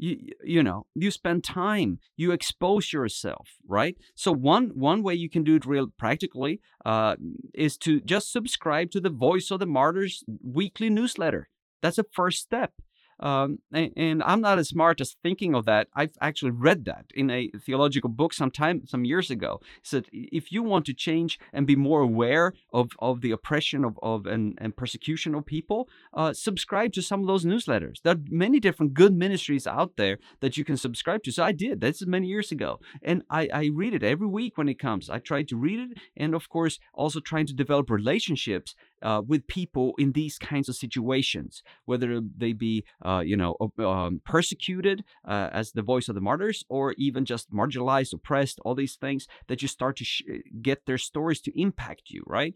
you 0.00 0.16
you 0.42 0.62
know 0.62 0.86
you 0.94 1.10
spend 1.10 1.44
time 1.44 1.98
you 2.16 2.32
expose 2.32 2.92
yourself 2.92 3.48
right? 3.68 3.96
So 4.14 4.32
one 4.32 4.70
one 4.74 5.02
way 5.02 5.14
you 5.14 5.30
can 5.30 5.44
do 5.44 5.56
it 5.56 5.66
real 5.66 5.88
practically 5.96 6.60
uh, 6.84 7.16
is 7.54 7.76
to 7.78 8.00
just 8.00 8.32
subscribe 8.32 8.90
to 8.90 9.00
the 9.00 9.10
voice 9.10 9.50
of 9.50 9.60
the 9.60 9.66
martyrs 9.66 10.24
weekly 10.42 10.90
newsletter. 10.90 11.48
That's 11.82 11.98
a 11.98 12.04
first 12.12 12.40
step 12.40 12.72
Um, 13.20 13.58
and, 13.72 13.92
and, 13.96 14.22
I'm 14.22 14.40
not 14.40 14.58
as 14.58 14.68
smart 14.68 15.00
as 15.00 15.16
thinking 15.22 15.54
of 15.54 15.66
that. 15.66 15.88
I've 15.94 16.16
actually 16.20 16.52
read 16.52 16.86
that 16.86 17.06
in 17.14 17.30
a 17.30 17.48
theological 17.48 18.08
book 18.08 18.32
some 18.32 18.50
time, 18.50 18.86
some 18.86 19.04
years 19.04 19.30
ago. 19.30 19.60
It 19.78 19.86
said 19.86 20.06
if 20.12 20.50
you 20.50 20.62
want 20.62 20.86
to 20.86 20.94
change 20.94 21.38
and 21.52 21.66
be 21.66 21.76
more 21.76 22.00
aware 22.00 22.54
of, 22.72 22.90
of 22.98 23.20
the 23.20 23.30
oppression 23.30 23.84
of, 23.84 23.98
of 24.02 24.26
and, 24.26 24.56
and 24.58 24.76
persecution 24.76 25.34
of 25.34 25.44
people, 25.44 25.88
uh, 26.14 26.32
subscribe 26.32 26.92
to 26.94 27.02
some 27.02 27.20
of 27.20 27.26
those 27.26 27.44
newsletters. 27.44 28.00
There 28.02 28.14
are 28.14 28.20
many 28.30 28.58
different 28.58 28.94
good 28.94 29.14
ministries 29.14 29.66
out 29.66 29.96
there 29.96 30.18
that 30.40 30.56
you 30.56 30.64
can 30.64 30.76
subscribe 30.78 31.22
to. 31.24 31.32
So 31.32 31.44
I 31.44 31.52
did. 31.52 31.80
That's 31.80 32.06
many 32.06 32.26
years 32.26 32.50
ago, 32.50 32.80
and 33.02 33.22
I, 33.28 33.48
I 33.52 33.70
read 33.72 33.94
it 33.94 34.02
every 34.02 34.26
week 34.26 34.56
when 34.56 34.68
it 34.68 34.78
comes. 34.78 35.10
I 35.10 35.18
try 35.18 35.42
to 35.42 35.56
read 35.56 35.80
it, 35.80 35.98
and 36.16 36.34
of 36.34 36.48
course, 36.48 36.78
also 36.94 37.20
trying 37.20 37.46
to 37.46 37.54
develop 37.54 37.90
relationships 37.90 38.74
uh, 39.02 39.22
with 39.26 39.46
people 39.46 39.94
in 39.98 40.12
these 40.12 40.38
kinds 40.38 40.68
of 40.68 40.76
situations, 40.76 41.62
whether 41.84 42.20
they 42.36 42.52
be, 42.52 42.84
uh, 43.04 43.22
you 43.24 43.36
know, 43.36 43.56
um, 43.78 44.20
persecuted 44.24 45.04
uh, 45.26 45.48
as 45.52 45.72
the 45.72 45.82
voice 45.82 46.08
of 46.08 46.14
the 46.14 46.20
martyrs, 46.20 46.64
or 46.68 46.94
even 46.98 47.24
just 47.24 47.50
marginalized, 47.52 48.12
oppressed, 48.12 48.60
all 48.64 48.74
these 48.74 48.96
things 48.96 49.26
that 49.48 49.62
you 49.62 49.68
start 49.68 49.96
to 49.96 50.04
sh- 50.04 50.22
get 50.62 50.86
their 50.86 50.98
stories 50.98 51.40
to 51.40 51.60
impact 51.60 52.10
you, 52.10 52.22
right? 52.26 52.54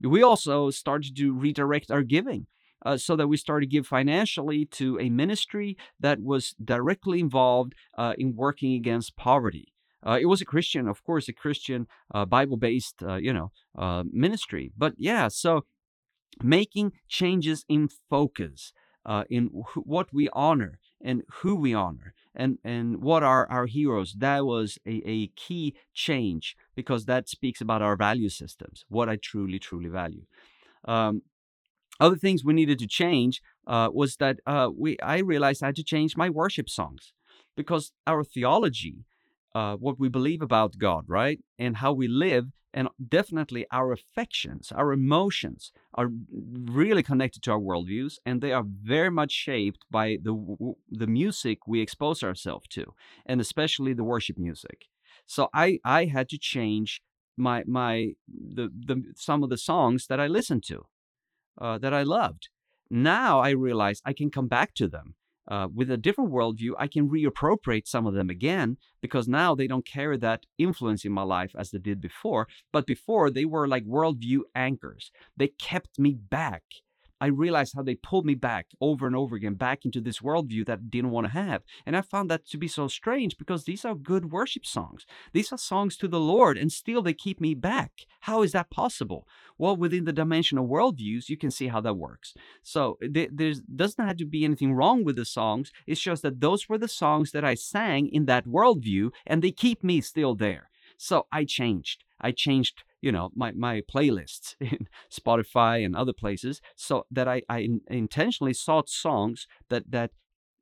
We 0.00 0.22
also 0.22 0.70
started 0.70 1.16
to 1.16 1.32
redirect 1.32 1.90
our 1.90 2.02
giving. 2.02 2.46
Uh, 2.84 2.98
so 2.98 3.16
that 3.16 3.28
we 3.28 3.36
started 3.38 3.70
to 3.70 3.74
give 3.76 3.86
financially 3.86 4.66
to 4.66 5.00
a 5.00 5.08
ministry 5.08 5.74
that 5.98 6.20
was 6.20 6.54
directly 6.62 7.18
involved 7.18 7.74
uh, 7.96 8.12
in 8.18 8.36
working 8.36 8.74
against 8.74 9.16
poverty. 9.16 9.72
Uh, 10.06 10.18
it 10.20 10.26
was 10.26 10.42
a 10.42 10.44
Christian, 10.44 10.86
of 10.86 11.02
course, 11.02 11.26
a 11.28 11.32
Christian 11.32 11.86
uh, 12.14 12.26
Bible-based, 12.26 13.02
uh, 13.02 13.14
you 13.14 13.32
know, 13.32 13.52
uh, 13.78 14.04
ministry. 14.12 14.70
But 14.76 14.92
yeah, 14.98 15.28
so 15.28 15.64
making 16.42 16.92
changes 17.08 17.64
in 17.68 17.88
focus, 18.10 18.72
uh, 19.06 19.24
in 19.28 19.46
wh- 19.46 19.86
what 19.86 20.12
we 20.12 20.28
honor 20.32 20.78
and 21.02 21.22
who 21.40 21.54
we 21.56 21.74
honor 21.74 22.14
and, 22.34 22.58
and 22.64 23.02
what 23.02 23.22
are 23.22 23.48
our 23.50 23.66
heroes. 23.66 24.14
That 24.18 24.46
was 24.46 24.78
a, 24.86 25.02
a 25.04 25.26
key 25.28 25.74
change 25.92 26.56
because 26.74 27.04
that 27.04 27.28
speaks 27.28 27.60
about 27.60 27.82
our 27.82 27.96
value 27.96 28.28
systems, 28.30 28.84
what 28.88 29.08
I 29.08 29.16
truly, 29.16 29.58
truly 29.58 29.88
value. 29.88 30.24
Um, 30.86 31.22
other 32.00 32.16
things 32.16 32.44
we 32.44 32.54
needed 32.54 32.78
to 32.80 32.86
change 32.86 33.40
uh, 33.66 33.88
was 33.92 34.16
that 34.16 34.38
uh, 34.46 34.68
we 34.76 34.98
I 35.00 35.18
realized 35.18 35.62
I 35.62 35.66
had 35.66 35.76
to 35.76 35.84
change 35.84 36.16
my 36.16 36.28
worship 36.28 36.68
songs 36.68 37.12
because 37.56 37.92
our 38.06 38.24
theology, 38.24 39.04
uh, 39.54 39.76
what 39.76 39.98
we 39.98 40.08
believe 40.08 40.42
about 40.42 40.78
God, 40.78 41.04
right, 41.08 41.40
and 41.58 41.76
how 41.76 41.92
we 41.92 42.08
live 42.08 42.46
and 42.74 42.88
definitely 43.08 43.66
our 43.70 43.92
affections, 43.92 44.72
our 44.72 44.92
emotions 44.92 45.70
are 45.94 46.10
really 46.32 47.04
connected 47.04 47.40
to 47.44 47.52
our 47.52 47.60
worldviews, 47.60 48.18
and 48.26 48.40
they 48.40 48.52
are 48.52 48.64
very 48.66 49.10
much 49.10 49.30
shaped 49.30 49.84
by 49.90 50.18
the 50.20 50.34
the 50.90 51.06
music 51.06 51.68
we 51.68 51.80
expose 51.80 52.22
ourselves 52.24 52.66
to, 52.70 52.92
and 53.24 53.40
especially 53.40 53.94
the 53.94 54.02
worship 54.02 54.36
music. 54.36 54.88
So 55.26 55.48
I 55.54 55.78
I 55.84 56.06
had 56.06 56.28
to 56.30 56.38
change 56.38 57.00
my 57.36 57.62
my 57.66 58.14
the 58.28 58.68
the 58.86 59.04
some 59.14 59.44
of 59.44 59.50
the 59.50 59.56
songs 59.56 60.08
that 60.08 60.18
I 60.18 60.26
listened 60.26 60.64
to, 60.64 60.86
uh, 61.60 61.78
that 61.78 61.94
I 61.94 62.02
loved. 62.02 62.48
Now 62.90 63.38
I 63.38 63.50
realize 63.50 64.02
I 64.04 64.12
can 64.12 64.30
come 64.30 64.48
back 64.48 64.74
to 64.74 64.88
them 64.88 65.14
uh, 65.48 65.68
with 65.74 65.90
a 65.90 65.96
different 65.96 66.32
worldview, 66.32 66.72
I 66.78 66.86
can 66.86 67.08
reappropriate 67.08 67.86
some 67.86 68.06
of 68.06 68.14
them 68.14 68.30
again 68.30 68.78
because 69.00 69.28
now 69.28 69.54
they 69.54 69.66
don't 69.66 69.86
carry 69.86 70.16
that 70.18 70.46
influence 70.58 71.04
in 71.04 71.12
my 71.12 71.22
life 71.22 71.54
as 71.58 71.70
they 71.70 71.78
did 71.78 72.00
before. 72.00 72.48
But 72.72 72.86
before, 72.86 73.30
they 73.30 73.44
were 73.44 73.68
like 73.68 73.84
worldview 73.84 74.40
anchors. 74.54 75.10
They 75.36 75.48
kept 75.48 75.98
me 75.98 76.14
back 76.14 76.62
I 77.20 77.26
realized 77.26 77.74
how 77.74 77.82
they 77.82 77.94
pulled 77.94 78.26
me 78.26 78.34
back 78.34 78.66
over 78.80 79.06
and 79.06 79.14
over 79.16 79.36
again, 79.36 79.54
back 79.54 79.84
into 79.84 80.00
this 80.00 80.18
worldview 80.18 80.66
that 80.66 80.78
I 80.78 80.82
didn't 80.88 81.10
want 81.10 81.26
to 81.26 81.32
have. 81.32 81.62
And 81.86 81.96
I 81.96 82.00
found 82.00 82.30
that 82.30 82.46
to 82.48 82.58
be 82.58 82.68
so 82.68 82.88
strange 82.88 83.38
because 83.38 83.64
these 83.64 83.84
are 83.84 83.94
good 83.94 84.32
worship 84.32 84.66
songs. 84.66 85.06
These 85.32 85.52
are 85.52 85.58
songs 85.58 85.96
to 85.98 86.08
the 86.08 86.20
Lord, 86.20 86.58
and 86.58 86.72
still 86.72 87.02
they 87.02 87.14
keep 87.14 87.40
me 87.40 87.54
back. 87.54 87.92
How 88.20 88.42
is 88.42 88.52
that 88.52 88.70
possible? 88.70 89.26
Well, 89.56 89.76
within 89.76 90.04
the 90.04 90.12
dimension 90.12 90.58
of 90.58 90.66
worldviews, 90.66 91.28
you 91.28 91.36
can 91.36 91.50
see 91.50 91.68
how 91.68 91.80
that 91.82 91.94
works. 91.94 92.34
So 92.62 92.98
there 93.00 93.28
doesn't 93.74 94.04
have 94.04 94.16
to 94.18 94.26
be 94.26 94.44
anything 94.44 94.74
wrong 94.74 95.04
with 95.04 95.16
the 95.16 95.24
songs. 95.24 95.72
It's 95.86 96.00
just 96.00 96.22
that 96.22 96.40
those 96.40 96.68
were 96.68 96.78
the 96.78 96.88
songs 96.88 97.30
that 97.30 97.44
I 97.44 97.54
sang 97.54 98.08
in 98.08 98.26
that 98.26 98.46
worldview, 98.46 99.10
and 99.26 99.42
they 99.42 99.52
keep 99.52 99.84
me 99.84 100.00
still 100.00 100.34
there. 100.34 100.70
So 100.96 101.26
I 101.32 101.44
changed. 101.44 102.04
I 102.20 102.32
changed 102.32 102.84
you 103.04 103.12
know 103.12 103.30
my, 103.34 103.52
my 103.52 103.82
playlists 103.82 104.56
in 104.60 104.88
spotify 105.12 105.84
and 105.84 105.94
other 105.94 106.12
places 106.12 106.60
so 106.74 107.04
that 107.10 107.28
i, 107.28 107.42
I 107.48 107.68
intentionally 107.88 108.54
sought 108.54 108.88
songs 108.88 109.46
that 109.68 109.90
that 109.90 110.10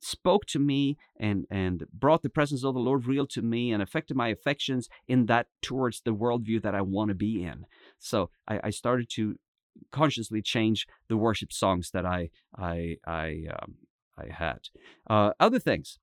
spoke 0.03 0.47
to 0.47 0.59
me 0.59 0.97
and 1.19 1.47
and 1.49 1.85
brought 1.93 2.23
the 2.23 2.29
presence 2.29 2.65
of 2.65 2.75
the 2.75 2.81
lord 2.81 3.07
real 3.07 3.27
to 3.29 3.41
me 3.41 3.73
and 3.73 3.81
affected 3.81 4.17
my 4.17 4.29
affections 4.29 4.89
in 5.07 5.27
that 5.27 5.47
towards 5.63 6.01
the 6.01 6.13
worldview 6.13 6.61
that 6.61 6.75
i 6.75 6.81
want 6.81 7.09
to 7.09 7.15
be 7.15 7.45
in. 7.45 7.67
So 8.01 8.31
I, 8.49 8.61
I 8.65 8.71
started 8.71 9.09
to 9.11 9.37
consciously 9.93 10.43
change 10.43 10.87
the 11.09 11.17
worship 11.17 11.53
songs 11.53 11.93
that 11.93 12.05
i 12.05 12.31
i 12.59 12.97
i 13.07 13.45
um, 13.57 13.77
i 14.19 14.27
had. 14.33 14.69
Uh, 15.09 15.31
other 15.39 15.61
things 15.61 15.99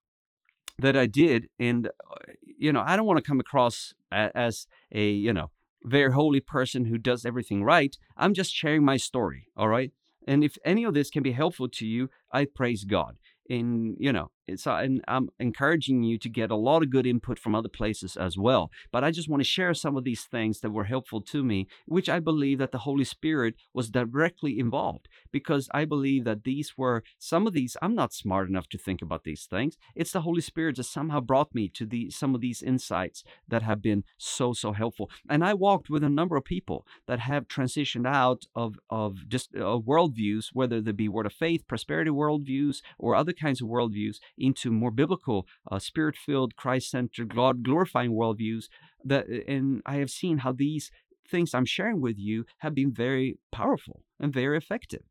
that 0.78 0.96
i 0.96 1.06
did 1.06 1.50
and 1.60 1.88
uh, 1.88 2.32
you 2.58 2.72
know 2.72 2.84
i 2.86 2.96
don't 2.96 3.06
want 3.06 3.18
to 3.18 3.30
come 3.30 3.42
across 3.42 3.94
as 4.12 4.66
a 4.94 5.10
you 5.10 5.34
know 5.34 5.52
very 5.84 6.12
holy 6.12 6.40
person 6.40 6.86
who 6.86 6.98
does 6.98 7.26
everything 7.26 7.64
right. 7.64 7.96
I'm 8.18 8.34
just 8.34 8.54
sharing 8.54 8.84
my 8.84 8.98
story, 8.98 9.48
all 9.56 9.68
right? 9.68 9.92
And 10.28 10.44
if 10.44 10.58
any 10.66 10.84
of 10.84 10.94
this 10.94 11.10
can 11.10 11.24
be 11.24 11.32
helpful 11.32 11.70
to 11.70 11.86
you, 11.86 12.10
I 12.32 12.46
praise 12.46 12.84
God 12.84 13.18
in 13.50 13.96
you 14.00 14.14
know 14.14 14.32
it's 14.50 14.68
uh, 14.68 14.76
and 14.76 15.04
i'm 15.08 15.30
encouraging 15.40 16.04
you 16.04 16.18
to 16.18 16.30
get 16.30 16.52
a 16.52 16.56
lot 16.56 16.84
of 16.84 16.90
good 16.90 17.06
input 17.06 17.40
from 17.40 17.56
other 17.56 17.70
places 17.70 18.16
as 18.18 18.38
well 18.38 18.72
but 18.92 19.04
i 19.04 19.12
just 19.12 19.30
want 19.30 19.42
to 19.42 19.48
share 19.48 19.74
some 19.74 19.96
of 19.96 20.04
these 20.04 20.24
things 20.24 20.60
that 20.60 20.72
were 20.72 20.86
helpful 20.86 21.22
to 21.22 21.44
me 21.44 21.68
which 21.86 22.10
i 22.10 22.20
believe 22.20 22.58
that 22.58 22.72
the 22.72 22.80
holy 22.80 23.04
spirit 23.04 23.56
was 23.74 23.90
directly 23.90 24.60
involved 24.60 25.08
because 25.32 25.70
i 25.74 25.86
believe 25.86 26.24
that 26.24 26.44
these 26.44 26.74
were 26.78 27.04
some 27.18 27.48
of 27.48 27.54
these 27.54 27.78
i'm 27.82 27.96
not 27.96 28.14
smart 28.14 28.50
enough 28.50 28.68
to 28.68 28.78
think 28.78 29.02
about 29.02 29.24
these 29.24 29.46
things 29.46 29.78
it's 29.96 30.12
the 30.12 30.22
holy 30.22 30.42
spirit 30.42 30.76
that 30.76 30.84
somehow 30.84 31.20
brought 31.20 31.54
me 31.54 31.70
to 31.70 31.86
the 31.86 32.10
some 32.10 32.36
of 32.36 32.42
these 32.42 32.62
insights 32.62 33.24
that 33.48 33.62
have 33.62 33.82
been 33.82 34.04
so 34.18 34.54
so 34.54 34.72
helpful 34.74 35.10
and 35.30 35.44
i 35.44 35.54
walked 35.54 35.90
with 35.90 36.04
a 36.04 36.10
number 36.10 36.36
of 36.36 36.44
people 36.44 36.86
that 37.08 37.20
have 37.20 37.48
transitioned 37.48 38.08
out 38.08 38.46
of 38.56 38.76
of 38.90 39.28
just 39.28 39.56
uh, 39.56 39.80
worldviews 39.80 40.48
whether 40.54 40.82
they 40.82 40.92
be 40.92 41.08
word 41.08 41.26
of 41.26 41.34
faith 41.34 41.68
prosperity 41.68 42.12
worldviews 42.12 42.82
or 42.98 43.16
other 43.16 43.34
kinds 43.34 43.62
of 43.62 43.68
worldviews 43.68 44.18
into 44.40 44.72
more 44.72 44.92
biblical, 44.92 45.48
uh, 45.72 45.80
spirit 45.80 46.16
filled, 46.16 46.56
Christ 46.56 46.92
centered, 46.92 47.36
God 47.36 47.64
glorifying 47.64 48.12
worldviews. 48.12 48.66
That, 49.04 49.28
and 49.48 49.82
I 49.86 49.96
have 49.96 50.10
seen 50.10 50.40
how 50.40 50.52
these 50.52 50.92
things 51.30 51.54
I'm 51.54 51.66
sharing 51.66 52.02
with 52.02 52.18
you 52.18 52.46
have 52.60 52.74
been 52.74 52.92
very 52.92 53.38
powerful 53.52 54.04
and 54.20 54.34
very 54.34 54.58
effective. 54.58 55.04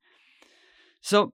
So, 1.01 1.33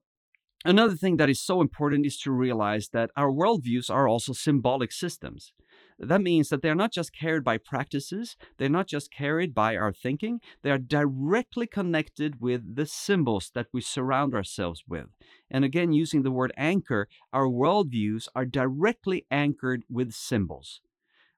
another 0.63 0.95
thing 0.95 1.17
that 1.17 1.29
is 1.29 1.41
so 1.41 1.61
important 1.61 2.05
is 2.05 2.17
to 2.19 2.31
realize 2.31 2.89
that 2.93 3.09
our 3.15 3.31
worldviews 3.31 3.89
are 3.89 4.07
also 4.07 4.33
symbolic 4.33 4.91
systems. 4.91 5.53
That 5.97 6.21
means 6.21 6.49
that 6.49 6.61
they're 6.61 6.75
not 6.75 6.91
just 6.91 7.13
carried 7.13 7.43
by 7.43 7.57
practices, 7.57 8.35
they're 8.57 8.69
not 8.69 8.87
just 8.87 9.11
carried 9.11 9.53
by 9.53 9.77
our 9.77 9.93
thinking, 9.93 10.41
they 10.61 10.71
are 10.71 10.77
directly 10.77 11.67
connected 11.67 12.41
with 12.41 12.75
the 12.75 12.85
symbols 12.85 13.51
that 13.53 13.67
we 13.71 13.81
surround 13.81 14.33
ourselves 14.33 14.83
with. 14.87 15.07
And 15.49 15.63
again, 15.63 15.93
using 15.93 16.23
the 16.23 16.31
word 16.31 16.51
anchor, 16.57 17.07
our 17.31 17.47
worldviews 17.47 18.27
are 18.35 18.45
directly 18.45 19.25
anchored 19.31 19.83
with 19.89 20.11
symbols. 20.11 20.81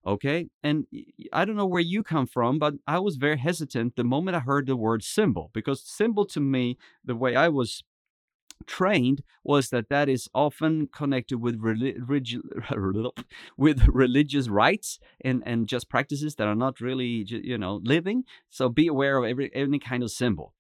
Okay. 0.06 0.48
And 0.64 0.88
I 1.34 1.44
don't 1.44 1.58
know 1.58 1.68
where 1.68 1.82
you 1.82 2.02
come 2.02 2.28
from, 2.28 2.60
but 2.60 2.76
I 2.88 2.98
was 3.00 3.18
very 3.18 3.38
hesitant 3.38 3.98
the 3.98 4.06
moment 4.06 4.38
I 4.38 4.40
heard 4.40 4.66
the 4.66 4.78
word 4.78 5.04
symbol 5.04 5.52
because 5.54 5.84
symbol 5.84 6.26
to 6.28 6.40
me, 6.40 6.78
the 7.04 7.16
way 7.16 7.36
I 7.36 7.50
was 7.50 7.84
trained 8.66 9.22
was 9.44 9.70
that 9.70 9.90
that 9.90 10.10
is 10.10 10.28
often 10.34 10.88
connected 10.88 11.38
with 11.38 11.58
with 13.58 13.88
religious 13.88 14.48
rites 14.48 15.00
and 15.24 15.44
and 15.46 15.68
just 15.68 15.90
practices 15.90 16.36
that 16.36 16.48
are 16.48 16.56
not 16.56 16.82
really 16.82 17.26
you 17.28 17.58
know 17.58 17.80
living. 17.84 18.24
So 18.50 18.70
be 18.70 18.88
aware 18.88 19.18
of 19.18 19.26
every 19.26 19.52
any 19.54 19.80
kind 19.80 20.04
of 20.04 20.12
symbol. 20.12 20.54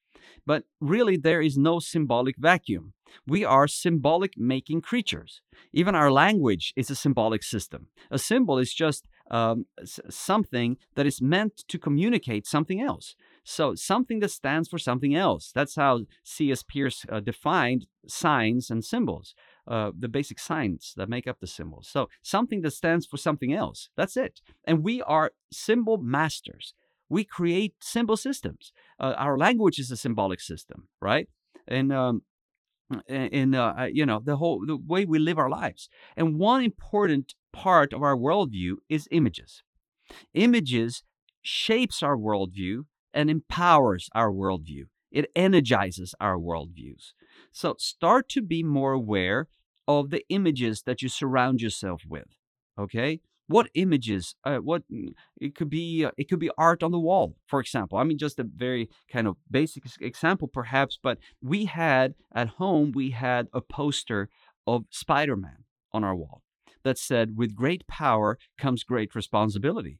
But 0.45 0.63
really 0.79 1.17
there 1.17 1.41
is 1.41 1.57
no 1.57 1.79
symbolic 1.79 2.35
vacuum. 2.37 2.93
We 3.25 3.45
are 3.45 3.67
symbolic 3.67 4.37
making 4.37 4.81
creatures. 4.81 5.41
Even 5.73 5.95
our 5.95 6.11
language 6.11 6.73
is 6.75 6.89
a 6.89 6.95
symbolic 6.95 7.43
system. 7.43 7.87
A 8.11 8.19
symbol 8.19 8.57
is 8.57 8.73
just 8.73 9.07
um, 9.31 9.65
something 10.09 10.77
that 10.95 11.05
is 11.05 11.21
meant 11.21 11.63
to 11.67 11.77
communicate 11.77 12.47
something 12.47 12.81
else 12.81 13.15
so 13.49 13.75
something 13.75 14.19
that 14.19 14.31
stands 14.31 14.67
for 14.67 14.77
something 14.77 15.15
else. 15.15 15.53
That's 15.55 15.75
how 15.77 16.01
C.S. 16.25 16.63
Peirce 16.63 17.05
uh, 17.09 17.21
defined 17.21 17.87
signs 18.05 18.69
and 18.69 18.83
symbols, 18.83 19.35
uh, 19.65 19.91
the 19.97 20.09
basic 20.09 20.37
signs 20.37 20.93
that 20.97 21.07
make 21.07 21.27
up 21.27 21.39
the 21.39 21.47
symbols. 21.47 21.87
So 21.87 22.09
something 22.21 22.59
that 22.63 22.71
stands 22.71 23.05
for 23.05 23.15
something 23.15 23.53
else. 23.53 23.89
That's 23.95 24.17
it. 24.17 24.41
And 24.65 24.83
we 24.83 25.01
are 25.01 25.31
symbol 25.49 25.97
masters. 25.97 26.73
We 27.07 27.23
create 27.23 27.75
symbol 27.79 28.17
systems. 28.17 28.73
Uh, 28.99 29.13
our 29.17 29.37
language 29.37 29.79
is 29.79 29.91
a 29.91 29.95
symbolic 29.97 30.41
system, 30.41 30.89
right? 31.01 31.29
And 31.69 31.93
um, 31.93 32.23
in 33.07 33.55
uh, 33.55 33.87
you 33.89 34.05
know 34.05 34.19
the 34.21 34.35
whole 34.35 34.65
the 34.67 34.75
way 34.75 35.05
we 35.05 35.19
live 35.19 35.39
our 35.39 35.49
lives. 35.49 35.87
And 36.17 36.37
one 36.37 36.65
important 36.65 37.33
part 37.53 37.93
of 37.93 38.03
our 38.03 38.17
worldview 38.17 38.75
is 38.89 39.07
images. 39.09 39.63
Images 40.33 41.03
shapes 41.41 42.03
our 42.03 42.17
worldview 42.17 42.83
and 43.13 43.29
empowers 43.29 44.09
our 44.13 44.31
worldview. 44.31 44.85
It 45.11 45.31
energizes 45.35 46.13
our 46.19 46.37
worldviews. 46.37 47.13
So 47.51 47.75
start 47.79 48.29
to 48.29 48.41
be 48.41 48.61
more 48.63 48.93
aware 48.93 49.47
of 49.87 50.09
the 50.09 50.23
images 50.29 50.83
that 50.83 51.01
you 51.01 51.09
surround 51.09 51.61
yourself 51.61 52.03
with. 52.07 52.27
Okay, 52.77 53.21
what 53.47 53.69
images? 53.73 54.35
Uh, 54.43 54.57
what 54.57 54.83
mm, 54.91 55.13
it 55.39 55.55
could 55.55 55.69
be? 55.69 56.05
Uh, 56.05 56.11
it 56.17 56.29
could 56.29 56.39
be 56.39 56.51
art 56.57 56.83
on 56.83 56.91
the 56.91 56.99
wall, 56.99 57.35
for 57.47 57.59
example. 57.59 57.97
I 57.97 58.03
mean, 58.03 58.17
just 58.17 58.39
a 58.39 58.43
very 58.43 58.89
kind 59.11 59.27
of 59.27 59.37
basic 59.49 59.83
example, 60.01 60.47
perhaps. 60.47 60.99
But 61.01 61.17
we 61.41 61.65
had 61.65 62.15
at 62.35 62.49
home 62.49 62.91
we 62.93 63.11
had 63.11 63.47
a 63.53 63.61
poster 63.61 64.29
of 64.67 64.83
Spider-Man 64.89 65.63
on 65.93 66.03
our 66.03 66.15
wall 66.15 66.43
that 66.83 66.97
said, 66.97 67.37
"With 67.37 67.55
great 67.55 67.87
power 67.87 68.37
comes 68.57 68.83
great 68.83 69.15
responsibility," 69.15 69.99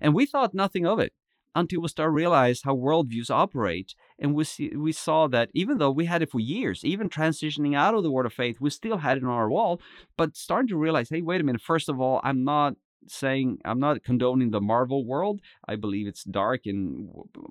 and 0.00 0.12
we 0.12 0.26
thought 0.26 0.52
nothing 0.52 0.84
of 0.84 0.98
it 0.98 1.12
until 1.54 1.80
we 1.80 1.88
start 1.88 2.12
realize 2.12 2.62
how 2.62 2.76
worldviews 2.76 3.30
operate. 3.30 3.94
And 4.18 4.34
we 4.34 4.44
see, 4.44 4.70
we 4.76 4.92
saw 4.92 5.26
that 5.28 5.50
even 5.54 5.78
though 5.78 5.90
we 5.90 6.06
had 6.06 6.22
it 6.22 6.30
for 6.30 6.40
years, 6.40 6.84
even 6.84 7.08
transitioning 7.08 7.76
out 7.76 7.94
of 7.94 8.02
the 8.02 8.10
Word 8.10 8.26
of 8.26 8.32
Faith, 8.32 8.58
we 8.60 8.70
still 8.70 8.98
had 8.98 9.16
it 9.16 9.24
on 9.24 9.30
our 9.30 9.50
wall. 9.50 9.80
But 10.16 10.36
starting 10.36 10.68
to 10.68 10.76
realize, 10.76 11.08
hey, 11.08 11.22
wait 11.22 11.40
a 11.40 11.44
minute. 11.44 11.62
First 11.62 11.88
of 11.88 12.00
all, 12.00 12.20
I'm 12.22 12.44
not 12.44 12.74
saying 13.06 13.58
I'm 13.64 13.78
not 13.78 14.02
condoning 14.04 14.50
the 14.50 14.60
Marvel 14.60 15.04
world. 15.04 15.40
I 15.66 15.76
believe 15.76 16.06
it's 16.06 16.24
dark, 16.24 16.62
and 16.66 17.08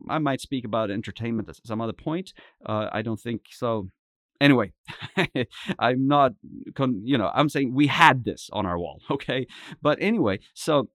I 0.09 0.19
might 0.19 0.41
speak 0.41 0.65
about 0.65 0.91
entertainment 0.91 1.49
at 1.49 1.65
some 1.65 1.81
other 1.81 1.93
point. 1.93 2.33
Uh, 2.65 2.89
I 2.91 3.01
don't 3.01 3.19
think 3.19 3.41
so. 3.49 3.89
Anyway, 4.39 4.71
I'm 5.79 6.07
not, 6.07 6.33
con- 6.75 7.01
you 7.03 7.17
know, 7.17 7.31
I'm 7.33 7.49
saying 7.49 7.73
we 7.73 7.87
had 7.87 8.23
this 8.23 8.49
on 8.53 8.67
our 8.67 8.77
wall, 8.77 9.01
okay? 9.11 9.47
But 9.81 9.97
anyway, 9.99 10.39
so 10.53 10.89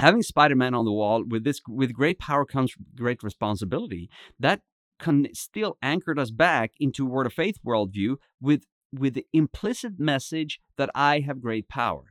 having 0.00 0.22
Spider-Man 0.22 0.74
on 0.74 0.84
the 0.84 0.92
wall 0.92 1.22
with 1.26 1.44
this 1.44 1.60
with 1.68 1.92
great 1.92 2.18
power 2.18 2.44
comes 2.44 2.74
great 2.96 3.22
responsibility. 3.22 4.08
That 4.38 4.62
can 4.98 5.28
still 5.34 5.76
anchored 5.82 6.18
us 6.18 6.30
back 6.30 6.72
into 6.80 7.06
Word 7.06 7.26
of 7.26 7.32
Faith 7.32 7.56
worldview 7.64 8.16
with 8.40 8.64
with 8.92 9.14
the 9.14 9.26
implicit 9.32 9.94
message 9.98 10.58
that 10.76 10.90
I 10.94 11.20
have 11.20 11.40
great 11.40 11.68
power. 11.68 12.06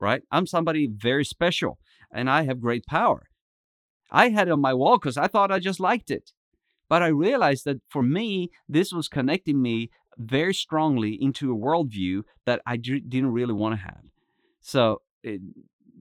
Right? 0.00 0.22
I'm 0.30 0.46
somebody 0.46 0.88
very 0.92 1.24
special 1.24 1.78
and 2.12 2.28
I 2.28 2.42
have 2.42 2.60
great 2.60 2.84
power. 2.86 3.28
I 4.10 4.30
had 4.30 4.48
it 4.48 4.52
on 4.52 4.60
my 4.60 4.74
wall 4.74 4.98
because 4.98 5.16
I 5.16 5.26
thought 5.28 5.52
I 5.52 5.58
just 5.58 5.80
liked 5.80 6.10
it. 6.10 6.32
But 6.88 7.02
I 7.02 7.08
realized 7.08 7.64
that 7.66 7.80
for 7.88 8.02
me, 8.02 8.50
this 8.68 8.92
was 8.92 9.08
connecting 9.08 9.60
me 9.60 9.90
very 10.16 10.54
strongly 10.54 11.18
into 11.20 11.52
a 11.52 11.56
worldview 11.56 12.22
that 12.46 12.60
I 12.66 12.76
didn't 12.76 13.32
really 13.32 13.54
want 13.54 13.74
to 13.76 13.84
have. 13.84 14.02
So 14.60 15.02
it, 15.22 15.40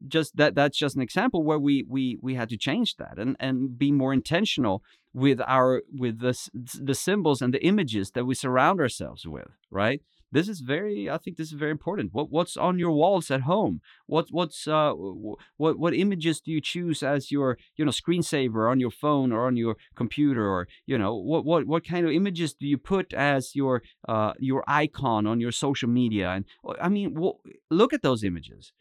just 0.07 0.37
that 0.37 0.55
that's 0.55 0.77
just 0.77 0.95
an 0.95 1.01
example 1.01 1.43
where 1.43 1.59
we 1.59 1.85
we 1.87 2.17
we 2.21 2.35
had 2.35 2.49
to 2.49 2.57
change 2.57 2.95
that 2.97 3.17
and 3.17 3.35
and 3.39 3.77
be 3.77 3.91
more 3.91 4.13
intentional 4.13 4.83
with 5.13 5.41
our 5.47 5.81
with 5.91 6.19
the 6.19 6.35
the 6.81 6.95
symbols 6.95 7.41
and 7.41 7.53
the 7.53 7.65
images 7.65 8.11
that 8.11 8.25
we 8.25 8.35
surround 8.35 8.79
ourselves 8.79 9.25
with 9.25 9.47
right? 9.71 10.01
This 10.29 10.49
is 10.49 10.59
very 10.59 11.09
i 11.09 11.17
think 11.17 11.37
this 11.37 11.47
is 11.47 11.57
very 11.57 11.71
important. 11.71 12.13
What 12.13 12.29
what's 12.29 12.57
on 12.57 12.77
your 12.79 12.91
walls 12.91 13.31
at 13.31 13.41
home? 13.41 13.81
What 14.07 14.27
what's 14.29 14.67
uh 14.67 14.91
what 14.93 15.79
what 15.79 15.93
images 15.93 16.41
do 16.41 16.51
you 16.51 16.61
choose 16.61 17.01
as 17.01 17.31
your 17.31 17.57
you 17.77 17.85
know 17.85 17.91
screensaver 17.91 18.69
on 18.69 18.79
your 18.79 18.91
phone 18.91 19.31
or 19.31 19.47
on 19.47 19.55
your 19.55 19.77
computer 19.95 20.45
or 20.45 20.67
you 20.85 20.97
know 20.97 21.15
what 21.15 21.45
what 21.45 21.65
what 21.65 21.87
kind 21.87 22.05
of 22.05 22.11
images 22.11 22.53
do 22.53 22.67
you 22.67 22.77
put 22.77 23.13
as 23.13 23.55
your 23.55 23.81
uh 24.07 24.33
your 24.37 24.63
icon 24.67 25.25
on 25.25 25.39
your 25.39 25.53
social 25.53 25.89
media? 25.89 26.29
And 26.29 26.45
i 26.81 26.89
mean 26.89 27.17
look 27.71 27.93
at 27.93 28.01
those 28.01 28.23
images 28.23 28.73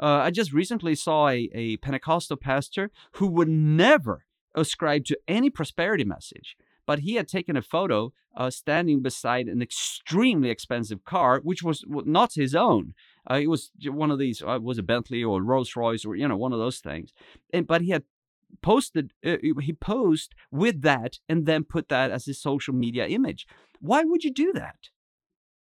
uh, 0.00 0.20
I 0.22 0.30
just 0.30 0.52
recently 0.52 0.94
saw 0.94 1.28
a, 1.28 1.50
a 1.54 1.76
Pentecostal 1.78 2.36
pastor 2.36 2.90
who 3.12 3.28
would 3.28 3.48
never 3.48 4.24
ascribe 4.54 5.04
to 5.06 5.18
any 5.26 5.50
prosperity 5.50 6.04
message, 6.04 6.56
but 6.86 7.00
he 7.00 7.14
had 7.14 7.28
taken 7.28 7.56
a 7.56 7.62
photo 7.62 8.12
uh, 8.36 8.50
standing 8.50 9.02
beside 9.02 9.46
an 9.46 9.62
extremely 9.62 10.50
expensive 10.50 11.04
car, 11.04 11.40
which 11.42 11.62
was 11.62 11.84
not 11.88 12.34
his 12.34 12.54
own. 12.54 12.94
Uh, 13.30 13.34
it 13.34 13.46
was 13.48 13.70
one 13.86 14.10
of 14.10 14.18
these, 14.18 14.42
uh, 14.42 14.58
was 14.60 14.78
a 14.78 14.82
Bentley 14.82 15.22
or 15.22 15.42
Rolls 15.42 15.76
Royce 15.76 16.04
or 16.04 16.16
you 16.16 16.26
know 16.26 16.36
one 16.36 16.52
of 16.52 16.58
those 16.58 16.78
things. 16.78 17.12
And 17.52 17.66
but 17.66 17.82
he 17.82 17.90
had 17.90 18.04
posted, 18.62 19.12
uh, 19.24 19.36
he 19.42 19.72
posed 19.72 20.34
with 20.50 20.82
that 20.82 21.18
and 21.28 21.46
then 21.46 21.64
put 21.64 21.88
that 21.88 22.10
as 22.10 22.26
his 22.26 22.40
social 22.40 22.74
media 22.74 23.06
image. 23.06 23.46
Why 23.80 24.04
would 24.04 24.24
you 24.24 24.32
do 24.32 24.52
that? 24.54 24.76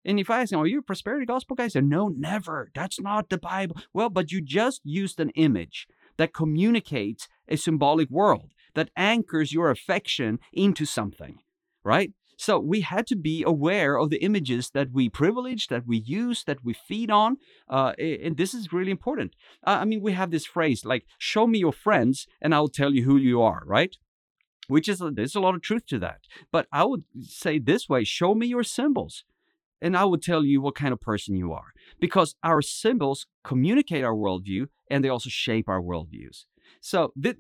And 0.04 0.20
if 0.20 0.30
I 0.30 0.42
ask 0.42 0.50
them, 0.50 0.60
are 0.60 0.66
you 0.66 0.80
a 0.80 0.82
prosperity 0.82 1.26
gospel 1.26 1.56
guy? 1.56 1.64
I 1.64 1.68
say, 1.68 1.80
no, 1.80 2.08
never. 2.08 2.70
That's 2.74 3.00
not 3.00 3.30
the 3.30 3.38
Bible. 3.38 3.76
Well, 3.92 4.10
but 4.10 4.30
you 4.32 4.40
just 4.40 4.80
used 4.84 5.18
an 5.18 5.30
image 5.30 5.86
that 6.16 6.34
communicates 6.34 7.28
a 7.48 7.56
symbolic 7.56 8.10
world, 8.10 8.52
that 8.74 8.90
anchors 8.96 9.52
your 9.52 9.70
affection 9.70 10.38
into 10.52 10.84
something, 10.84 11.38
right? 11.82 12.12
So 12.36 12.58
we 12.58 12.80
had 12.80 13.06
to 13.08 13.16
be 13.16 13.42
aware 13.46 13.96
of 13.96 14.10
the 14.10 14.22
images 14.22 14.70
that 14.70 14.92
we 14.92 15.08
privilege, 15.08 15.68
that 15.68 15.86
we 15.86 15.98
use, 15.98 16.44
that 16.44 16.64
we 16.64 16.72
feed 16.72 17.10
on. 17.10 17.36
Uh, 17.68 17.92
and 17.98 18.36
this 18.36 18.54
is 18.54 18.72
really 18.72 18.90
important. 18.90 19.34
Uh, 19.66 19.78
I 19.80 19.84
mean, 19.84 20.02
we 20.02 20.12
have 20.12 20.30
this 20.30 20.44
phrase 20.44 20.84
like, 20.84 21.06
show 21.18 21.46
me 21.46 21.60
your 21.60 21.72
friends 21.72 22.26
and 22.40 22.54
I'll 22.54 22.68
tell 22.68 22.92
you 22.92 23.04
who 23.04 23.16
you 23.16 23.40
are, 23.40 23.62
right? 23.66 23.96
Which 24.66 24.88
is, 24.88 25.02
there's 25.12 25.36
a 25.36 25.40
lot 25.40 25.54
of 25.54 25.62
truth 25.62 25.86
to 25.86 25.98
that. 26.00 26.20
But 26.50 26.66
I 26.72 26.84
would 26.84 27.04
say 27.22 27.58
this 27.58 27.88
way 27.88 28.02
show 28.04 28.34
me 28.34 28.46
your 28.46 28.64
symbols 28.64 29.24
and 29.84 29.98
I 29.98 30.06
would 30.06 30.22
tell 30.22 30.44
you 30.46 30.62
what 30.62 30.74
kind 30.74 30.94
of 30.94 31.00
person 31.00 31.36
you 31.36 31.52
are. 31.52 31.74
Because 32.00 32.34
our 32.42 32.62
symbols 32.62 33.26
communicate 33.44 34.02
our 34.02 34.14
worldview 34.14 34.68
and 34.90 35.04
they 35.04 35.10
also 35.10 35.28
shape 35.28 35.68
our 35.68 35.82
worldviews. 35.82 36.46
So, 36.80 37.12
th- 37.22 37.36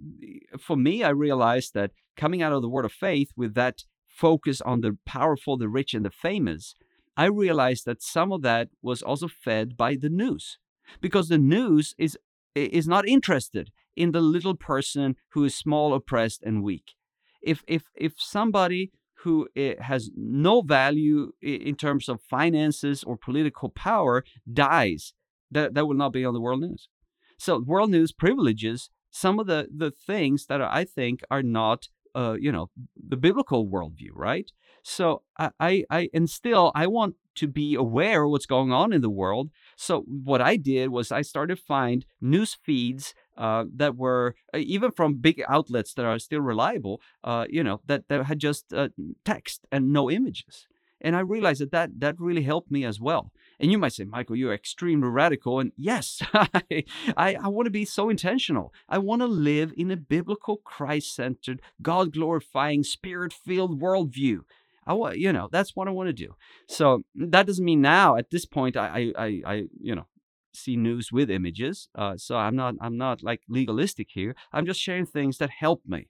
for 0.60 0.76
me, 0.76 1.02
I 1.02 1.08
realized 1.08 1.72
that 1.72 1.92
coming 2.18 2.42
out 2.42 2.52
of 2.52 2.60
the 2.60 2.68
Word 2.68 2.84
of 2.84 2.92
Faith 2.92 3.30
with 3.34 3.54
that 3.54 3.84
focus 4.06 4.60
on 4.60 4.82
the 4.82 4.98
powerful, 5.06 5.56
the 5.56 5.70
rich, 5.70 5.94
and 5.94 6.04
the 6.04 6.10
famous, 6.10 6.74
I 7.16 7.26
realized 7.26 7.86
that 7.86 8.02
some 8.02 8.30
of 8.30 8.42
that 8.42 8.68
was 8.82 9.02
also 9.02 9.26
fed 9.28 9.76
by 9.76 9.96
the 9.96 10.10
news. 10.10 10.58
Because 11.00 11.28
the 11.28 11.38
news 11.38 11.94
is, 11.96 12.18
is 12.54 12.86
not 12.86 13.08
interested 13.08 13.70
in 13.96 14.12
the 14.12 14.20
little 14.20 14.54
person 14.54 15.16
who 15.30 15.44
is 15.44 15.54
small, 15.54 15.94
oppressed, 15.94 16.42
and 16.42 16.62
weak. 16.62 16.92
If, 17.40 17.62
if, 17.66 17.84
if 17.94 18.12
somebody 18.18 18.92
who 19.24 19.48
has 19.80 20.10
no 20.16 20.62
value 20.62 21.32
in 21.42 21.74
terms 21.74 22.08
of 22.08 22.20
finances 22.20 23.02
or 23.02 23.16
political 23.16 23.70
power 23.70 24.24
dies, 24.50 25.14
that, 25.50 25.74
that 25.74 25.86
will 25.86 25.96
not 25.96 26.12
be 26.12 26.24
on 26.24 26.34
the 26.34 26.40
world 26.40 26.60
news. 26.60 26.88
So 27.38 27.58
world 27.58 27.90
news 27.90 28.12
privileges 28.12 28.90
some 29.10 29.38
of 29.38 29.46
the, 29.46 29.68
the 29.74 29.90
things 29.90 30.46
that 30.46 30.60
I 30.60 30.84
think 30.84 31.20
are 31.30 31.42
not, 31.42 31.88
uh, 32.14 32.36
you 32.38 32.50
know, 32.50 32.70
the 32.96 33.16
biblical 33.16 33.66
worldview, 33.66 34.10
right? 34.12 34.50
So 34.82 35.22
I, 35.38 35.50
I, 35.58 35.84
I, 35.88 36.08
and 36.12 36.28
still 36.28 36.72
I 36.74 36.86
want 36.86 37.14
to 37.36 37.48
be 37.48 37.74
aware 37.74 38.24
of 38.24 38.30
what's 38.30 38.46
going 38.46 38.72
on 38.72 38.92
in 38.92 39.02
the 39.02 39.10
world. 39.10 39.50
So 39.76 40.00
what 40.00 40.40
I 40.40 40.56
did 40.56 40.90
was 40.90 41.10
I 41.10 41.22
started 41.22 41.56
to 41.56 41.62
find 41.62 42.04
news 42.20 42.56
feeds 42.62 43.14
uh, 43.36 43.64
that 43.74 43.96
were 43.96 44.34
uh, 44.54 44.58
even 44.58 44.90
from 44.90 45.14
big 45.14 45.42
outlets 45.48 45.94
that 45.94 46.04
are 46.04 46.18
still 46.18 46.40
reliable, 46.40 47.00
uh, 47.22 47.46
you 47.48 47.62
know, 47.62 47.80
that, 47.86 48.08
that 48.08 48.24
had 48.26 48.38
just 48.38 48.72
uh, 48.72 48.88
text 49.24 49.66
and 49.72 49.92
no 49.92 50.10
images. 50.10 50.66
And 51.00 51.14
I 51.14 51.20
realized 51.20 51.60
that, 51.60 51.70
that 51.72 52.00
that 52.00 52.18
really 52.18 52.44
helped 52.44 52.70
me 52.70 52.84
as 52.84 52.98
well. 52.98 53.30
And 53.60 53.70
you 53.70 53.78
might 53.78 53.92
say, 53.92 54.04
Mikael, 54.04 54.36
you're 54.36 54.54
extremely 54.54 55.08
radical. 55.08 55.60
And 55.60 55.72
yes, 55.76 56.22
I, 56.32 56.84
I, 57.16 57.34
I 57.34 57.48
want 57.48 57.66
to 57.66 57.70
be 57.70 57.84
so 57.84 58.08
intentional. 58.08 58.72
I 58.88 58.98
want 58.98 59.20
to 59.20 59.26
live 59.26 59.72
in 59.76 59.90
a 59.90 59.96
biblical, 59.96 60.56
Christ 60.56 61.14
centered, 61.14 61.60
God 61.82 62.12
glorifying, 62.12 62.82
spirit 62.82 63.32
filled 63.32 63.80
worldview. 63.80 64.40
I 64.86 64.94
want, 64.94 65.18
you 65.18 65.32
know, 65.32 65.48
that's 65.50 65.76
what 65.76 65.88
I 65.88 65.92
want 65.92 66.08
to 66.08 66.12
do. 66.12 66.34
So 66.68 67.02
that 67.14 67.46
doesn't 67.46 67.64
mean 67.64 67.80
now 67.80 68.16
at 68.16 68.30
this 68.30 68.44
point, 68.44 68.76
I, 68.76 69.12
I, 69.16 69.42
I, 69.46 69.64
you 69.80 69.94
know, 69.94 70.06
see 70.56 70.76
news 70.76 71.10
with 71.12 71.30
images. 71.30 71.88
Uh, 71.94 72.16
so 72.16 72.36
I'm 72.36 72.56
not 72.56 72.74
I'm 72.80 72.96
not 72.96 73.22
like 73.22 73.42
legalistic 73.48 74.08
here. 74.10 74.34
I'm 74.52 74.66
just 74.66 74.80
sharing 74.80 75.06
things 75.06 75.38
that 75.38 75.50
help 75.50 75.82
me. 75.86 76.08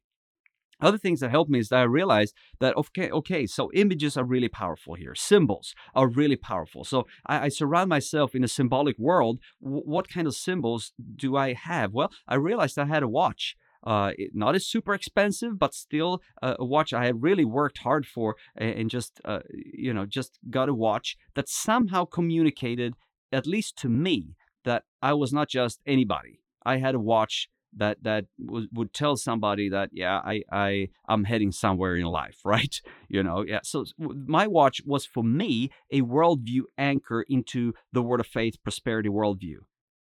Other 0.80 0.98
things 0.98 1.20
that 1.20 1.30
help 1.30 1.48
me 1.48 1.60
is 1.60 1.68
that 1.68 1.78
I 1.80 1.84
realized 1.84 2.34
that 2.60 2.76
okay, 2.76 3.10
okay, 3.10 3.46
so 3.46 3.70
images 3.72 4.16
are 4.16 4.24
really 4.24 4.48
powerful 4.48 4.94
here. 4.94 5.14
Symbols 5.14 5.74
are 5.94 6.08
really 6.08 6.36
powerful. 6.36 6.84
So 6.84 7.06
I, 7.26 7.44
I 7.44 7.48
surround 7.48 7.88
myself 7.88 8.34
in 8.34 8.44
a 8.44 8.48
symbolic 8.48 8.98
world. 8.98 9.38
W- 9.62 9.82
what 9.84 10.08
kind 10.08 10.26
of 10.26 10.34
symbols 10.34 10.92
do 11.16 11.36
I 11.36 11.54
have? 11.54 11.92
Well, 11.92 12.10
I 12.26 12.34
realized 12.34 12.78
I 12.78 12.86
had 12.86 13.02
a 13.02 13.08
watch. 13.08 13.56
Uh, 13.86 14.12
not 14.32 14.54
as 14.54 14.66
super 14.66 14.94
expensive, 14.94 15.58
but 15.58 15.74
still 15.74 16.22
uh, 16.42 16.54
a 16.58 16.64
watch 16.64 16.94
I 16.94 17.04
had 17.04 17.22
really 17.22 17.44
worked 17.44 17.78
hard 17.78 18.06
for, 18.06 18.34
and, 18.56 18.70
and 18.70 18.90
just 18.90 19.20
uh, 19.26 19.40
you 19.52 19.92
know 19.92 20.06
just 20.06 20.38
got 20.48 20.70
a 20.70 20.74
watch 20.74 21.16
that 21.34 21.50
somehow 21.50 22.06
communicated 22.06 22.94
at 23.32 23.46
least 23.46 23.76
to 23.78 23.88
me, 23.88 24.36
that 24.64 24.84
I 25.02 25.12
was 25.12 25.32
not 25.32 25.48
just 25.48 25.80
anybody. 25.86 26.40
I 26.64 26.78
had 26.78 26.94
a 26.94 27.00
watch 27.00 27.48
that 27.76 28.02
that 28.02 28.26
w- 28.44 28.68
would 28.72 28.92
tell 28.92 29.16
somebody 29.16 29.68
that 29.68 29.90
yeah 29.92 30.20
I 30.24 30.42
I 30.50 30.88
I'm 31.08 31.24
heading 31.24 31.52
somewhere 31.52 31.96
in 31.96 32.04
life 32.06 32.38
right? 32.44 32.80
You 33.08 33.22
know 33.22 33.44
yeah 33.46 33.60
so 33.62 33.84
my 33.98 34.46
watch 34.46 34.80
was 34.84 35.04
for 35.04 35.24
me 35.24 35.70
a 35.90 36.02
worldview 36.02 36.62
anchor 36.78 37.24
into 37.28 37.74
the 37.92 38.02
word 38.02 38.20
of 38.20 38.26
faith 38.26 38.62
prosperity 38.62 39.08
worldview. 39.08 39.58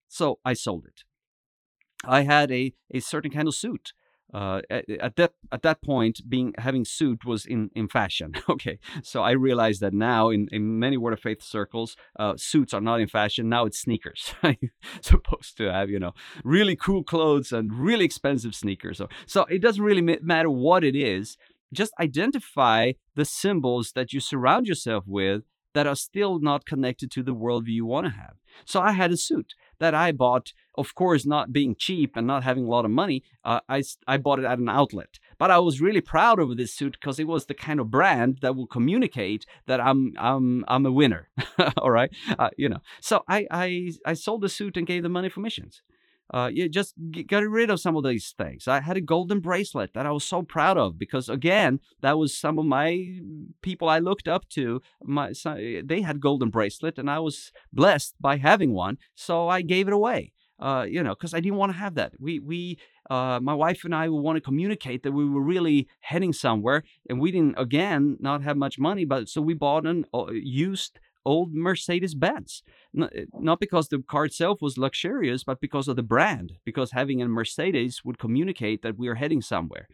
So 0.07 0.39
I 0.45 0.53
sold 0.53 0.85
it. 0.85 1.01
I 2.05 2.21
had 2.21 2.51
a 2.51 2.73
a 2.93 2.99
certain 2.99 3.31
kind 3.31 3.47
of 3.47 3.55
suit 3.55 3.93
uh, 4.33 4.61
at, 4.69 4.89
at, 4.89 5.15
that 5.15 5.33
at 5.51 5.61
that 5.61 5.81
point, 5.81 6.21
being 6.27 6.53
having 6.57 6.85
suit 6.85 7.23
was 7.25 7.45
in, 7.45 7.69
in 7.75 7.87
fashion. 7.87 8.33
okay, 8.49 8.79
so 9.03 9.21
I 9.21 9.31
realized 9.31 9.81
that 9.81 9.93
now 9.93 10.29
in, 10.29 10.47
in 10.51 10.79
many 10.79 10.97
word 10.97 11.13
of 11.13 11.19
faith 11.19 11.41
circles, 11.41 11.95
uh, 12.17 12.33
suits 12.37 12.73
are 12.73 12.81
not 12.81 12.99
in 12.99 13.07
fashion. 13.07 13.49
Now 13.49 13.65
it's 13.65 13.79
sneakers. 13.79 14.33
supposed 15.01 15.57
to 15.57 15.71
have 15.71 15.89
you 15.89 15.99
know 15.99 16.13
really 16.43 16.75
cool 16.75 17.03
clothes 17.03 17.51
and 17.51 17.73
really 17.73 18.05
expensive 18.05 18.55
sneakers. 18.55 18.97
So 18.97 19.07
so 19.25 19.45
it 19.45 19.61
doesn't 19.61 19.83
really 19.83 20.01
matter 20.01 20.49
what 20.49 20.83
it 20.83 20.95
is. 20.95 21.37
Just 21.71 21.93
identify 21.99 22.93
the 23.15 23.25
symbols 23.25 23.93
that 23.93 24.13
you 24.13 24.19
surround 24.19 24.67
yourself 24.67 25.05
with 25.07 25.43
that 25.73 25.87
are 25.87 25.95
still 25.95 26.39
not 26.39 26.65
connected 26.65 27.11
to 27.11 27.23
the 27.23 27.35
worldview 27.35 27.69
you 27.69 27.85
want 27.85 28.05
to 28.05 28.11
have. 28.11 28.35
So 28.65 28.79
I 28.79 28.91
had 28.91 29.11
a 29.11 29.17
suit 29.17 29.53
that 29.79 29.93
I 29.93 30.11
bought, 30.11 30.53
of 30.75 30.95
course, 30.95 31.25
not 31.25 31.53
being 31.53 31.75
cheap 31.77 32.15
and 32.15 32.25
not 32.27 32.43
having 32.43 32.65
a 32.65 32.69
lot 32.69 32.85
of 32.85 32.91
money. 32.91 33.23
Uh, 33.43 33.59
I, 33.67 33.83
I 34.07 34.17
bought 34.17 34.39
it 34.39 34.45
at 34.45 34.59
an 34.59 34.69
outlet. 34.69 35.19
But 35.37 35.51
I 35.51 35.59
was 35.59 35.81
really 35.81 36.01
proud 36.01 36.39
of 36.39 36.55
this 36.57 36.73
suit 36.73 36.97
because 36.99 37.19
it 37.19 37.27
was 37.27 37.45
the 37.45 37.53
kind 37.53 37.79
of 37.79 37.91
brand 37.91 38.39
that 38.41 38.55
will 38.55 38.67
communicate 38.67 39.45
that 39.65 39.81
I'm 39.81 40.13
I'm 40.17 40.63
I'm 40.67 40.85
a 40.85 40.91
winner. 40.91 41.29
All 41.77 41.91
right, 41.91 42.11
uh, 42.39 42.49
you 42.57 42.69
know. 42.69 42.79
So 43.01 43.23
I 43.27 43.47
I 43.51 43.91
I 44.05 44.13
sold 44.13 44.41
the 44.41 44.49
suit 44.49 44.77
and 44.77 44.87
gave 44.87 45.03
the 45.03 45.09
money 45.09 45.29
for 45.29 45.41
missions 45.41 45.81
uh, 46.33 46.49
you 46.51 46.67
just 46.67 46.95
got 47.27 47.43
rid 47.43 47.69
of 47.69 47.79
some 47.79 47.95
of 47.95 48.03
these 48.03 48.33
things. 48.35 48.67
I 48.67 48.81
had 48.81 48.97
a 48.97 49.01
golden 49.01 49.39
bracelet 49.39 49.93
that 49.93 50.07
I 50.07 50.11
was 50.11 50.23
so 50.23 50.41
proud 50.41 50.79
of 50.79 50.97
because, 50.97 51.29
again, 51.29 51.79
that 52.01 52.17
was 52.17 52.35
some 52.35 52.57
of 52.57 52.65
my 52.65 53.19
people 53.61 53.87
I 53.87 53.99
looked 53.99 54.27
up 54.27 54.49
to. 54.49 54.81
My 55.03 55.33
they 55.83 56.01
had 56.01 56.19
golden 56.19 56.49
bracelet, 56.49 56.97
and 56.97 57.09
I 57.09 57.19
was 57.19 57.51
blessed 57.71 58.15
by 58.19 58.37
having 58.37 58.73
one, 58.73 58.97
so 59.13 59.47
I 59.47 59.61
gave 59.61 59.87
it 59.87 59.93
away. 59.93 60.33
Uh, 60.59 60.85
you 60.89 61.03
know, 61.03 61.13
because 61.13 61.33
I 61.33 61.39
didn't 61.39 61.57
want 61.57 61.71
to 61.73 61.77
have 61.77 61.95
that. 61.95 62.13
We 62.19 62.39
we 62.39 62.79
uh, 63.11 63.39
my 63.41 63.53
wife 63.53 63.83
and 63.83 63.93
I 63.93 64.09
we 64.09 64.19
want 64.19 64.37
to 64.37 64.41
communicate 64.41 65.03
that 65.03 65.11
we 65.11 65.29
were 65.29 65.41
really 65.41 65.87
heading 65.99 66.33
somewhere, 66.33 66.83
and 67.07 67.19
we 67.19 67.31
didn't 67.31 67.59
again 67.59 68.17
not 68.19 68.41
have 68.41 68.57
much 68.57 68.79
money, 68.79 69.05
but 69.05 69.29
so 69.29 69.39
we 69.41 69.53
bought 69.53 69.85
an 69.85 70.05
uh, 70.13 70.31
used 70.31 70.99
old 71.25 71.53
Mercedes 71.53 72.15
Benz. 72.15 72.63
Eh, 72.99 73.25
not 73.39 73.59
because 73.59 73.87
the 73.87 73.99
car 73.99 74.25
itself 74.25 74.61
was 74.61 74.77
luxurious, 74.77 75.43
but 75.43 75.61
because 75.61 75.87
of 75.87 75.95
the 75.95 76.03
brand, 76.03 76.53
because 76.65 76.91
having 76.91 77.21
a 77.21 77.27
Mercedes 77.27 78.01
would 78.03 78.19
communicate 78.19 78.81
that 78.81 78.97
we 78.97 79.07
are 79.07 79.15
heading 79.15 79.41
somewhere. 79.41 79.87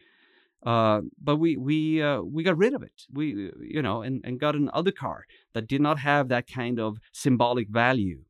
Uh, 0.64 1.00
but 1.22 1.36
we 1.36 1.56
we 1.56 2.02
uh, 2.02 2.20
we 2.20 2.42
got 2.42 2.58
rid 2.58 2.74
of 2.74 2.82
it. 2.82 3.06
We 3.12 3.50
you 3.60 3.82
know 3.82 4.02
and, 4.02 4.20
and 4.24 4.38
got 4.38 4.54
another 4.54 4.92
car 4.92 5.24
that 5.54 5.66
did 5.66 5.80
not 5.80 5.98
have 5.98 6.28
that 6.28 6.46
kind 6.46 6.78
of 6.78 6.98
symbolic 7.12 7.68
value. 7.68 8.24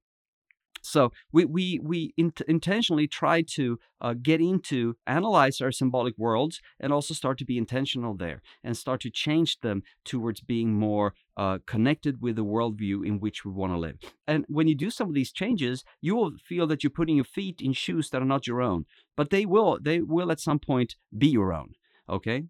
So 0.82 1.12
we 1.32 1.44
we 1.44 1.78
we 1.82 2.14
int- 2.16 2.42
intentionally 2.48 3.06
try 3.06 3.42
to 3.42 3.78
uh, 4.00 4.14
get 4.14 4.40
into 4.40 4.96
analyze 5.06 5.60
our 5.60 5.72
symbolic 5.72 6.16
worlds 6.16 6.60
and 6.78 6.92
also 6.92 7.14
start 7.14 7.38
to 7.38 7.44
be 7.44 7.58
intentional 7.58 8.16
there 8.16 8.40
and 8.64 8.76
start 8.76 9.00
to 9.02 9.10
change 9.10 9.60
them 9.60 9.82
towards 10.04 10.40
being 10.40 10.72
more 10.74 11.14
uh, 11.36 11.58
connected 11.66 12.20
with 12.20 12.36
the 12.36 12.44
worldview 12.44 13.06
in 13.06 13.20
which 13.20 13.44
we 13.44 13.52
want 13.52 13.72
to 13.72 13.78
live. 13.78 13.96
And 14.26 14.44
when 14.48 14.68
you 14.68 14.74
do 14.74 14.90
some 14.90 15.08
of 15.08 15.14
these 15.14 15.32
changes, 15.32 15.84
you 16.00 16.16
will 16.16 16.32
feel 16.44 16.66
that 16.68 16.82
you're 16.82 16.90
putting 16.90 17.16
your 17.16 17.24
feet 17.24 17.60
in 17.60 17.72
shoes 17.72 18.10
that 18.10 18.22
are 18.22 18.26
not 18.26 18.46
your 18.46 18.62
own, 18.62 18.86
but 19.16 19.30
they 19.30 19.46
will 19.46 19.78
they 19.80 20.00
will 20.00 20.30
at 20.32 20.40
some 20.40 20.58
point 20.58 20.96
be 21.16 21.28
your 21.28 21.52
own. 21.52 21.74
Okay, 22.08 22.44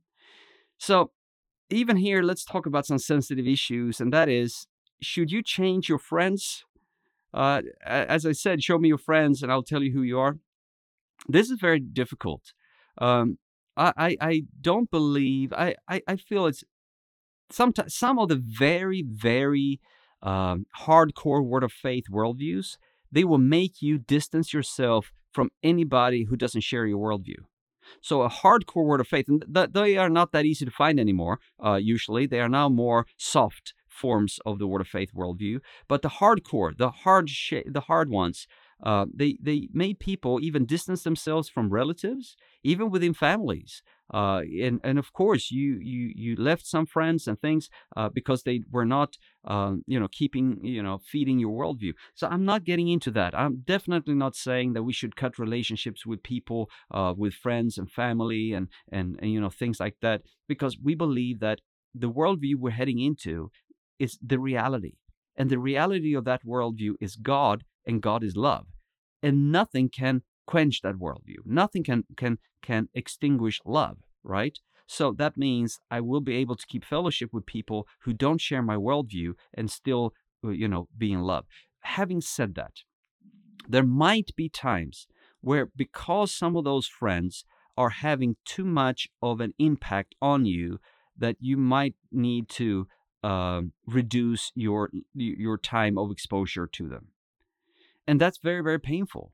so 0.79 1.11
even 1.71 1.97
here, 1.97 2.23
let's 2.23 2.45
talk 2.45 2.67
about 2.67 2.87
some 2.87 2.99
sensitive 2.99 3.47
issues, 3.47 4.01
and 4.01 4.13
that 4.13 4.29
is, 4.29 4.67
should 5.03 5.31
you 5.33 5.43
change 5.43 5.89
your 5.89 5.99
friends? 5.99 6.65
Uh, 7.33 7.63
as 7.85 8.27
I 8.27 8.33
said, 8.33 8.63
show 8.63 8.79
me 8.79 8.89
your 8.89 8.99
friends, 8.99 9.43
and 9.43 9.53
I'll 9.53 9.63
tell 9.63 9.83
you 9.83 9.93
who 9.93 10.03
you 10.03 10.19
are. 10.19 10.39
This 11.29 11.51
is 11.51 11.61
very 11.61 11.81
difficult. 11.81 12.53
Um, 12.99 13.39
I, 13.77 13.93
I, 13.97 14.17
I 14.21 14.43
don't 14.61 14.91
believe 14.91 15.53
I, 15.53 15.75
I, 15.89 16.03
I 16.07 16.17
feel 16.17 16.47
it's 16.47 16.65
sometimes 17.51 17.95
some 17.95 18.19
of 18.19 18.29
the 18.29 18.37
very 18.37 19.03
very 19.03 19.81
um, 20.23 20.67
hardcore 20.81 21.45
word 21.45 21.65
of 21.65 21.73
faith 21.73 22.05
worldviews 22.11 22.77
they 23.11 23.25
will 23.25 23.39
make 23.39 23.83
you 23.83 23.99
distance 23.99 24.53
yourself 24.53 25.13
from 25.33 25.51
anybody 25.63 26.25
who 26.25 26.37
doesn't 26.37 26.61
share 26.61 26.87
your 26.87 26.99
worldview 26.99 27.39
so 28.01 28.23
a 28.23 28.29
hardcore 28.29 28.85
word 28.85 29.01
of 29.01 29.09
faith 29.09 29.27
and 29.29 29.45
th- 29.53 29.71
they 29.73 29.97
are 29.97 30.11
not 30.11 30.33
that 30.33 30.45
easy 30.45 30.65
to 30.65 30.71
find 30.71 31.01
anymore 31.01 31.41
uh, 31.65 31.75
usually 31.75 32.27
they 32.27 32.41
are 32.41 32.49
now 32.49 32.69
more 32.69 33.07
soft 33.17 33.75
forms 34.05 34.33
of 34.47 34.59
the 34.59 34.67
word 34.71 34.81
of 34.81 34.89
faith 34.97 35.11
worldview 35.15 35.57
but 35.89 36.03
the 36.03 36.15
hardcore 36.21 36.71
the 36.83 36.91
hard 37.05 37.29
sh- 37.29 37.69
the 37.79 37.87
hard 37.91 38.09
ones 38.23 38.47
uh, 38.83 39.05
they 39.21 39.37
they 39.49 39.69
made 39.73 39.99
people 40.11 40.41
even 40.41 40.65
distance 40.75 41.03
themselves 41.03 41.49
from 41.49 41.71
relatives 41.81 42.37
even 42.73 42.91
within 42.91 43.15
families 43.15 43.83
uh, 44.13 44.41
and 44.61 44.81
and 44.83 44.99
of 44.99 45.13
course 45.13 45.51
you 45.51 45.79
you 45.81 46.13
you 46.17 46.37
left 46.37 46.67
some 46.67 46.87
friends 46.87 47.29
and 47.29 47.41
things 47.41 47.69
uh, 47.97 48.09
because 48.09 48.43
they 48.43 48.63
were 48.71 48.85
not 48.85 49.17
um, 49.45 49.83
you 49.87 50.01
know 50.01 50.09
keeping 50.11 50.59
you 50.65 50.83
know 50.83 50.99
feeding 50.99 51.39
your 51.39 51.57
worldview. 51.59 51.93
So 52.15 52.27
I'm 52.27 52.45
not 52.45 52.65
getting 52.65 52.89
into 52.89 53.11
that. 53.13 53.39
I'm 53.39 53.63
definitely 53.65 54.15
not 54.15 54.35
saying 54.35 54.73
that 54.73 54.83
we 54.83 54.93
should 54.93 55.17
cut 55.17 55.39
relationships 55.39 56.05
with 56.05 56.23
people, 56.23 56.69
uh, 56.91 57.15
with 57.17 57.35
friends 57.35 57.79
and 57.79 57.91
family 57.91 58.53
and, 58.53 58.69
and 58.91 59.17
and 59.21 59.31
you 59.33 59.41
know 59.41 59.51
things 59.51 59.79
like 59.79 59.97
that 60.03 60.23
because 60.49 60.77
we 60.83 60.95
believe 60.95 61.41
that 61.41 61.61
the 61.95 62.11
worldview 62.11 62.57
we're 62.57 62.71
heading 62.71 63.01
into 63.01 63.51
is 64.01 64.19
the 64.21 64.41
reality, 64.41 64.95
and 65.37 65.49
the 65.49 65.59
reality 65.59 66.15
of 66.15 66.25
that 66.25 66.45
worldview 66.45 66.95
is 67.01 67.15
God 67.15 67.65
and 67.87 68.03
God 68.03 68.25
is 68.25 68.37
love, 68.37 68.67
and 69.23 69.53
nothing 69.53 69.89
can 69.89 70.23
quench 70.47 70.81
that 70.83 70.97
worldview. 70.97 71.41
Nothing 71.45 71.85
can 71.85 72.05
can 72.17 72.39
can 72.63 72.89
extinguish 72.95 73.61
love, 73.65 73.99
right? 74.25 74.59
So 74.87 75.13
that 75.13 75.37
means 75.37 75.79
I 75.89 76.01
will 76.01 76.21
be 76.21 76.35
able 76.35 76.57
to 76.57 76.67
keep 76.67 76.85
fellowship 76.85 77.31
with 77.33 77.47
people 77.47 77.87
who 78.01 78.13
don't 78.13 78.41
share 78.41 78.63
my 78.63 78.75
worldview 78.75 79.35
and 79.55 79.71
still, 79.71 80.13
uh, 80.45 80.49
you 80.49 80.67
know, 80.67 80.89
be 80.99 81.13
in 81.13 81.23
love. 81.23 81.45
Having 81.83 82.23
said 82.23 82.57
that, 82.57 82.73
there 83.69 83.85
might 83.85 84.35
be 84.35 84.49
times 84.49 85.07
where 85.41 85.67
because 85.77 86.35
some 86.35 86.57
of 86.57 86.65
those 86.65 86.89
friends 86.89 87.45
are 87.77 87.91
having 87.91 88.37
too 88.45 88.65
much 88.65 89.09
of 89.23 89.41
an 89.41 89.55
impact 89.59 90.15
on 90.21 90.45
you 90.45 90.81
that 91.17 91.37
you 91.39 91.57
might 91.57 91.95
need 92.11 92.49
to 92.49 92.89
uh, 93.23 93.63
reduce 93.87 94.53
your 94.55 94.91
your 95.15 95.59
time 95.59 95.99
of 95.99 96.11
exposure 96.11 96.67
to 96.67 96.89
them. 96.89 97.09
And 98.07 98.21
that's 98.21 98.39
very 98.39 98.63
very 98.63 98.81
painful. 98.81 99.33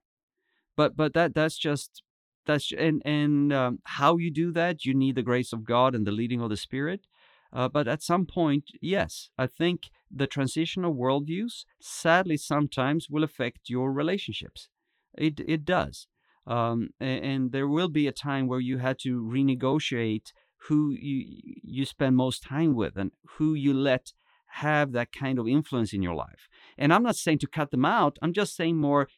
But 0.76 0.96
but 0.96 1.14
that 1.14 1.34
that's 1.34 1.58
just 1.58 2.02
that's 2.46 2.72
and 2.72 3.02
and 3.04 3.52
um, 3.52 3.78
how 3.84 4.16
you 4.16 4.30
do 4.30 4.52
that 4.52 4.84
you 4.84 4.94
need 4.94 5.14
the 5.14 5.22
grace 5.22 5.52
of 5.52 5.64
god 5.64 5.94
and 5.94 6.06
the 6.06 6.12
leading 6.12 6.40
of 6.40 6.50
the 6.50 6.56
spirit. 6.56 7.06
Uh, 7.52 7.68
but 7.68 7.86
at 7.86 8.02
some 8.02 8.26
point 8.26 8.64
yes 8.82 9.30
i 9.38 9.46
think 9.46 9.82
the 10.10 10.26
transitional 10.26 10.94
worldviews 10.94 11.64
sadly 11.80 12.36
sometimes 12.36 13.08
will 13.10 13.24
affect 13.24 13.68
your 13.68 13.92
relationships. 13.92 14.68
It 15.16 15.40
it 15.40 15.64
does. 15.64 16.06
Um, 16.46 16.90
and, 17.00 17.24
and 17.24 17.52
there 17.52 17.66
will 17.66 17.88
be 17.88 18.06
a 18.06 18.12
time 18.12 18.46
where 18.46 18.60
you 18.60 18.78
had 18.78 18.98
to 19.00 19.20
renegotiate 19.22 20.32
who 20.68 20.90
you 20.90 21.40
you 21.62 21.84
spend 21.84 22.16
most 22.16 22.42
time 22.42 22.74
with 22.74 22.96
and 22.96 23.12
who 23.36 23.54
you 23.54 23.72
let 23.72 24.12
have 24.46 24.92
that 24.92 25.12
kind 25.12 25.38
of 25.38 25.46
influence 25.46 25.92
in 25.92 26.02
your 26.02 26.14
life. 26.14 26.48
And 26.78 26.92
I'm 26.92 27.02
not 27.02 27.16
saying 27.16 27.38
to 27.40 27.46
cut 27.46 27.70
them 27.70 27.84
out. 27.84 28.18
I'm 28.22 28.32
just 28.32 28.56
saying 28.56 28.76
more 28.76 29.08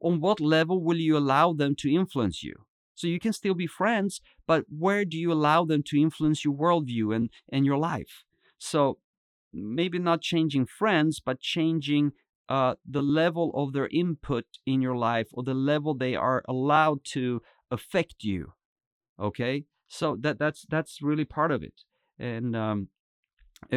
on 0.00 0.20
what 0.20 0.40
level 0.40 0.82
will 0.82 0.96
you 0.96 1.16
allow 1.16 1.52
them 1.52 1.74
to 1.76 1.92
influence 1.92 2.42
you? 2.42 2.54
So 2.94 3.06
you 3.06 3.20
can 3.20 3.32
still 3.32 3.54
be 3.54 3.66
friends, 3.66 4.20
but 4.46 4.64
where 4.68 5.04
do 5.04 5.16
you 5.16 5.32
allow 5.32 5.64
them 5.64 5.82
to 5.84 6.00
influence 6.00 6.44
your 6.44 6.54
worldview 6.54 7.14
and, 7.14 7.30
and 7.48 7.64
your 7.64 7.78
life? 7.78 8.24
So 8.58 8.98
maybe 9.52 9.98
not 9.98 10.20
changing 10.20 10.66
friends, 10.66 11.20
but 11.24 11.40
changing 11.40 12.12
uh, 12.48 12.74
the 12.88 13.02
level 13.02 13.52
of 13.54 13.72
their 13.72 13.88
input 13.88 14.46
in 14.66 14.82
your 14.82 14.96
life 14.96 15.28
or 15.32 15.42
the 15.42 15.54
level 15.54 15.94
they 15.94 16.16
are 16.16 16.42
allowed 16.48 17.04
to 17.04 17.42
affect 17.70 18.24
you. 18.24 18.54
Okay, 19.20 19.64
so 19.88 20.16
that 20.20 20.38
that's 20.38 20.66
that's 20.68 21.02
really 21.02 21.24
part 21.24 21.50
of 21.50 21.62
it. 21.62 21.84
And 22.18 22.54
um, 22.54 22.88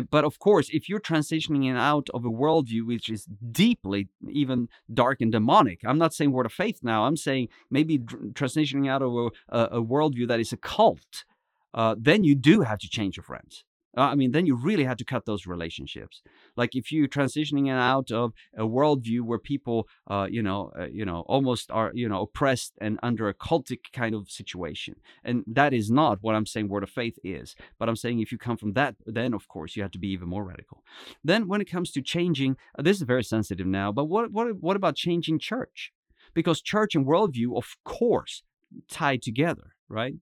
but 0.10 0.24
of 0.24 0.40
course, 0.40 0.70
if 0.72 0.88
you're 0.88 1.00
transitioning 1.00 1.76
out 1.76 2.10
of 2.14 2.24
a 2.24 2.30
worldview 2.30 2.86
which 2.86 3.10
is 3.10 3.26
deeply 3.52 4.10
even 4.30 4.70
dark 4.94 5.22
and 5.22 5.32
demonic, 5.32 5.82
I'm 5.84 5.98
not 5.98 6.14
saying 6.14 6.32
word 6.32 6.46
of 6.46 6.54
faith 6.54 6.80
now. 6.84 7.06
I'm 7.06 7.18
saying 7.18 7.50
maybe 7.70 7.98
transitioning 8.00 8.90
out 8.90 9.02
of 9.02 9.14
a, 9.14 9.30
a, 9.50 9.80
a 9.80 9.84
worldview 9.84 10.28
that 10.28 10.40
is 10.40 10.54
a 10.54 10.58
cult. 10.58 11.26
Uh, 11.74 11.96
then 11.98 12.24
you 12.24 12.36
do 12.36 12.62
have 12.62 12.80
to 12.80 12.90
change 12.90 13.18
your 13.18 13.24
friends. 13.24 13.64
Uh, 13.98 14.02
I 14.02 14.16
mean, 14.16 14.32
then 14.32 14.46
you 14.46 14.56
really 14.56 14.86
had 14.86 14.98
to 15.00 15.06
cut 15.06 15.26
those 15.26 15.46
relationships. 15.46 16.22
Like 16.56 16.76
if 16.76 16.92
you're 16.92 17.08
transitioning 17.08 17.70
out 17.70 18.12
of 18.12 18.34
a 18.58 18.64
worldview 18.64 19.22
where 19.22 19.40
people, 19.40 19.88
uh, 20.08 20.28
you 20.30 20.42
know, 20.42 20.72
uh, 20.80 20.88
you 20.88 21.06
know, 21.06 21.22
almost 21.28 21.70
are, 21.72 21.92
you 21.94 22.08
know, 22.08 22.22
oppressed 22.22 22.74
and 22.80 23.00
under 23.04 23.28
a 23.28 23.34
cultic 23.34 23.92
kind 23.94 24.16
of 24.16 24.30
situation, 24.30 24.96
and 25.24 25.44
that 25.48 25.74
is 25.74 25.92
not 25.92 26.20
what 26.22 26.36
I'm 26.36 26.46
saying. 26.46 26.70
Word 26.70 26.84
of 26.84 26.90
faith 26.90 27.18
is, 27.24 27.56
but 27.78 27.90
I'm 27.90 27.96
saying 27.96 28.20
if 28.20 28.32
you 28.32 28.38
come 28.38 28.58
from 28.58 28.74
that, 28.74 28.96
then 29.06 29.34
of 29.34 29.48
course 29.48 29.76
you 29.76 29.82
have 29.82 29.92
to 29.92 30.00
be 30.00 30.10
even 30.10 30.30
more 30.30 30.44
radical. 30.44 30.84
Then 31.24 31.48
when 31.48 31.62
it 31.62 31.70
comes 31.70 31.92
to 31.92 32.02
changing, 32.02 32.56
uh, 32.78 32.84
this 32.84 32.98
is 32.98 33.04
very 33.04 33.24
sensitive 33.24 33.68
now. 33.68 33.92
But 33.92 34.06
what 34.06 34.32
what 34.32 34.56
what 34.62 34.76
about 34.76 34.96
changing 34.96 35.40
church? 35.40 35.92
Because 36.34 36.62
church 36.62 36.96
and 36.96 37.06
worldview, 37.06 37.58
of 37.58 37.76
course, 37.84 38.44
tied 38.90 39.22
together, 39.22 39.76
right? 39.90 40.16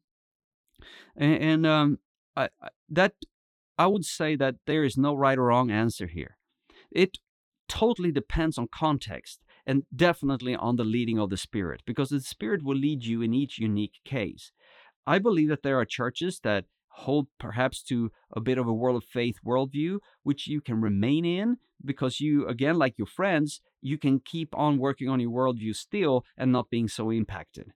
And, 1.16 1.44
and 1.44 1.66
um, 1.68 2.00
I, 2.36 2.50
I, 2.62 2.70
that 2.90 3.14
I 3.80 3.88
would 3.88 4.04
say 4.04 4.36
that 4.36 4.56
there 4.68 4.84
is 4.84 4.98
no 4.98 5.16
right 5.16 5.38
or 5.38 5.46
wrong 5.46 5.72
answer 5.72 6.08
here. 6.08 6.38
It 6.92 7.18
totally 7.70 8.12
depends 8.12 8.58
on 8.58 8.68
context 8.70 9.40
and 9.66 9.84
definitely 9.96 10.54
on 10.54 10.76
the 10.76 10.84
leading 10.84 11.18
of 11.18 11.30
the 11.30 11.38
Spirit, 11.38 11.82
because 11.86 12.10
the 12.10 12.20
Spirit 12.20 12.62
will 12.62 12.76
lead 12.76 13.06
you 13.06 13.22
in 13.22 13.34
each 13.34 13.58
unique 13.58 14.00
case. 14.04 14.52
I 15.08 15.18
believe 15.18 15.48
that 15.48 15.64
there 15.64 15.80
are 15.80 15.86
churches 15.86 16.42
that 16.44 16.66
hold 16.90 17.28
perhaps 17.40 17.82
to 17.84 18.12
a 18.36 18.42
bit 18.42 18.58
of 18.58 18.68
a 18.68 18.74
Word 18.74 18.98
of 18.98 19.06
Faith 19.06 19.38
worldview, 19.46 20.00
which 20.24 20.46
you 20.48 20.60
can 20.60 20.82
remain 20.82 21.24
in 21.24 21.58
because 21.84 22.20
you, 22.20 22.46
again, 22.48 22.78
like 22.78 22.98
your 22.98 23.08
friends, 23.08 23.62
you 23.82 23.98
can 23.98 24.20
keep 24.20 24.50
on 24.58 24.78
working 24.78 25.08
on 25.08 25.22
your 25.22 25.32
worldview 25.32 25.74
still 25.74 26.26
and 26.38 26.52
not 26.52 26.70
being 26.70 26.90
so 26.90 27.12
impacted. 27.12 27.72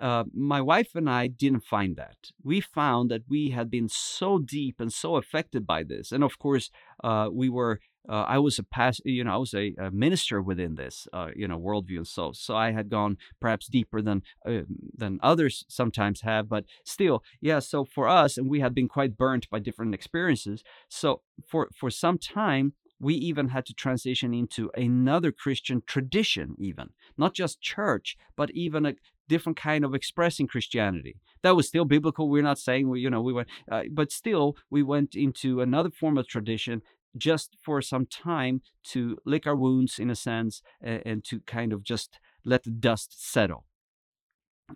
Uh, 0.00 0.24
my 0.32 0.60
wife 0.60 0.90
and 0.94 1.10
I 1.10 1.26
didn't 1.26 1.64
find 1.64 1.96
that. 1.96 2.16
We 2.44 2.60
found 2.60 3.10
that 3.10 3.22
we 3.28 3.50
had 3.50 3.70
been 3.70 3.88
so 3.88 4.38
deep 4.38 4.80
and 4.80 4.92
so 4.92 5.16
affected 5.16 5.66
by 5.66 5.82
this, 5.82 6.12
and 6.12 6.22
of 6.22 6.38
course, 6.38 6.70
uh, 7.02 7.28
we 7.32 7.48
were. 7.48 7.80
Uh, 8.08 8.24
I 8.26 8.38
was 8.38 8.58
a 8.58 8.62
past, 8.62 9.02
you 9.04 9.22
know, 9.22 9.34
I 9.34 9.36
was 9.36 9.52
a, 9.52 9.74
a 9.78 9.90
minister 9.90 10.40
within 10.40 10.76
this, 10.76 11.06
uh, 11.12 11.28
you 11.36 11.46
know, 11.46 11.58
worldview, 11.58 11.98
and 11.98 12.06
so 12.06 12.32
so 12.32 12.56
I 12.56 12.70
had 12.70 12.88
gone 12.88 13.18
perhaps 13.38 13.66
deeper 13.66 14.00
than 14.00 14.22
uh, 14.46 14.62
than 14.96 15.18
others 15.22 15.66
sometimes 15.68 16.22
have, 16.22 16.48
but 16.48 16.64
still, 16.84 17.22
yeah. 17.42 17.58
So 17.58 17.84
for 17.84 18.08
us, 18.08 18.38
and 18.38 18.48
we 18.48 18.60
had 18.60 18.74
been 18.74 18.88
quite 18.88 19.18
burnt 19.18 19.50
by 19.50 19.58
different 19.58 19.94
experiences. 19.94 20.62
So 20.88 21.20
for 21.46 21.68
for 21.74 21.90
some 21.90 22.16
time, 22.16 22.72
we 23.00 23.14
even 23.14 23.48
had 23.48 23.66
to 23.66 23.74
transition 23.74 24.34
into 24.34 24.70
another 24.74 25.32
Christian 25.32 25.82
tradition, 25.86 26.54
even 26.58 26.90
not 27.16 27.34
just 27.34 27.60
church, 27.60 28.16
but 28.36 28.50
even 28.52 28.86
a 28.86 28.94
different 29.28 29.58
kind 29.58 29.84
of 29.84 29.94
expressing 29.94 30.46
Christianity. 30.46 31.16
That 31.42 31.56
was 31.56 31.68
still 31.68 31.84
biblical. 31.84 32.28
We're 32.28 32.42
not 32.42 32.58
saying 32.58 32.88
we, 32.88 33.00
you 33.00 33.10
know, 33.10 33.20
we 33.20 33.32
went, 33.32 33.48
uh, 33.70 33.82
but 33.92 34.10
still 34.10 34.56
we 34.70 34.82
went 34.82 35.14
into 35.14 35.60
another 35.60 35.90
form 35.90 36.18
of 36.18 36.26
tradition 36.26 36.82
just 37.16 37.56
for 37.62 37.80
some 37.80 38.06
time 38.06 38.60
to 38.84 39.18
lick 39.24 39.46
our 39.46 39.56
wounds 39.56 39.98
in 39.98 40.10
a 40.10 40.14
sense 40.14 40.62
and, 40.80 41.02
and 41.04 41.24
to 41.24 41.40
kind 41.40 41.72
of 41.72 41.82
just 41.82 42.18
let 42.44 42.64
the 42.64 42.70
dust 42.70 43.30
settle. 43.30 43.64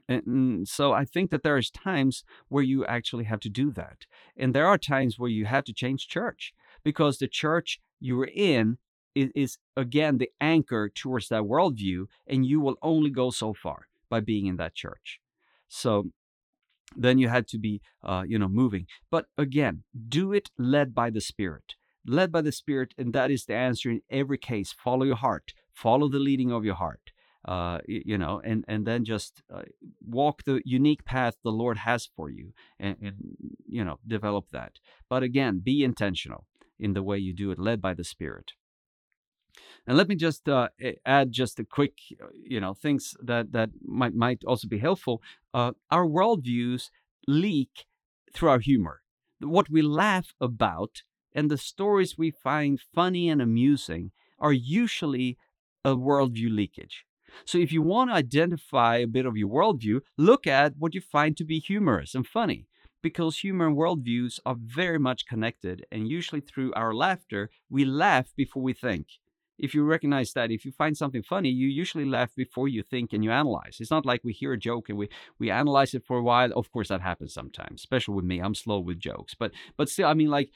And 0.08 0.66
so 0.66 0.92
I 0.92 1.04
think 1.04 1.30
that 1.30 1.42
there 1.42 1.58
is 1.58 1.70
times 1.70 2.24
where 2.48 2.62
you 2.62 2.86
actually 2.86 3.24
have 3.24 3.40
to 3.40 3.50
do 3.50 3.70
that. 3.72 4.06
And 4.36 4.54
there 4.54 4.66
are 4.66 4.78
times 4.78 5.18
where 5.18 5.28
you 5.28 5.44
have 5.44 5.64
to 5.64 5.74
change 5.74 6.08
church 6.08 6.54
because 6.82 7.18
the 7.18 7.28
church 7.28 7.78
you 8.00 8.16
were 8.16 8.30
in 8.32 8.78
is, 9.14 9.30
is 9.34 9.58
again 9.76 10.16
the 10.16 10.30
anchor 10.40 10.88
towards 10.88 11.28
that 11.28 11.42
worldview, 11.42 12.06
and 12.26 12.46
you 12.46 12.60
will 12.60 12.76
only 12.80 13.10
go 13.10 13.28
so 13.30 13.52
far 13.52 13.86
by 14.12 14.20
being 14.20 14.46
in 14.46 14.56
that 14.58 14.74
church. 14.74 15.20
So 15.68 15.92
then 17.04 17.16
you 17.18 17.28
had 17.36 17.46
to 17.52 17.58
be, 17.66 17.80
uh, 18.10 18.24
you 18.32 18.38
know, 18.38 18.48
moving. 18.62 18.84
But 19.10 19.24
again, 19.46 19.84
do 20.18 20.24
it 20.38 20.50
led 20.58 20.94
by 20.94 21.08
the 21.16 21.24
Spirit. 21.32 21.68
Led 22.18 22.30
by 22.36 22.42
the 22.42 22.52
Spirit, 22.52 22.90
and 22.98 23.12
that 23.14 23.30
is 23.30 23.44
the 23.46 23.54
answer 23.54 23.88
in 23.94 24.00
every 24.10 24.38
case. 24.38 24.70
Follow 24.86 25.04
your 25.04 25.22
heart. 25.26 25.54
Follow 25.72 26.08
the 26.10 26.24
leading 26.28 26.52
of 26.52 26.64
your 26.64 26.74
heart. 26.84 27.04
Uh, 27.54 27.78
you 27.86 28.18
know, 28.18 28.34
and 28.44 28.64
and 28.68 28.86
then 28.86 29.04
just 29.04 29.42
uh, 29.52 29.62
walk 30.18 30.36
the 30.44 30.60
unique 30.64 31.04
path 31.04 31.34
the 31.42 31.58
Lord 31.62 31.78
has 31.78 32.08
for 32.16 32.28
you, 32.30 32.52
and, 32.78 32.96
and 33.06 33.16
you 33.76 33.84
know, 33.86 33.98
develop 34.06 34.44
that. 34.50 34.72
But 35.08 35.22
again, 35.22 35.60
be 35.70 35.82
intentional 35.82 36.42
in 36.78 36.92
the 36.92 37.02
way 37.02 37.18
you 37.18 37.32
do 37.34 37.50
it, 37.52 37.58
led 37.58 37.80
by 37.80 37.94
the 37.94 38.04
Spirit. 38.04 38.52
And 39.86 39.96
let 39.96 40.08
me 40.08 40.14
just 40.14 40.48
uh, 40.48 40.68
add 41.04 41.32
just 41.32 41.58
a 41.58 41.64
quick, 41.64 41.94
uh, 42.22 42.26
you 42.44 42.60
know, 42.60 42.72
things 42.72 43.16
that 43.20 43.52
that 43.52 43.70
might 43.84 44.14
might 44.14 44.44
also 44.44 44.68
be 44.68 44.78
helpful. 44.78 45.20
Uh, 45.52 45.72
our 45.90 46.06
worldviews 46.06 46.90
leak 47.26 47.86
through 48.32 48.50
our 48.50 48.60
humor, 48.60 49.02
what 49.40 49.68
we 49.68 49.82
laugh 49.82 50.34
about, 50.40 51.02
and 51.34 51.50
the 51.50 51.58
stories 51.58 52.16
we 52.16 52.30
find 52.30 52.80
funny 52.80 53.28
and 53.28 53.42
amusing 53.42 54.12
are 54.38 54.52
usually 54.52 55.36
a 55.84 55.96
worldview 55.96 56.54
leakage. 56.54 57.04
So 57.44 57.58
if 57.58 57.72
you 57.72 57.82
want 57.82 58.10
to 58.10 58.14
identify 58.14 58.98
a 58.98 59.06
bit 59.06 59.26
of 59.26 59.36
your 59.36 59.48
worldview, 59.48 60.02
look 60.16 60.46
at 60.46 60.76
what 60.76 60.94
you 60.94 61.00
find 61.00 61.36
to 61.36 61.44
be 61.44 61.58
humorous 61.58 62.14
and 62.14 62.26
funny 62.26 62.66
because 63.02 63.38
humor 63.38 63.66
and 63.66 63.76
worldviews 63.76 64.38
are 64.46 64.56
very 64.58 64.98
much 64.98 65.26
connected, 65.26 65.84
and 65.90 66.08
usually 66.08 66.40
through 66.40 66.72
our 66.74 66.94
laughter, 66.94 67.50
we 67.68 67.84
laugh 67.84 68.32
before 68.36 68.62
we 68.62 68.72
think. 68.72 69.06
If 69.62 69.74
you 69.74 69.84
recognize 69.84 70.32
that, 70.32 70.50
if 70.50 70.64
you 70.64 70.72
find 70.72 70.96
something 70.96 71.22
funny, 71.22 71.48
you 71.48 71.68
usually 71.68 72.04
laugh 72.04 72.34
before 72.36 72.68
you 72.68 72.82
think 72.82 73.12
and 73.12 73.24
you 73.24 73.30
analyze. 73.30 73.78
It's 73.80 73.90
not 73.90 74.04
like 74.04 74.22
we 74.24 74.32
hear 74.32 74.52
a 74.52 74.58
joke 74.58 74.88
and 74.88 74.98
we, 74.98 75.08
we 75.38 75.50
analyze 75.50 75.94
it 75.94 76.04
for 76.04 76.18
a 76.18 76.22
while. 76.22 76.52
Of 76.52 76.70
course, 76.72 76.88
that 76.88 77.00
happens 77.00 77.32
sometimes, 77.32 77.80
especially 77.80 78.16
with 78.16 78.24
me. 78.24 78.40
I'm 78.40 78.54
slow 78.54 78.80
with 78.80 78.98
jokes, 78.98 79.34
but 79.38 79.52
but 79.76 79.88
still, 79.88 80.08
I 80.08 80.14
mean, 80.14 80.28
like 80.28 80.50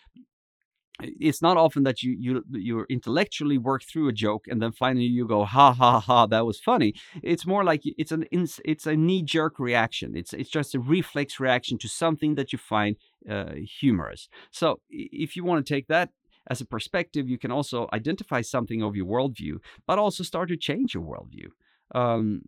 it's 1.00 1.42
not 1.42 1.56
often 1.56 1.82
that 1.82 2.02
you 2.02 2.16
you 2.18 2.44
you 2.52 2.86
intellectually 2.88 3.58
work 3.58 3.82
through 3.82 4.08
a 4.08 4.12
joke 4.12 4.46
and 4.48 4.62
then 4.62 4.72
finally 4.72 5.04
you 5.04 5.26
go 5.26 5.44
ha 5.44 5.72
ha 5.72 6.00
ha 6.00 6.26
that 6.26 6.46
was 6.46 6.58
funny 6.58 6.94
it's 7.22 7.46
more 7.46 7.64
like 7.64 7.82
it's 7.84 8.12
an 8.12 8.24
it's 8.32 8.86
a 8.86 8.96
knee 8.96 9.22
jerk 9.22 9.58
reaction 9.58 10.16
it's 10.16 10.32
it's 10.32 10.48
just 10.48 10.74
a 10.74 10.80
reflex 10.80 11.38
reaction 11.38 11.76
to 11.76 11.88
something 11.88 12.34
that 12.34 12.52
you 12.52 12.58
find 12.58 12.96
uh, 13.30 13.52
humorous 13.80 14.28
so 14.50 14.80
if 14.88 15.36
you 15.36 15.44
want 15.44 15.64
to 15.64 15.74
take 15.74 15.86
that 15.88 16.10
as 16.48 16.60
a 16.60 16.66
perspective 16.66 17.28
you 17.28 17.38
can 17.38 17.50
also 17.50 17.88
identify 17.92 18.40
something 18.40 18.82
of 18.82 18.96
your 18.96 19.06
worldview 19.06 19.58
but 19.86 19.98
also 19.98 20.22
start 20.22 20.48
to 20.48 20.56
change 20.56 20.94
your 20.94 21.02
worldview 21.02 21.48
um, 21.94 22.42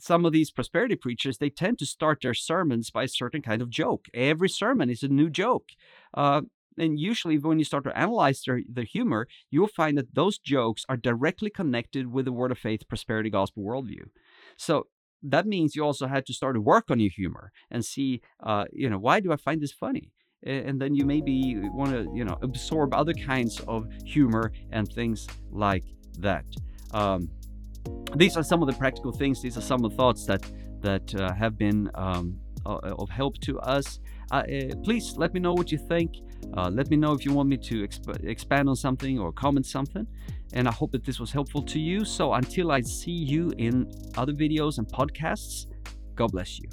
some 0.00 0.24
of 0.24 0.32
these 0.32 0.50
prosperity 0.50 0.96
preachers 0.96 1.38
they 1.38 1.50
tend 1.50 1.78
to 1.78 1.86
start 1.86 2.20
their 2.22 2.34
sermons 2.34 2.90
by 2.90 3.04
a 3.04 3.08
certain 3.08 3.42
kind 3.42 3.62
of 3.62 3.70
joke 3.70 4.06
every 4.14 4.48
sermon 4.48 4.90
is 4.90 5.02
a 5.02 5.08
new 5.08 5.28
joke 5.30 5.70
uh, 6.14 6.42
and 6.78 6.98
usually, 6.98 7.38
when 7.38 7.58
you 7.58 7.64
start 7.64 7.84
to 7.84 7.98
analyze 7.98 8.42
their, 8.42 8.60
their 8.68 8.84
humor, 8.84 9.26
you'll 9.50 9.68
find 9.68 9.98
that 9.98 10.14
those 10.14 10.38
jokes 10.38 10.84
are 10.88 10.96
directly 10.96 11.50
connected 11.50 12.12
with 12.12 12.24
the 12.24 12.32
Word 12.32 12.52
of 12.52 12.58
Faith 12.58 12.88
prosperity 12.88 13.30
gospel 13.30 13.64
worldview. 13.64 14.04
So 14.56 14.86
that 15.22 15.46
means 15.46 15.74
you 15.74 15.84
also 15.84 16.06
had 16.06 16.26
to 16.26 16.32
start 16.32 16.54
to 16.54 16.60
work 16.60 16.90
on 16.90 17.00
your 17.00 17.10
humor 17.10 17.52
and 17.70 17.84
see, 17.84 18.20
uh, 18.42 18.66
you 18.72 18.88
know, 18.88 18.98
why 18.98 19.20
do 19.20 19.32
I 19.32 19.36
find 19.36 19.60
this 19.60 19.72
funny? 19.72 20.12
And 20.44 20.80
then 20.80 20.94
you 20.94 21.04
maybe 21.04 21.56
want 21.72 21.90
to, 21.90 22.08
you 22.14 22.24
know, 22.24 22.38
absorb 22.42 22.94
other 22.94 23.12
kinds 23.12 23.60
of 23.60 23.88
humor 24.04 24.52
and 24.70 24.88
things 24.92 25.26
like 25.50 25.84
that. 26.20 26.44
Um, 26.92 27.28
these 28.14 28.36
are 28.36 28.42
some 28.42 28.62
of 28.62 28.68
the 28.68 28.74
practical 28.74 29.12
things. 29.12 29.42
These 29.42 29.56
are 29.56 29.60
some 29.60 29.84
of 29.84 29.90
the 29.90 29.96
thoughts 29.96 30.24
that 30.26 30.42
that 30.80 31.12
uh, 31.16 31.34
have 31.34 31.58
been 31.58 31.90
um, 31.94 32.38
of 32.64 33.10
help 33.10 33.38
to 33.38 33.58
us. 33.60 34.00
Uh, 34.30 34.42
eh, 34.48 34.70
please 34.84 35.14
let 35.16 35.32
me 35.34 35.40
know 35.40 35.52
what 35.54 35.72
you 35.72 35.78
think. 35.78 36.16
Uh, 36.56 36.70
let 36.70 36.88
me 36.90 36.96
know 36.96 37.12
if 37.12 37.24
you 37.24 37.32
want 37.32 37.48
me 37.48 37.56
to 37.56 37.82
exp- 37.86 38.24
expand 38.24 38.68
on 38.68 38.76
something 38.76 39.18
or 39.18 39.32
comment 39.32 39.66
something. 39.66 40.06
And 40.52 40.68
I 40.68 40.72
hope 40.72 40.92
that 40.92 41.04
this 41.04 41.18
was 41.18 41.32
helpful 41.32 41.62
to 41.62 41.78
you. 41.78 42.04
So 42.04 42.32
until 42.34 42.70
I 42.70 42.80
see 42.80 43.10
you 43.10 43.52
in 43.58 43.90
other 44.16 44.32
videos 44.32 44.78
and 44.78 44.86
podcasts, 44.86 45.66
God 46.14 46.32
bless 46.32 46.58
you. 46.58 46.68